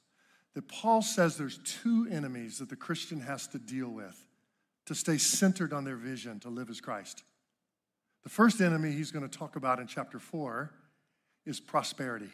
that 0.54 0.68
Paul 0.68 1.02
says 1.02 1.36
there's 1.36 1.58
two 1.64 2.06
enemies 2.10 2.58
that 2.58 2.68
the 2.68 2.76
Christian 2.76 3.20
has 3.20 3.46
to 3.48 3.58
deal 3.58 3.88
with 3.88 4.24
to 4.86 4.94
stay 4.94 5.18
centered 5.18 5.72
on 5.72 5.84
their 5.84 5.96
vision 5.96 6.40
to 6.40 6.48
live 6.48 6.70
as 6.70 6.80
Christ. 6.80 7.24
The 8.22 8.30
first 8.30 8.60
enemy 8.60 8.92
he's 8.92 9.10
going 9.10 9.28
to 9.28 9.38
talk 9.38 9.56
about 9.56 9.80
in 9.80 9.86
chapter 9.86 10.18
4 10.18 10.70
is 11.46 11.60
prosperity. 11.60 12.30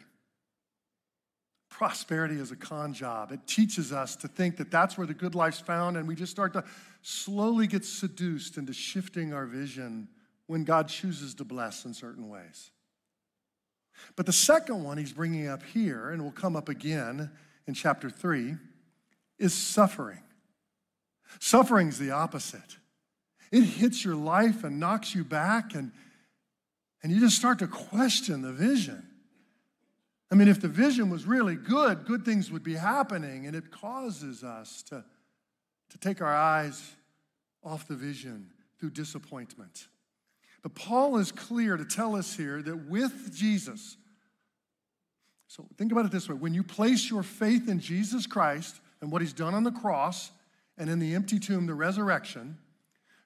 Prosperity 1.71 2.35
is 2.35 2.51
a 2.51 2.55
con 2.55 2.93
job. 2.93 3.31
It 3.31 3.47
teaches 3.47 3.93
us 3.93 4.17
to 4.17 4.27
think 4.27 4.57
that 4.57 4.69
that's 4.69 4.97
where 4.97 5.07
the 5.07 5.13
good 5.13 5.33
life's 5.33 5.61
found, 5.61 5.95
and 5.95 6.05
we 6.05 6.15
just 6.15 6.31
start 6.31 6.51
to 6.53 6.65
slowly 7.01 7.65
get 7.65 7.85
seduced 7.85 8.57
into 8.57 8.73
shifting 8.73 9.33
our 9.33 9.45
vision 9.45 10.09
when 10.47 10.65
God 10.65 10.89
chooses 10.89 11.33
to 11.35 11.45
bless 11.45 11.85
in 11.85 11.93
certain 11.93 12.29
ways. 12.29 12.71
But 14.17 14.25
the 14.25 14.33
second 14.33 14.83
one 14.83 14.97
he's 14.97 15.13
bringing 15.13 15.47
up 15.47 15.63
here, 15.63 16.09
and 16.09 16.21
will 16.21 16.31
come 16.31 16.57
up 16.57 16.67
again 16.67 17.31
in 17.65 17.73
chapter 17.73 18.09
3, 18.09 18.57
is 19.39 19.53
suffering. 19.53 20.21
Suffering's 21.39 21.97
the 21.97 22.11
opposite. 22.11 22.77
It 23.49 23.63
hits 23.63 24.03
your 24.03 24.15
life 24.15 24.65
and 24.65 24.77
knocks 24.77 25.15
you 25.15 25.23
back, 25.23 25.73
and, 25.73 25.93
and 27.01 27.13
you 27.13 27.21
just 27.21 27.37
start 27.37 27.59
to 27.59 27.67
question 27.67 28.41
the 28.41 28.51
vision. 28.51 29.07
I 30.31 30.35
mean, 30.35 30.47
if 30.47 30.61
the 30.61 30.69
vision 30.69 31.09
was 31.09 31.25
really 31.25 31.55
good, 31.55 32.05
good 32.05 32.23
things 32.23 32.49
would 32.51 32.63
be 32.63 32.75
happening, 32.75 33.47
and 33.47 33.55
it 33.55 33.69
causes 33.69 34.43
us 34.43 34.81
to, 34.83 35.03
to 35.89 35.97
take 35.97 36.21
our 36.21 36.33
eyes 36.33 36.95
off 37.63 37.87
the 37.87 37.95
vision 37.95 38.49
through 38.79 38.91
disappointment. 38.91 39.87
But 40.63 40.73
Paul 40.73 41.17
is 41.17 41.31
clear 41.31 41.75
to 41.75 41.83
tell 41.83 42.15
us 42.15 42.35
here 42.35 42.61
that 42.61 42.87
with 42.87 43.35
Jesus, 43.35 43.97
so 45.47 45.65
think 45.77 45.91
about 45.91 46.05
it 46.05 46.11
this 46.11 46.29
way 46.29 46.35
when 46.35 46.53
you 46.53 46.63
place 46.63 47.09
your 47.09 47.23
faith 47.23 47.67
in 47.67 47.79
Jesus 47.79 48.25
Christ 48.25 48.79
and 49.01 49.11
what 49.11 49.21
he's 49.21 49.33
done 49.33 49.53
on 49.53 49.63
the 49.63 49.71
cross, 49.71 50.31
and 50.77 50.89
in 50.89 50.99
the 50.99 51.13
empty 51.13 51.39
tomb, 51.39 51.65
the 51.65 51.73
resurrection, 51.73 52.57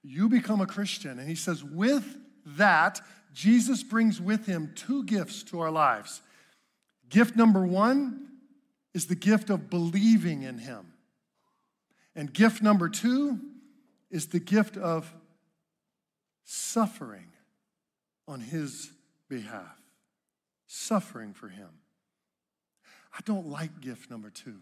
you 0.03 0.27
become 0.27 0.59
a 0.59 0.65
Christian. 0.65 1.19
And 1.19 1.29
he 1.29 1.35
says, 1.35 1.63
with 1.63 2.17
that, 2.45 2.99
Jesus 3.33 3.83
brings 3.83 4.19
with 4.19 4.45
him 4.45 4.71
two 4.75 5.03
gifts 5.03 5.43
to 5.43 5.59
our 5.59 5.71
lives. 5.71 6.21
Gift 7.09 7.35
number 7.35 7.65
one 7.65 8.27
is 8.93 9.07
the 9.07 9.15
gift 9.15 9.49
of 9.49 9.69
believing 9.69 10.43
in 10.43 10.57
him. 10.57 10.93
And 12.15 12.31
gift 12.33 12.61
number 12.61 12.89
two 12.89 13.39
is 14.09 14.27
the 14.27 14.39
gift 14.39 14.77
of 14.77 15.13
suffering 16.45 17.27
on 18.27 18.39
his 18.39 18.89
behalf, 19.27 19.77
suffering 20.67 21.33
for 21.33 21.49
him. 21.49 21.69
I 23.13 23.19
don't 23.25 23.47
like 23.47 23.81
gift 23.81 24.09
number 24.09 24.29
two. 24.29 24.61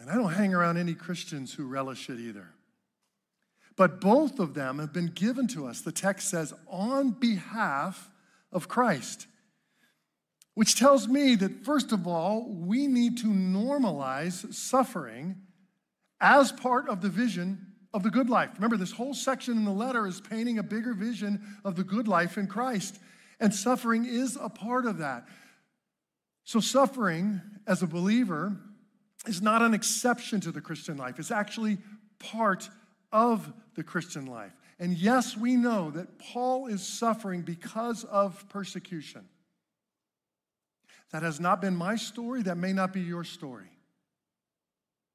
And 0.00 0.10
I 0.10 0.14
don't 0.14 0.32
hang 0.32 0.54
around 0.54 0.76
any 0.76 0.94
Christians 0.94 1.52
who 1.54 1.66
relish 1.66 2.08
it 2.08 2.20
either. 2.20 2.50
But 3.76 4.00
both 4.00 4.38
of 4.38 4.54
them 4.54 4.78
have 4.78 4.92
been 4.92 5.06
given 5.06 5.46
to 5.48 5.66
us, 5.66 5.80
the 5.80 5.92
text 5.92 6.28
says, 6.28 6.52
on 6.66 7.10
behalf 7.10 8.10
of 8.52 8.68
Christ. 8.68 9.26
Which 10.58 10.74
tells 10.74 11.06
me 11.06 11.36
that, 11.36 11.64
first 11.64 11.92
of 11.92 12.08
all, 12.08 12.44
we 12.48 12.88
need 12.88 13.18
to 13.18 13.28
normalize 13.28 14.52
suffering 14.52 15.36
as 16.20 16.50
part 16.50 16.88
of 16.88 17.00
the 17.00 17.08
vision 17.08 17.64
of 17.94 18.02
the 18.02 18.10
good 18.10 18.28
life. 18.28 18.50
Remember, 18.56 18.76
this 18.76 18.90
whole 18.90 19.14
section 19.14 19.56
in 19.56 19.64
the 19.64 19.70
letter 19.70 20.04
is 20.04 20.20
painting 20.20 20.58
a 20.58 20.64
bigger 20.64 20.94
vision 20.94 21.40
of 21.64 21.76
the 21.76 21.84
good 21.84 22.08
life 22.08 22.36
in 22.36 22.48
Christ, 22.48 22.98
and 23.38 23.54
suffering 23.54 24.04
is 24.04 24.36
a 24.40 24.48
part 24.48 24.84
of 24.84 24.98
that. 24.98 25.28
So, 26.42 26.58
suffering 26.58 27.40
as 27.68 27.84
a 27.84 27.86
believer 27.86 28.56
is 29.28 29.40
not 29.40 29.62
an 29.62 29.74
exception 29.74 30.40
to 30.40 30.50
the 30.50 30.60
Christian 30.60 30.96
life, 30.96 31.20
it's 31.20 31.30
actually 31.30 31.78
part 32.18 32.68
of 33.12 33.52
the 33.76 33.84
Christian 33.84 34.26
life. 34.26 34.56
And 34.80 34.98
yes, 34.98 35.36
we 35.36 35.54
know 35.54 35.92
that 35.92 36.18
Paul 36.18 36.66
is 36.66 36.84
suffering 36.84 37.42
because 37.42 38.02
of 38.02 38.44
persecution. 38.48 39.24
That 41.10 41.22
has 41.22 41.40
not 41.40 41.60
been 41.60 41.74
my 41.74 41.96
story, 41.96 42.42
that 42.42 42.56
may 42.56 42.72
not 42.72 42.92
be 42.92 43.00
your 43.00 43.24
story. 43.24 43.70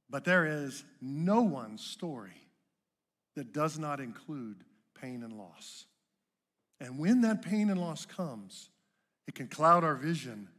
But 0.09 0.25
there 0.25 0.45
is 0.45 0.83
no 1.01 1.41
one's 1.41 1.83
story 1.83 2.47
that 3.35 3.53
does 3.53 3.79
not 3.79 3.99
include 3.99 4.57
pain 4.99 5.23
and 5.23 5.33
loss. 5.33 5.85
And 6.79 6.99
when 6.99 7.21
that 7.21 7.41
pain 7.41 7.69
and 7.69 7.79
loss 7.79 8.05
comes, 8.05 8.69
it 9.27 9.35
can 9.35 9.47
cloud 9.47 9.83
our 9.83 9.95
vision 9.95 10.49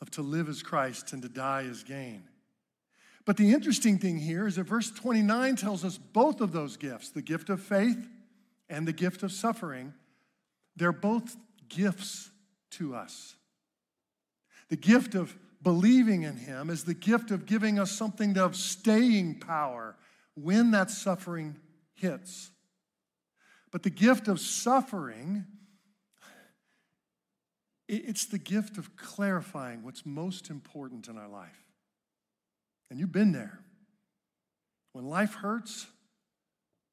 of 0.00 0.10
to 0.12 0.22
live 0.22 0.48
as 0.48 0.62
Christ 0.62 1.12
and 1.12 1.22
to 1.22 1.28
die 1.28 1.66
as 1.68 1.82
gain. 1.82 2.22
But 3.26 3.36
the 3.36 3.52
interesting 3.52 3.98
thing 3.98 4.18
here 4.18 4.46
is 4.46 4.56
that 4.56 4.64
verse 4.64 4.90
29 4.90 5.56
tells 5.56 5.84
us 5.84 5.98
both 5.98 6.40
of 6.40 6.52
those 6.52 6.76
gifts, 6.76 7.10
the 7.10 7.22
gift 7.22 7.50
of 7.50 7.60
faith 7.60 8.08
and 8.68 8.88
the 8.88 8.92
gift 8.92 9.22
of 9.22 9.32
suffering, 9.32 9.92
they're 10.76 10.92
both 10.92 11.36
gifts 11.68 12.30
to 12.70 12.94
us. 12.94 13.34
The 14.70 14.76
gift 14.76 15.14
of 15.14 15.36
believing 15.62 16.22
in 16.22 16.36
Him 16.36 16.70
is 16.70 16.84
the 16.84 16.94
gift 16.94 17.30
of 17.30 17.44
giving 17.44 17.78
us 17.78 17.90
something 17.90 18.38
of 18.38 18.56
staying 18.56 19.40
power 19.40 19.96
when 20.34 20.70
that 20.70 20.90
suffering 20.90 21.56
hits. 21.94 22.50
But 23.70 23.82
the 23.82 23.90
gift 23.90 24.26
of 24.28 24.40
suffering, 24.40 25.44
it's 27.88 28.24
the 28.26 28.38
gift 28.38 28.78
of 28.78 28.96
clarifying 28.96 29.82
what's 29.82 30.06
most 30.06 30.50
important 30.50 31.08
in 31.08 31.18
our 31.18 31.28
life. 31.28 31.64
And 32.90 32.98
you've 32.98 33.12
been 33.12 33.32
there. 33.32 33.60
When 34.92 35.04
life 35.04 35.34
hurts, 35.34 35.86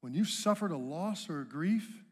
when 0.01 0.13
you've 0.13 0.29
suffered 0.29 0.71
a 0.71 0.77
loss 0.77 1.29
or 1.29 1.41
a 1.41 1.45
grief, 1.45 2.03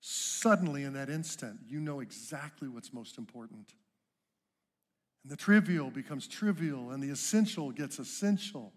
suddenly 0.00 0.84
in 0.84 0.94
that 0.94 1.10
instant, 1.10 1.60
you 1.66 1.80
know 1.80 2.00
exactly 2.00 2.68
what's 2.68 2.92
most 2.92 3.18
important. 3.18 3.74
And 5.24 5.32
the 5.32 5.36
trivial 5.36 5.90
becomes 5.90 6.28
trivial, 6.28 6.90
and 6.90 7.02
the 7.02 7.08
essential 7.08 7.72
gets 7.72 7.98
essential. 7.98 8.72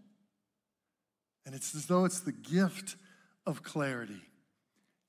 And 1.46 1.54
it's 1.54 1.76
as 1.76 1.86
though 1.86 2.06
it's 2.06 2.22
the 2.22 2.32
gift 2.32 2.96
of 3.46 3.64
clarity. 3.64 4.22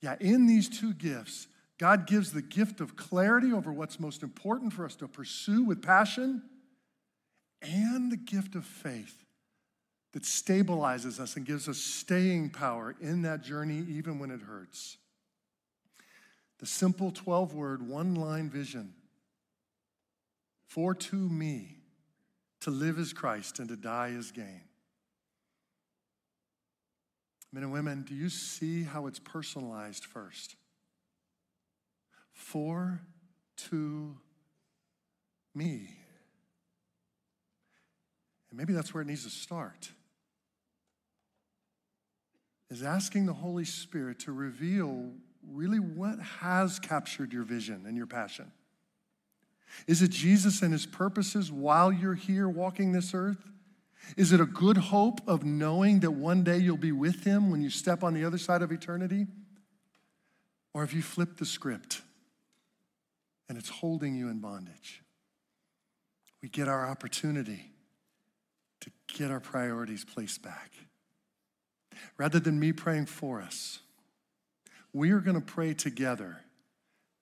Yeah, 0.03 0.16
in 0.20 0.47
these 0.47 0.68
two 0.68 0.93
gifts, 0.95 1.47
God 1.78 2.09
gives 2.09 2.32
the 2.32 2.43
gift 2.43 2.80
of 2.80 2.97
clarity 2.97 3.53
over 3.53 3.72
what's 3.72 4.01
most 4.01 4.24
important 4.24 4.72
for 4.72 4.84
us 4.84 4.97
to 4.97 5.07
pursue 5.07 5.62
with 5.62 5.80
passion 5.80 6.43
and 7.62 8.11
the 8.11 8.16
gift 8.16 8.57
of 8.57 8.64
faith 8.64 9.24
that 10.12 10.24
stabilizes 10.24 11.20
us 11.20 11.36
and 11.36 11.47
gives 11.47 11.68
us 11.68 11.78
staying 11.78 12.51
power 12.51 12.97
in 13.01 13.22
that 13.22 13.43
journey, 13.43 13.84
even 13.89 14.18
when 14.18 14.30
it 14.32 14.41
hurts. 14.41 14.97
The 16.59 16.66
simple 16.66 17.12
12 17.12 17.55
word, 17.55 17.89
one 17.89 18.16
line 18.16 18.51
vision 18.51 18.95
for 20.68 20.94
to 20.94 21.16
me 21.16 21.78
to 22.60 22.70
live 22.70 22.98
as 22.98 23.12
Christ 23.12 23.58
and 23.58 23.68
to 23.68 23.76
die 23.76 24.14
as 24.16 24.30
gain. 24.30 24.62
Men 27.52 27.62
and 27.62 27.72
women, 27.72 28.04
do 28.06 28.14
you 28.14 28.28
see 28.28 28.82
how 28.82 29.06
it's 29.06 29.18
personalized 29.18 30.04
first? 30.04 30.56
For 32.32 33.00
to 33.70 34.16
me. 35.54 35.88
And 38.50 38.58
maybe 38.58 38.74
that's 38.74 38.92
where 38.92 39.02
it 39.02 39.06
needs 39.06 39.24
to 39.24 39.30
start. 39.30 39.90
Is 42.70 42.82
asking 42.82 43.24
the 43.24 43.32
Holy 43.32 43.64
Spirit 43.64 44.18
to 44.20 44.32
reveal 44.32 45.12
really 45.50 45.78
what 45.78 46.18
has 46.18 46.78
captured 46.78 47.32
your 47.32 47.44
vision 47.44 47.84
and 47.86 47.96
your 47.96 48.06
passion. 48.06 48.52
Is 49.86 50.02
it 50.02 50.10
Jesus 50.10 50.62
and 50.62 50.72
his 50.72 50.86
purposes 50.86 51.50
while 51.52 51.92
you're 51.92 52.14
here 52.14 52.48
walking 52.48 52.92
this 52.92 53.14
earth? 53.14 53.38
Is 54.16 54.32
it 54.32 54.40
a 54.40 54.46
good 54.46 54.76
hope 54.76 55.20
of 55.26 55.44
knowing 55.44 56.00
that 56.00 56.12
one 56.12 56.42
day 56.42 56.58
you'll 56.58 56.76
be 56.76 56.92
with 56.92 57.24
him 57.24 57.50
when 57.50 57.60
you 57.60 57.70
step 57.70 58.02
on 58.02 58.14
the 58.14 58.24
other 58.24 58.38
side 58.38 58.62
of 58.62 58.72
eternity? 58.72 59.26
Or 60.72 60.82
have 60.82 60.92
you 60.92 61.02
flipped 61.02 61.38
the 61.38 61.46
script 61.46 62.02
and 63.48 63.58
it's 63.58 63.68
holding 63.68 64.14
you 64.14 64.28
in 64.28 64.38
bondage? 64.38 65.02
We 66.42 66.48
get 66.48 66.68
our 66.68 66.88
opportunity 66.88 67.72
to 68.80 68.90
get 69.08 69.30
our 69.30 69.40
priorities 69.40 70.04
placed 70.04 70.42
back. 70.42 70.72
Rather 72.16 72.38
than 72.38 72.60
me 72.60 72.72
praying 72.72 73.06
for 73.06 73.40
us, 73.42 73.80
we 74.92 75.10
are 75.10 75.20
going 75.20 75.34
to 75.34 75.44
pray 75.44 75.74
together 75.74 76.38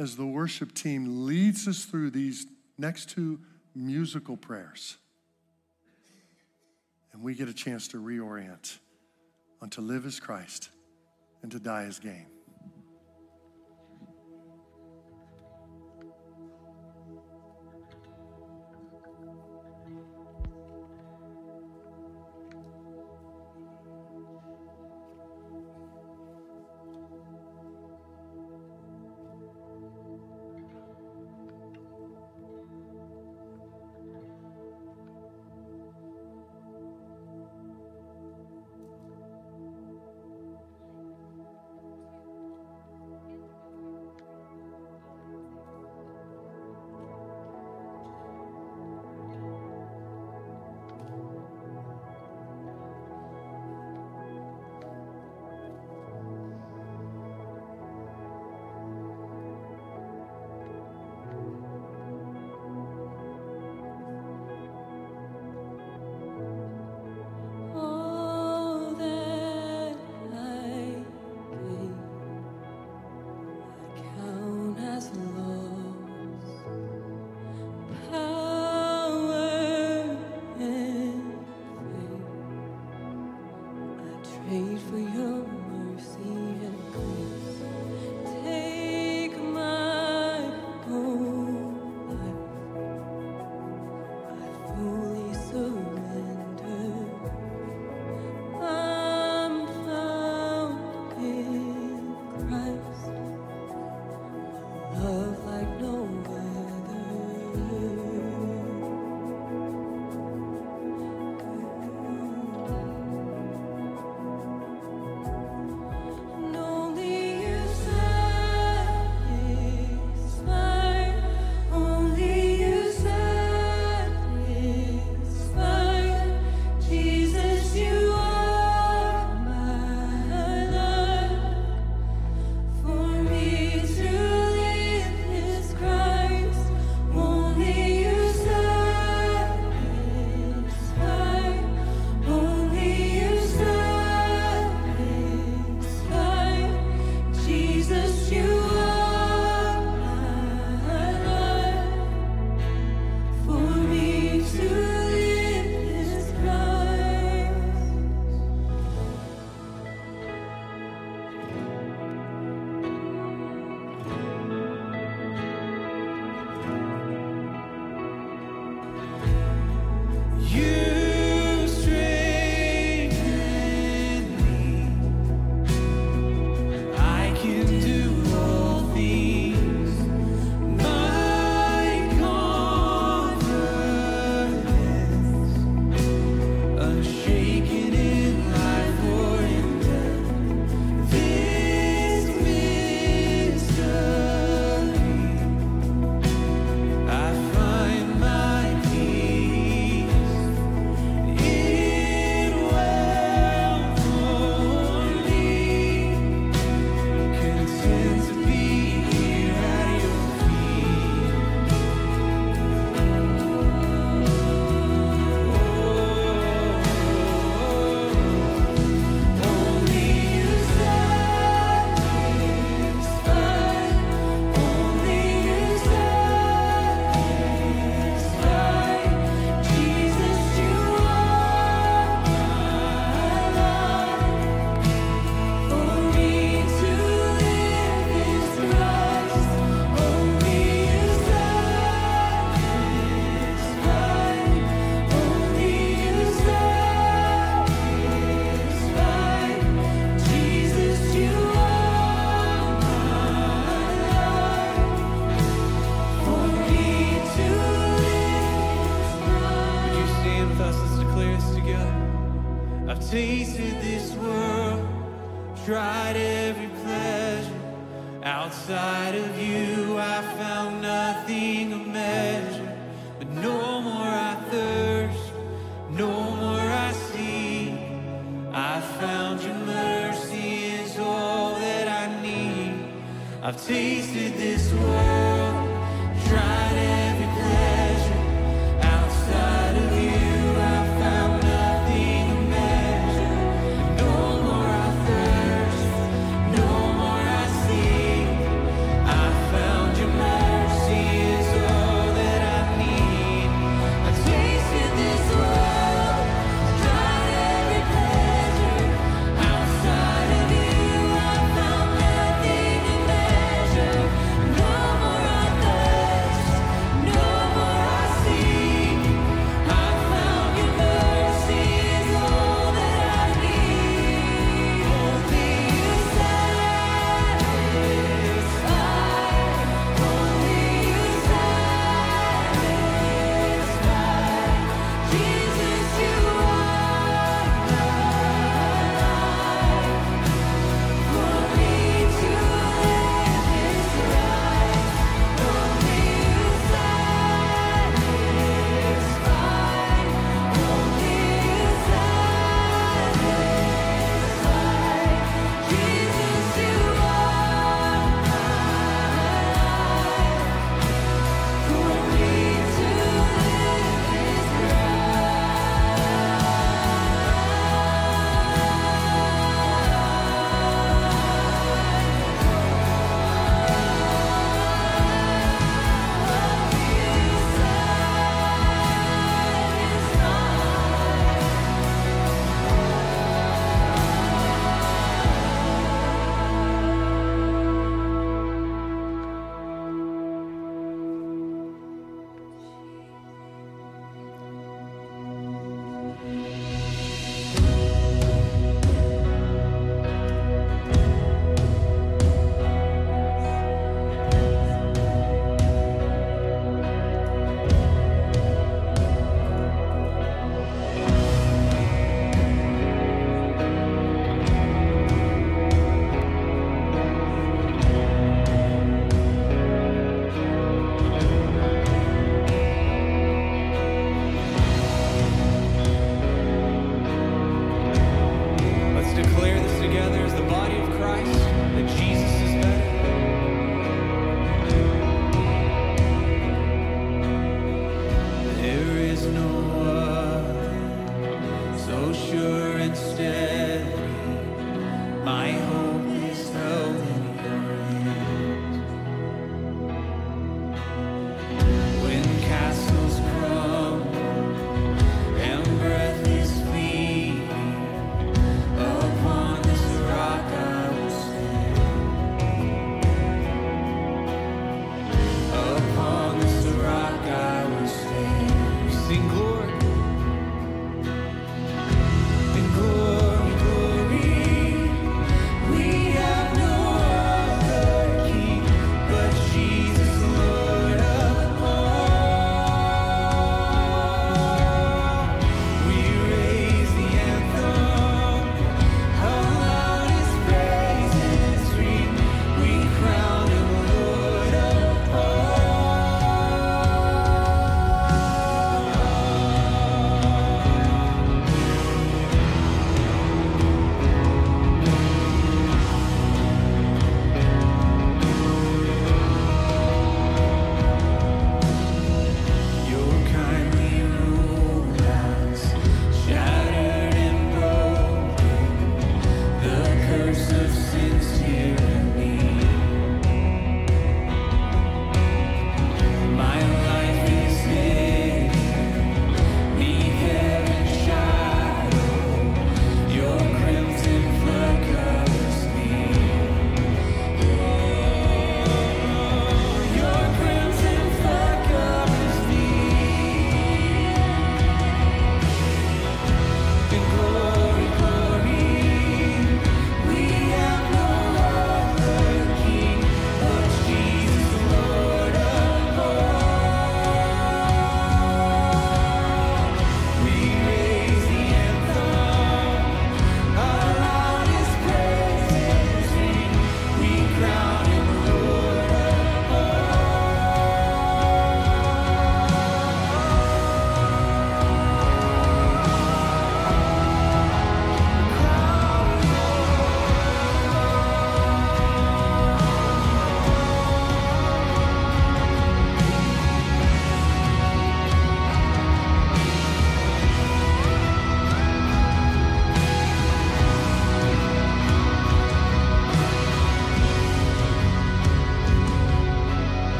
as 0.00 0.16
the 0.16 0.24
worship 0.24 0.72
team 0.72 1.26
leads 1.26 1.68
us 1.68 1.84
through 1.84 2.10
these 2.10 2.46
next 2.78 3.10
two 3.10 3.38
musical 3.74 4.34
prayers. 4.34 4.96
And 7.12 7.22
we 7.22 7.34
get 7.34 7.48
a 7.48 7.52
chance 7.52 7.86
to 7.88 7.98
reorient 7.98 8.78
on 9.60 9.68
to 9.70 9.82
live 9.82 10.06
as 10.06 10.18
Christ 10.18 10.70
and 11.42 11.52
to 11.52 11.60
die 11.60 11.84
as 11.84 11.98
gain. 11.98 12.26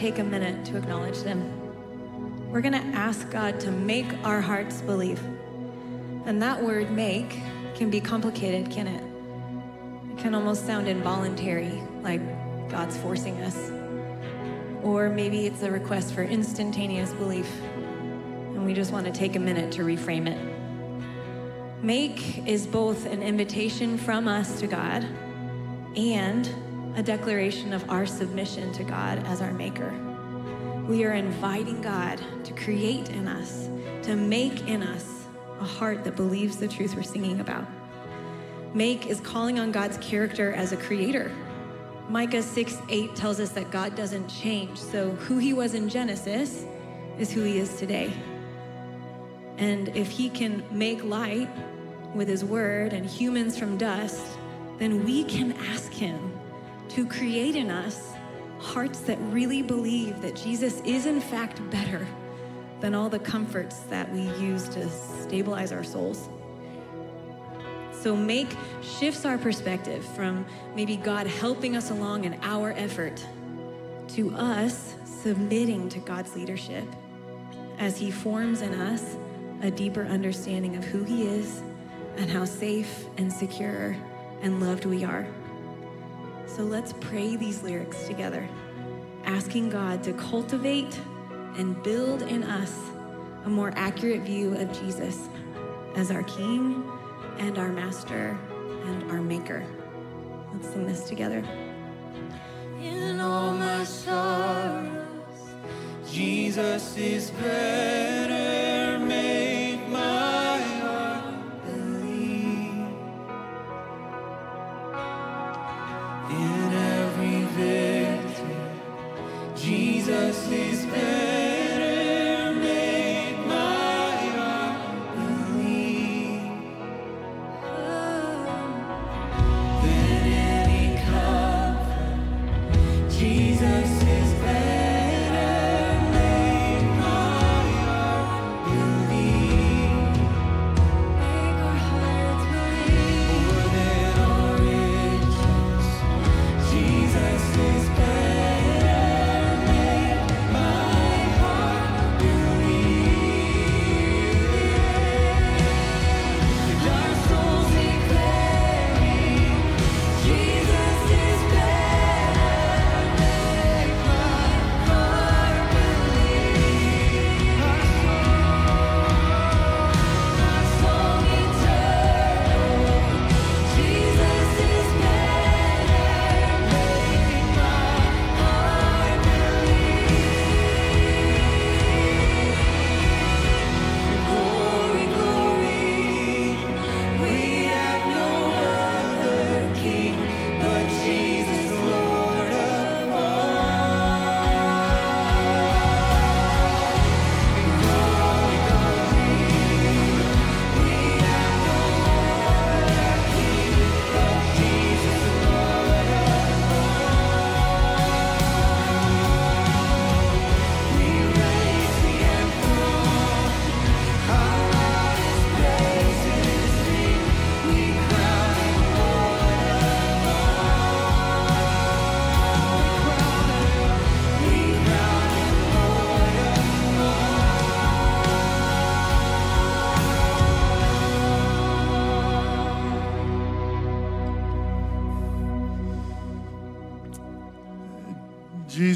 Take 0.00 0.18
a 0.18 0.24
minute 0.24 0.64
to 0.64 0.78
acknowledge 0.78 1.18
them. 1.24 2.50
We're 2.50 2.62
going 2.62 2.72
to 2.72 2.96
ask 2.96 3.30
God 3.30 3.60
to 3.60 3.70
make 3.70 4.10
our 4.24 4.40
hearts 4.40 4.80
believe. 4.80 5.22
And 6.24 6.42
that 6.42 6.62
word 6.62 6.90
make 6.90 7.38
can 7.74 7.90
be 7.90 8.00
complicated, 8.00 8.70
can 8.70 8.86
it? 8.86 9.04
It 10.10 10.22
can 10.22 10.34
almost 10.34 10.64
sound 10.64 10.88
involuntary, 10.88 11.82
like 12.00 12.22
God's 12.70 12.96
forcing 12.96 13.42
us. 13.42 13.70
Or 14.82 15.10
maybe 15.10 15.44
it's 15.44 15.62
a 15.62 15.70
request 15.70 16.14
for 16.14 16.22
instantaneous 16.22 17.12
belief, 17.12 17.50
and 17.60 18.64
we 18.64 18.72
just 18.72 18.92
want 18.92 19.04
to 19.04 19.12
take 19.12 19.36
a 19.36 19.38
minute 19.38 19.70
to 19.72 19.82
reframe 19.82 20.26
it. 20.26 21.84
Make 21.84 22.48
is 22.48 22.66
both 22.66 23.04
an 23.04 23.22
invitation 23.22 23.98
from 23.98 24.28
us 24.28 24.60
to 24.60 24.66
God 24.66 25.06
and 25.94 26.48
a 26.96 27.02
declaration 27.02 27.72
of 27.72 27.88
our 27.88 28.06
submission 28.06 28.72
to 28.72 28.84
God 28.84 29.24
as 29.26 29.40
our 29.40 29.52
maker. 29.52 29.92
We 30.88 31.04
are 31.04 31.12
inviting 31.12 31.80
God 31.80 32.20
to 32.44 32.52
create 32.52 33.10
in 33.10 33.28
us, 33.28 33.68
to 34.02 34.16
make 34.16 34.66
in 34.66 34.82
us 34.82 35.26
a 35.60 35.64
heart 35.64 36.04
that 36.04 36.16
believes 36.16 36.56
the 36.56 36.66
truth 36.66 36.96
we're 36.96 37.02
singing 37.02 37.40
about. 37.40 37.64
Make 38.74 39.06
is 39.06 39.20
calling 39.20 39.58
on 39.58 39.72
God's 39.72 39.98
character 39.98 40.52
as 40.52 40.72
a 40.72 40.76
creator. 40.76 41.30
Micah 42.08 42.42
6 42.42 42.78
8 42.88 43.14
tells 43.14 43.38
us 43.38 43.50
that 43.50 43.70
God 43.70 43.94
doesn't 43.94 44.28
change. 44.28 44.78
So, 44.78 45.10
who 45.10 45.38
he 45.38 45.52
was 45.52 45.74
in 45.74 45.88
Genesis 45.88 46.64
is 47.18 47.30
who 47.30 47.42
he 47.42 47.58
is 47.58 47.76
today. 47.76 48.12
And 49.58 49.94
if 49.96 50.10
he 50.10 50.28
can 50.28 50.64
make 50.70 51.04
light 51.04 51.48
with 52.14 52.26
his 52.26 52.44
word 52.44 52.92
and 52.92 53.06
humans 53.06 53.56
from 53.56 53.76
dust, 53.76 54.26
then 54.78 55.04
we 55.04 55.22
can 55.24 55.52
ask 55.52 55.92
him 55.92 56.29
to 56.90 57.06
create 57.06 57.56
in 57.56 57.70
us 57.70 58.12
hearts 58.58 59.00
that 59.00 59.18
really 59.30 59.62
believe 59.62 60.20
that 60.20 60.36
Jesus 60.36 60.80
is, 60.84 61.06
in 61.06 61.20
fact, 61.20 61.58
better 61.70 62.06
than 62.80 62.94
all 62.94 63.08
the 63.08 63.18
comforts 63.18 63.80
that 63.90 64.10
we 64.12 64.22
use 64.40 64.68
to 64.70 64.88
stabilize 64.88 65.72
our 65.72 65.84
souls. 65.84 66.28
So, 67.92 68.16
make 68.16 68.48
shifts 68.82 69.24
our 69.24 69.38
perspective 69.38 70.04
from 70.04 70.46
maybe 70.74 70.96
God 70.96 71.26
helping 71.26 71.76
us 71.76 71.90
along 71.90 72.24
in 72.24 72.38
our 72.42 72.72
effort 72.72 73.24
to 74.08 74.34
us 74.34 74.94
submitting 75.04 75.88
to 75.90 75.98
God's 76.00 76.34
leadership 76.34 76.84
as 77.78 77.98
He 77.98 78.10
forms 78.10 78.62
in 78.62 78.74
us 78.74 79.16
a 79.62 79.70
deeper 79.70 80.04
understanding 80.04 80.76
of 80.76 80.84
who 80.84 81.04
He 81.04 81.24
is 81.26 81.62
and 82.16 82.30
how 82.30 82.44
safe 82.44 83.04
and 83.18 83.32
secure 83.32 83.96
and 84.42 84.60
loved 84.60 84.86
we 84.86 85.04
are. 85.04 85.26
So 86.56 86.64
let's 86.64 86.92
pray 87.00 87.36
these 87.36 87.62
lyrics 87.62 88.06
together, 88.06 88.46
asking 89.24 89.70
God 89.70 90.02
to 90.02 90.12
cultivate 90.12 90.98
and 91.56 91.80
build 91.82 92.22
in 92.22 92.42
us 92.42 92.74
a 93.44 93.48
more 93.48 93.72
accurate 93.76 94.22
view 94.22 94.54
of 94.56 94.70
Jesus 94.80 95.28
as 95.94 96.10
our 96.10 96.24
King 96.24 96.82
and 97.38 97.56
our 97.56 97.70
Master 97.70 98.36
and 98.84 99.10
our 99.10 99.22
Maker. 99.22 99.64
Let's 100.52 100.68
sing 100.68 100.86
this 100.86 101.08
together. 101.08 101.44
In 102.82 103.20
all 103.20 103.52
my 103.52 103.84
sorrows, 103.84 105.06
Jesus 106.10 106.96
is 106.96 107.30
better. 107.30 108.49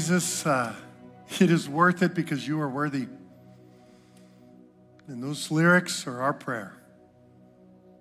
Jesus, 0.05 0.45
uh, 0.45 0.71
it 1.39 1.49
is 1.49 1.67
worth 1.67 2.03
it 2.03 2.13
because 2.13 2.47
you 2.47 2.61
are 2.61 2.69
worthy. 2.69 3.07
And 5.07 5.23
those 5.23 5.49
lyrics 5.49 6.05
are 6.05 6.21
our 6.21 6.31
prayer. 6.31 6.77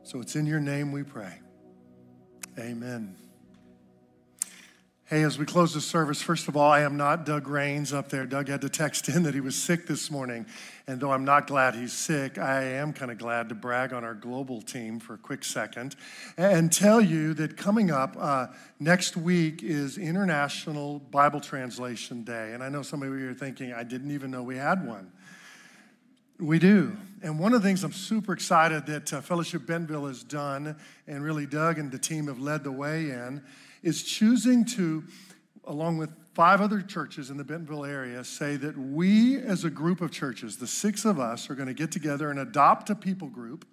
So 0.03 0.21
it's 0.21 0.37
in 0.37 0.45
your 0.45 0.61
name 0.61 0.93
we 0.93 1.03
pray. 1.03 1.41
Amen. 2.59 3.17
Hey, 5.11 5.23
as 5.23 5.37
we 5.37 5.45
close 5.45 5.75
the 5.75 5.83
service, 5.83 6.23
first 6.23 6.49
of 6.49 6.57
all, 6.57 6.71
I 6.71 6.81
am 6.81 6.97
not 6.97 7.27
Doug 7.27 7.47
Rains 7.47 7.93
up 7.93 8.09
there. 8.09 8.25
Doug 8.25 8.49
had 8.49 8.63
to 8.63 8.71
text 8.71 9.07
in 9.07 9.25
that 9.25 9.35
he 9.35 9.41
was 9.43 9.55
sick 9.55 9.87
this 9.87 10.11
morning. 10.11 10.47
And 10.87 10.99
though 10.99 11.13
I'm 11.13 11.27
not 11.27 11.47
glad 11.47 11.75
he's 11.75 11.93
sick, 11.93 12.39
I 12.39 12.63
am 12.63 12.95
kind 12.95 13.11
of 13.11 13.19
glad 13.19 13.51
to 13.51 13.55
brag 13.55 13.93
on 13.93 14.03
our 14.03 14.15
global 14.15 14.63
team 14.63 14.99
for 14.99 15.13
a 15.13 15.19
quick 15.19 15.45
second 15.45 15.95
and 16.39 16.73
tell 16.73 17.03
you 17.03 17.35
that 17.35 17.55
coming 17.59 17.91
up 17.91 18.17
uh, 18.19 18.47
next 18.81 19.15
week 19.15 19.63
is 19.63 19.99
International 19.99 21.01
Bible 21.01 21.41
Translation 21.41 22.25
Day. 22.25 22.55
And 22.55 22.63
I 22.63 22.71
know 22.71 22.81
some 22.81 23.03
of 23.03 23.11
you 23.11 23.29
are 23.29 23.35
thinking, 23.35 23.75
I 23.75 23.83
didn't 23.83 24.11
even 24.11 24.31
know 24.31 24.43
we 24.43 24.57
had 24.57 24.87
one. 24.87 25.13
We 26.41 26.59
do. 26.59 26.97
And 27.23 27.39
one 27.39 27.53
of 27.53 27.61
the 27.61 27.69
things 27.69 27.85
I'm 27.85 27.93
super 27.93 28.33
excited 28.33 28.87
that 28.87 29.13
uh, 29.13 29.21
Fellowship 29.21 29.67
Bentonville 29.67 30.07
has 30.07 30.25
done, 30.25 30.77
and 31.07 31.23
really 31.23 31.45
Doug 31.45 31.79
and 31.79 31.93
the 31.93 31.99
team 31.99 32.29
have 32.29 32.41
led 32.41 32.65
the 32.65 32.73
way 32.73 33.11
in, 33.11 33.43
is 33.85 34.03
choosing 34.03 34.65
to, 34.65 35.05
along 35.65 35.99
with 35.99 36.11
five 36.33 36.61
other 36.61 36.81
churches 36.81 37.31
in 37.31 37.37
the 37.37 37.45
Bentonville 37.45 37.85
area, 37.85 38.25
say 38.25 38.57
that 38.57 38.77
we 38.77 39.37
as 39.37 39.65
a 39.65 39.71
group 39.71 40.01
of 40.01 40.11
churches, 40.11 40.57
the 40.57 40.67
six 40.67 41.05
of 41.05 41.21
us, 41.21 41.51
are 41.51 41.55
going 41.55 41.69
to 41.69 41.75
get 41.75 41.93
together 41.93 42.31
and 42.31 42.41
adopt 42.41 42.89
a 42.91 42.95
people 42.95 43.29
group 43.29 43.67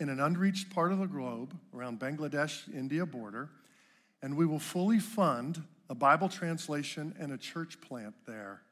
in 0.00 0.08
an 0.08 0.18
unreached 0.18 0.70
part 0.70 0.90
of 0.90 0.98
the 0.98 1.06
globe 1.06 1.56
around 1.72 2.00
Bangladesh 2.00 2.72
India 2.74 3.06
border, 3.06 3.48
and 4.22 4.36
we 4.36 4.44
will 4.44 4.58
fully 4.58 4.98
fund 4.98 5.62
a 5.88 5.94
Bible 5.94 6.28
translation 6.28 7.14
and 7.20 7.32
a 7.32 7.38
church 7.38 7.80
plant 7.80 8.14
there 8.26 8.62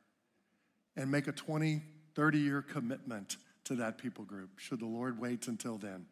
and 0.97 1.11
make 1.11 1.29
a 1.29 1.33
20, 1.33 1.81
30 2.17 2.39
year 2.39 2.61
commitment 2.61 3.37
to 3.65 3.77
that 3.77 3.99
people 3.99 4.25
group, 4.25 4.59
should 4.59 4.81
the 4.81 4.87
Lord 4.87 5.21
wait 5.21 5.47
until 5.47 5.79
then. 5.79 6.07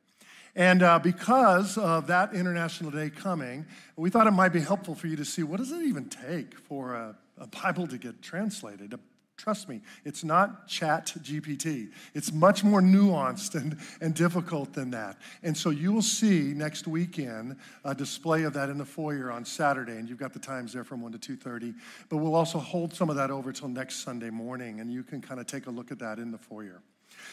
And 0.57 0.83
uh, 0.83 0.99
because 0.99 1.79
of 1.79 2.07
that 2.09 2.35
International 2.35 2.91
Day 2.91 3.11
coming, 3.11 3.67
we 3.97 4.11
thought 4.11 4.27
it 4.27 4.33
might 4.33 4.53
be 4.53 4.61
helpful 4.61 4.95
for 4.95 5.07
you 5.07 5.17
to 5.17 5.25
see 5.25 5.43
what 5.43 5.59
does 5.59 5.73
it 5.73 5.83
even 5.83 6.09
take 6.09 6.59
for 6.59 6.95
a, 6.95 7.17
a 7.39 7.47
Bible 7.47 7.87
to 7.87 7.99
get 7.99 8.21
translated, 8.23 8.95
Trust 9.41 9.71
me, 9.71 9.81
it's 10.05 10.23
not 10.23 10.69
ChatGPT. 10.69 11.93
It's 12.13 12.31
much 12.31 12.63
more 12.63 12.83
nuanced 12.83 13.55
and, 13.55 13.79
and 14.03 14.15
difficult 14.15 14.75
than 14.75 14.91
that. 14.91 15.17
And 15.43 15.57
so 15.57 15.71
you 15.71 15.95
will 15.95 16.03
see 16.03 16.53
next 16.53 16.87
weekend 16.87 17.57
a 17.83 17.95
display 17.95 18.43
of 18.43 18.53
that 18.53 18.69
in 18.69 18.77
the 18.77 18.85
foyer 18.85 19.33
on 19.33 19.47
Saturday, 19.47 19.97
and 19.97 20.11
you've 20.11 20.19
got 20.19 20.35
the 20.35 20.41
times 20.41 20.75
there 20.75 20.85
from 20.85 21.01
1 21.01 21.13
to 21.13 21.37
2.30. 21.37 21.75
But 22.11 22.19
we'll 22.19 22.35
also 22.35 22.59
hold 22.59 22.93
some 22.93 23.09
of 23.09 23.17
that 23.17 23.31
over 23.31 23.51
till 23.51 23.69
next 23.69 24.05
Sunday 24.05 24.29
morning, 24.29 24.81
and 24.81 24.93
you 24.93 25.03
can 25.03 25.23
kind 25.23 25.41
of 25.41 25.47
take 25.47 25.67
a 25.67 25.71
look 25.71 25.91
at 25.91 26.01
that 26.01 26.19
in 26.19 26.33
the 26.33 26.39
foyer. 26.39 26.83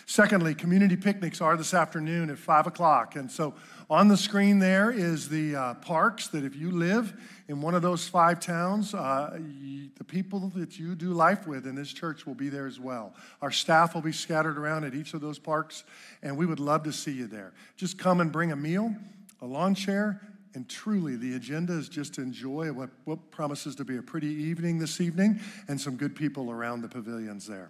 Secondly, 0.06 0.56
community 0.56 0.96
picnics 0.96 1.42
are 1.42 1.58
this 1.58 1.74
afternoon 1.74 2.30
at 2.30 2.38
5 2.38 2.68
o'clock. 2.68 3.16
And 3.16 3.32
so 3.32 3.54
on 3.90 4.08
the 4.08 4.18
screen 4.18 4.60
there 4.60 4.92
is 4.92 5.30
the 5.30 5.56
uh, 5.56 5.74
parks 5.76 6.28
that 6.30 6.44
if 6.44 6.56
you 6.56 6.72
live 6.72 7.14
in 7.48 7.62
one 7.62 7.74
of 7.74 7.82
those 7.82 8.08
five 8.08 8.40
towns, 8.40 8.94
uh, 8.94 9.40
you, 9.60 9.90
the 9.98 10.04
people 10.04 10.52
that 10.56 10.78
you 10.78 10.96
do 10.96 11.14
life 11.14 11.48
with 11.48 11.66
in 11.66 11.76
this 11.76 11.94
church 11.94 12.26
will 12.26 12.36
be 12.36 12.50
there 12.50 12.68
as 12.68 12.80
well. 12.80 13.14
Our 13.42 13.52
staff 13.52 13.96
will 13.96 14.02
be 14.02 14.12
scattered 14.12 14.58
around 14.58 14.84
at 14.84 14.94
each 14.94 15.14
of 15.14 15.22
those 15.22 15.40
parks, 15.40 15.84
and 16.22 16.36
we 16.38 16.46
would 16.46 16.60
love 16.60 16.84
to 16.84 16.92
see 16.92 17.12
you 17.12 17.28
there. 17.28 17.54
Just 17.78 17.98
come 17.98 18.20
and 18.20 18.32
bring 18.32 18.52
a 18.52 18.56
meal, 18.58 18.94
a 19.42 19.46
lawn 19.46 19.74
chair, 19.74 20.22
and 20.54 20.68
truly, 20.68 21.16
the 21.16 21.36
agenda 21.36 21.74
is 21.74 21.88
just 21.88 22.16
to 22.16 22.22
enjoy 22.22 22.72
what, 22.72 22.90
what 23.06 23.30
promises 23.30 23.76
to 23.76 23.86
be 23.86 23.98
a 23.98 24.02
pretty 24.02 24.28
evening 24.28 24.80
this 24.80 25.00
evening 25.00 25.40
and 25.68 25.80
some 25.80 25.96
good 25.96 26.16
people 26.16 26.50
around 26.50 26.82
the 26.82 26.88
pavilions 26.88 27.46
there. 27.46 27.70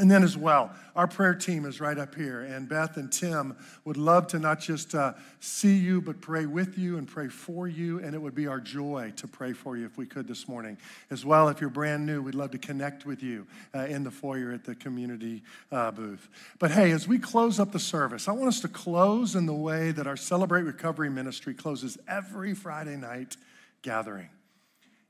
And 0.00 0.10
then, 0.10 0.22
as 0.22 0.34
well, 0.34 0.72
our 0.96 1.06
prayer 1.06 1.34
team 1.34 1.66
is 1.66 1.78
right 1.78 1.98
up 1.98 2.14
here. 2.14 2.40
And 2.40 2.66
Beth 2.66 2.96
and 2.96 3.12
Tim 3.12 3.54
would 3.84 3.98
love 3.98 4.28
to 4.28 4.38
not 4.38 4.58
just 4.58 4.94
uh, 4.94 5.12
see 5.40 5.76
you, 5.76 6.00
but 6.00 6.22
pray 6.22 6.46
with 6.46 6.78
you 6.78 6.96
and 6.96 7.06
pray 7.06 7.28
for 7.28 7.68
you. 7.68 7.98
And 7.98 8.14
it 8.14 8.18
would 8.18 8.34
be 8.34 8.46
our 8.46 8.60
joy 8.60 9.12
to 9.16 9.28
pray 9.28 9.52
for 9.52 9.76
you 9.76 9.84
if 9.84 9.98
we 9.98 10.06
could 10.06 10.26
this 10.26 10.48
morning. 10.48 10.78
As 11.10 11.26
well, 11.26 11.50
if 11.50 11.60
you're 11.60 11.68
brand 11.68 12.06
new, 12.06 12.22
we'd 12.22 12.34
love 12.34 12.50
to 12.52 12.58
connect 12.58 13.04
with 13.04 13.22
you 13.22 13.46
uh, 13.74 13.80
in 13.80 14.02
the 14.02 14.10
foyer 14.10 14.52
at 14.52 14.64
the 14.64 14.74
community 14.74 15.42
uh, 15.70 15.90
booth. 15.90 16.30
But 16.58 16.70
hey, 16.70 16.92
as 16.92 17.06
we 17.06 17.18
close 17.18 17.60
up 17.60 17.72
the 17.72 17.78
service, 17.78 18.26
I 18.26 18.32
want 18.32 18.48
us 18.48 18.60
to 18.60 18.68
close 18.68 19.34
in 19.34 19.44
the 19.44 19.52
way 19.52 19.92
that 19.92 20.06
our 20.06 20.16
Celebrate 20.16 20.62
Recovery 20.62 21.10
ministry 21.10 21.52
closes 21.52 21.98
every 22.08 22.54
Friday 22.54 22.96
night 22.96 23.36
gathering. 23.82 24.30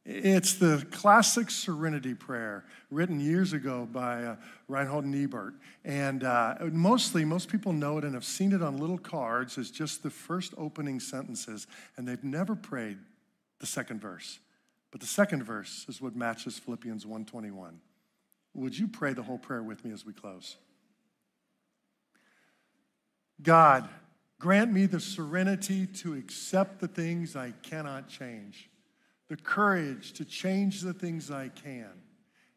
It's 0.06 0.54
the 0.54 0.86
classic 0.90 1.50
serenity 1.50 2.14
prayer 2.14 2.64
written 2.90 3.20
years 3.20 3.52
ago 3.52 3.86
by 3.90 4.24
uh, 4.24 4.36
Reinhold 4.66 5.04
Niebuhr. 5.04 5.52
And 5.84 6.24
uh, 6.24 6.54
mostly, 6.72 7.24
most 7.24 7.50
people 7.50 7.74
know 7.74 7.98
it 7.98 8.04
and 8.04 8.14
have 8.14 8.24
seen 8.24 8.52
it 8.52 8.62
on 8.62 8.78
little 8.78 8.98
cards 8.98 9.58
as 9.58 9.70
just 9.70 10.02
the 10.02 10.10
first 10.10 10.54
opening 10.56 11.00
sentences, 11.00 11.66
and 11.96 12.08
they've 12.08 12.24
never 12.24 12.54
prayed 12.54 12.96
the 13.58 13.66
second 13.66 14.00
verse. 14.00 14.38
But 14.90 15.00
the 15.00 15.06
second 15.06 15.44
verse 15.44 15.84
is 15.86 16.00
what 16.00 16.16
matches 16.16 16.58
Philippians 16.58 17.04
1:21. 17.04 17.78
Would 18.54 18.78
you 18.78 18.88
pray 18.88 19.12
the 19.12 19.22
whole 19.22 19.38
prayer 19.38 19.62
with 19.62 19.84
me 19.84 19.92
as 19.92 20.04
we 20.04 20.12
close? 20.14 20.56
God, 23.42 23.88
grant 24.38 24.72
me 24.72 24.86
the 24.86 24.98
serenity 24.98 25.86
to 25.86 26.14
accept 26.14 26.80
the 26.80 26.88
things 26.88 27.36
I 27.36 27.52
cannot 27.62 28.08
change 28.08 28.69
the 29.30 29.36
courage 29.36 30.12
to 30.14 30.24
change 30.24 30.80
the 30.80 30.92
things 30.92 31.30
I 31.30 31.50
can, 31.50 31.92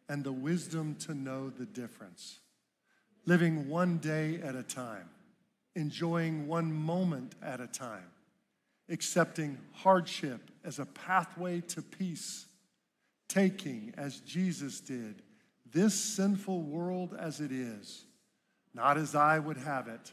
and 0.09 0.23
the 0.23 0.31
wisdom 0.31 0.95
to 1.01 1.13
know 1.13 1.51
the 1.51 1.67
difference. 1.67 2.39
Living 3.27 3.69
one 3.69 3.99
day 3.99 4.41
at 4.41 4.55
a 4.55 4.63
time, 4.63 5.07
enjoying 5.75 6.47
one 6.47 6.73
moment 6.73 7.35
at 7.43 7.61
a 7.61 7.67
time, 7.67 8.09
accepting 8.89 9.59
hardship 9.71 10.49
as 10.65 10.79
a 10.79 10.87
pathway 10.87 11.61
to 11.61 11.83
peace, 11.83 12.47
taking, 13.29 13.93
as 13.95 14.21
Jesus 14.21 14.79
did, 14.79 15.21
this 15.71 15.93
sinful 15.93 16.63
world 16.63 17.15
as 17.19 17.39
it 17.39 17.51
is, 17.51 18.03
not 18.73 18.97
as 18.97 19.13
I 19.13 19.37
would 19.37 19.57
have 19.57 19.87
it, 19.87 20.11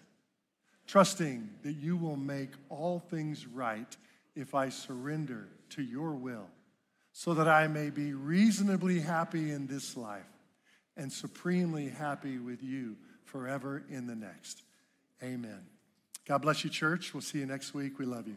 trusting 0.87 1.49
that 1.63 1.77
you 1.77 1.97
will 1.97 2.19
make 2.19 2.51
all 2.69 2.99
things 2.99 3.47
right 3.47 3.97
if 4.37 4.55
I 4.55 4.69
surrender 4.69 5.49
to 5.71 5.83
your 5.83 6.13
will, 6.13 6.49
so 7.13 7.35
that 7.35 7.49
I 7.49 7.67
may 7.67 7.91
be 7.91 8.13
reasonably 8.13 9.01
happy 9.01 9.51
in 9.51 9.67
this 9.67 9.97
life 9.97 10.23
and 10.97 11.13
supremely 11.13 11.89
happy 11.89 12.39
with 12.39 12.63
you 12.63 12.97
forever 13.25 13.83
in 13.89 14.07
the 14.07 14.17
next. 14.17 14.63
Amen. 15.23 15.67
God 16.27 16.39
bless 16.39 16.65
you, 16.65 16.71
church. 16.71 17.15
We'll 17.15 17.21
see 17.21 17.39
you 17.39 17.47
next 17.47 17.75
week. 17.75 17.99
We 17.99 18.07
love 18.07 18.27
you. 18.27 18.37